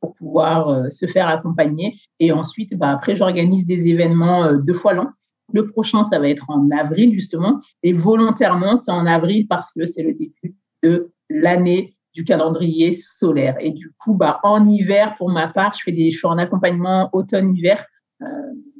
pour 0.00 0.12
pouvoir 0.14 0.68
euh, 0.68 0.90
se 0.90 1.06
faire 1.06 1.28
accompagner. 1.28 1.98
Et 2.20 2.32
ensuite, 2.32 2.76
bah, 2.76 2.90
après, 2.90 3.16
j'organise 3.16 3.66
des 3.66 3.88
événements 3.88 4.44
euh, 4.44 4.58
deux 4.58 4.74
fois 4.74 4.94
l'an. 4.94 5.08
Le 5.52 5.68
prochain, 5.68 6.04
ça 6.04 6.18
va 6.18 6.28
être 6.28 6.48
en 6.48 6.70
avril, 6.70 7.12
justement. 7.12 7.60
Et 7.82 7.92
volontairement, 7.92 8.76
c'est 8.76 8.92
en 8.92 9.06
avril 9.06 9.46
parce 9.48 9.70
que 9.72 9.84
c'est 9.84 10.02
le 10.02 10.14
début 10.14 10.56
de 10.82 11.12
l'année 11.28 11.96
du 12.14 12.24
calendrier 12.24 12.92
solaire. 12.92 13.56
Et 13.60 13.72
du 13.72 13.90
coup, 13.98 14.14
bah, 14.14 14.40
en 14.44 14.66
hiver, 14.66 15.14
pour 15.16 15.30
ma 15.30 15.48
part, 15.48 15.74
je 15.74 15.82
fais 15.82 15.92
des, 15.92 16.10
je 16.10 16.18
suis 16.18 16.26
en 16.26 16.38
accompagnement 16.38 17.10
automne-hiver 17.12 17.84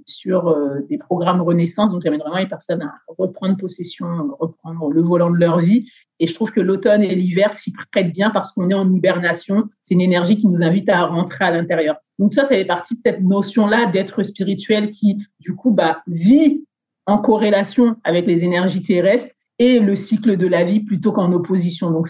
sur 0.07 0.49
euh, 0.49 0.81
des 0.89 0.99
programmes 0.99 1.41
Renaissance. 1.41 1.93
Donc, 1.93 2.03
j'amène 2.05 2.21
vraiment 2.21 2.39
les 2.39 2.49
personnes 2.49 2.83
à 2.83 2.93
reprendre 3.07 3.57
possession, 3.57 4.07
reprendre 4.39 4.91
le 4.91 5.03
volant 5.03 5.31
de 5.31 5.37
leur 5.37 5.59
vie. 5.59 5.91
Et 6.21 6.27
je 6.27 6.35
trouve 6.35 6.53
que 6.53 6.61
l'automne 6.61 7.03
et 7.03 7.15
l'hiver 7.15 7.55
s'y 7.55 7.73
prêtent 7.73 8.13
bien 8.13 8.31
parce 8.31 8.53
qu'on 8.53 8.71
est 8.71 8.75
en 8.75 8.93
hibernation. 8.93 9.69
C'est 9.83 9.95
une 9.95 10.01
énergie 10.01 10.39
qui 10.39 10.49
nous 10.49 10.63
invite 10.63 10.89
à 10.89 11.07
rentrer 11.07 11.45
à 11.45 11.51
l'intérieur. 11.51 11.97
Donc, 12.19 12.35
ça, 12.35 12.43
ça 12.43 12.51
fait 12.51 12.65
partie 12.65 12.95
de 12.97 13.01
cette 13.01 13.23
notion-là 13.23 13.87
d'être 13.87 14.23
spirituel 14.23 14.91
qui, 14.91 15.19
du 15.41 15.55
coup, 15.55 15.73
bah, 15.73 16.03
vit 16.07 16.65
en 17.07 17.19
corrélation 17.19 17.97
avec 18.05 18.27
les 18.27 18.45
énergies 18.45 18.83
terrestres 18.83 19.33
et 19.59 19.81
le 19.81 19.97
cycle 19.97 20.37
de 20.37 20.47
la 20.47 20.65
vie 20.65 20.81
plutôt 20.81 21.13
qu'en 21.13 21.33
opposition. 21.33 21.91
Donc, 21.91 22.07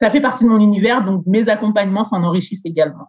ça 0.00 0.10
fait 0.10 0.20
partie 0.20 0.44
de 0.44 0.48
mon 0.48 0.60
univers. 0.60 1.04
Donc, 1.04 1.24
mes 1.26 1.48
accompagnements 1.48 2.04
s'en 2.04 2.22
enrichissent 2.22 2.64
également. 2.64 3.08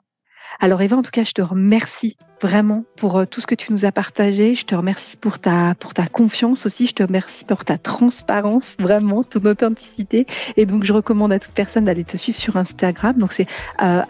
Alors 0.62 0.82
Eva, 0.82 0.98
en 0.98 1.02
tout 1.02 1.12
cas, 1.12 1.24
je 1.24 1.32
te 1.32 1.41
remercie 1.41 2.17
vraiment 2.41 2.84
pour 2.98 3.17
euh, 3.17 3.26
tout 3.26 3.39
ce 3.39 3.48
que 3.48 3.56
tu 3.56 3.72
nous 3.72 3.86
as 3.86 3.93
partagé. 3.93 4.56
Je 4.56 4.65
te 4.65 4.76
remercie 4.76 5.15
pour 5.15 5.39
ta, 5.39 5.74
pour 5.80 5.93
ta 5.93 6.06
confiance 6.08 6.65
aussi. 6.65 6.86
Je 6.86 6.93
te 6.93 7.04
remercie 7.04 7.45
pour 7.45 7.63
ta 7.63 7.78
transparence, 7.78 8.76
vraiment, 8.78 9.24
ton 9.24 9.39
authenticité. 9.45 10.26
Et 10.58 10.65
donc, 10.65 10.84
je 10.84 10.91
recommande 10.91 11.32
à 11.32 11.39
toute 11.39 11.54
personne 11.54 11.86
d'aller 11.86 12.04
te 12.04 12.17
suivre 12.17 12.38
sur 12.38 12.58
Instagram. 12.58 13.17
Donc, 13.17 13.32
c'est 13.32 13.48
euh, 13.82 14.02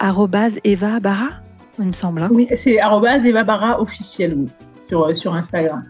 Eva 0.64 0.98
Barra, 0.98 1.28
il 1.78 1.86
me 1.86 1.92
semble. 1.92 2.22
Hein. 2.22 2.28
Oui, 2.32 2.48
c'est 2.56 2.78
Eva 2.78 3.44
Barra 3.44 3.80
officiel, 3.80 4.34
oui, 4.36 4.48
sur, 4.88 5.04
euh, 5.04 5.14
sur 5.14 5.34
Instagram. 5.34 5.82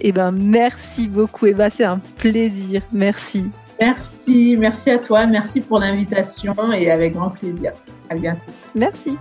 Eh 0.00 0.10
ben, 0.10 0.32
merci 0.32 1.06
beaucoup, 1.06 1.46
Eva. 1.46 1.70
C'est 1.70 1.84
un 1.84 2.00
plaisir. 2.16 2.82
Merci. 2.92 3.50
Merci, 3.80 4.56
merci 4.58 4.90
à 4.90 4.98
toi. 4.98 5.26
Merci 5.26 5.60
pour 5.60 5.78
l'invitation 5.78 6.54
et 6.72 6.90
avec 6.90 7.14
grand 7.14 7.30
plaisir. 7.30 7.72
À 8.10 8.16
bientôt. 8.16 8.50
Merci. 8.74 9.16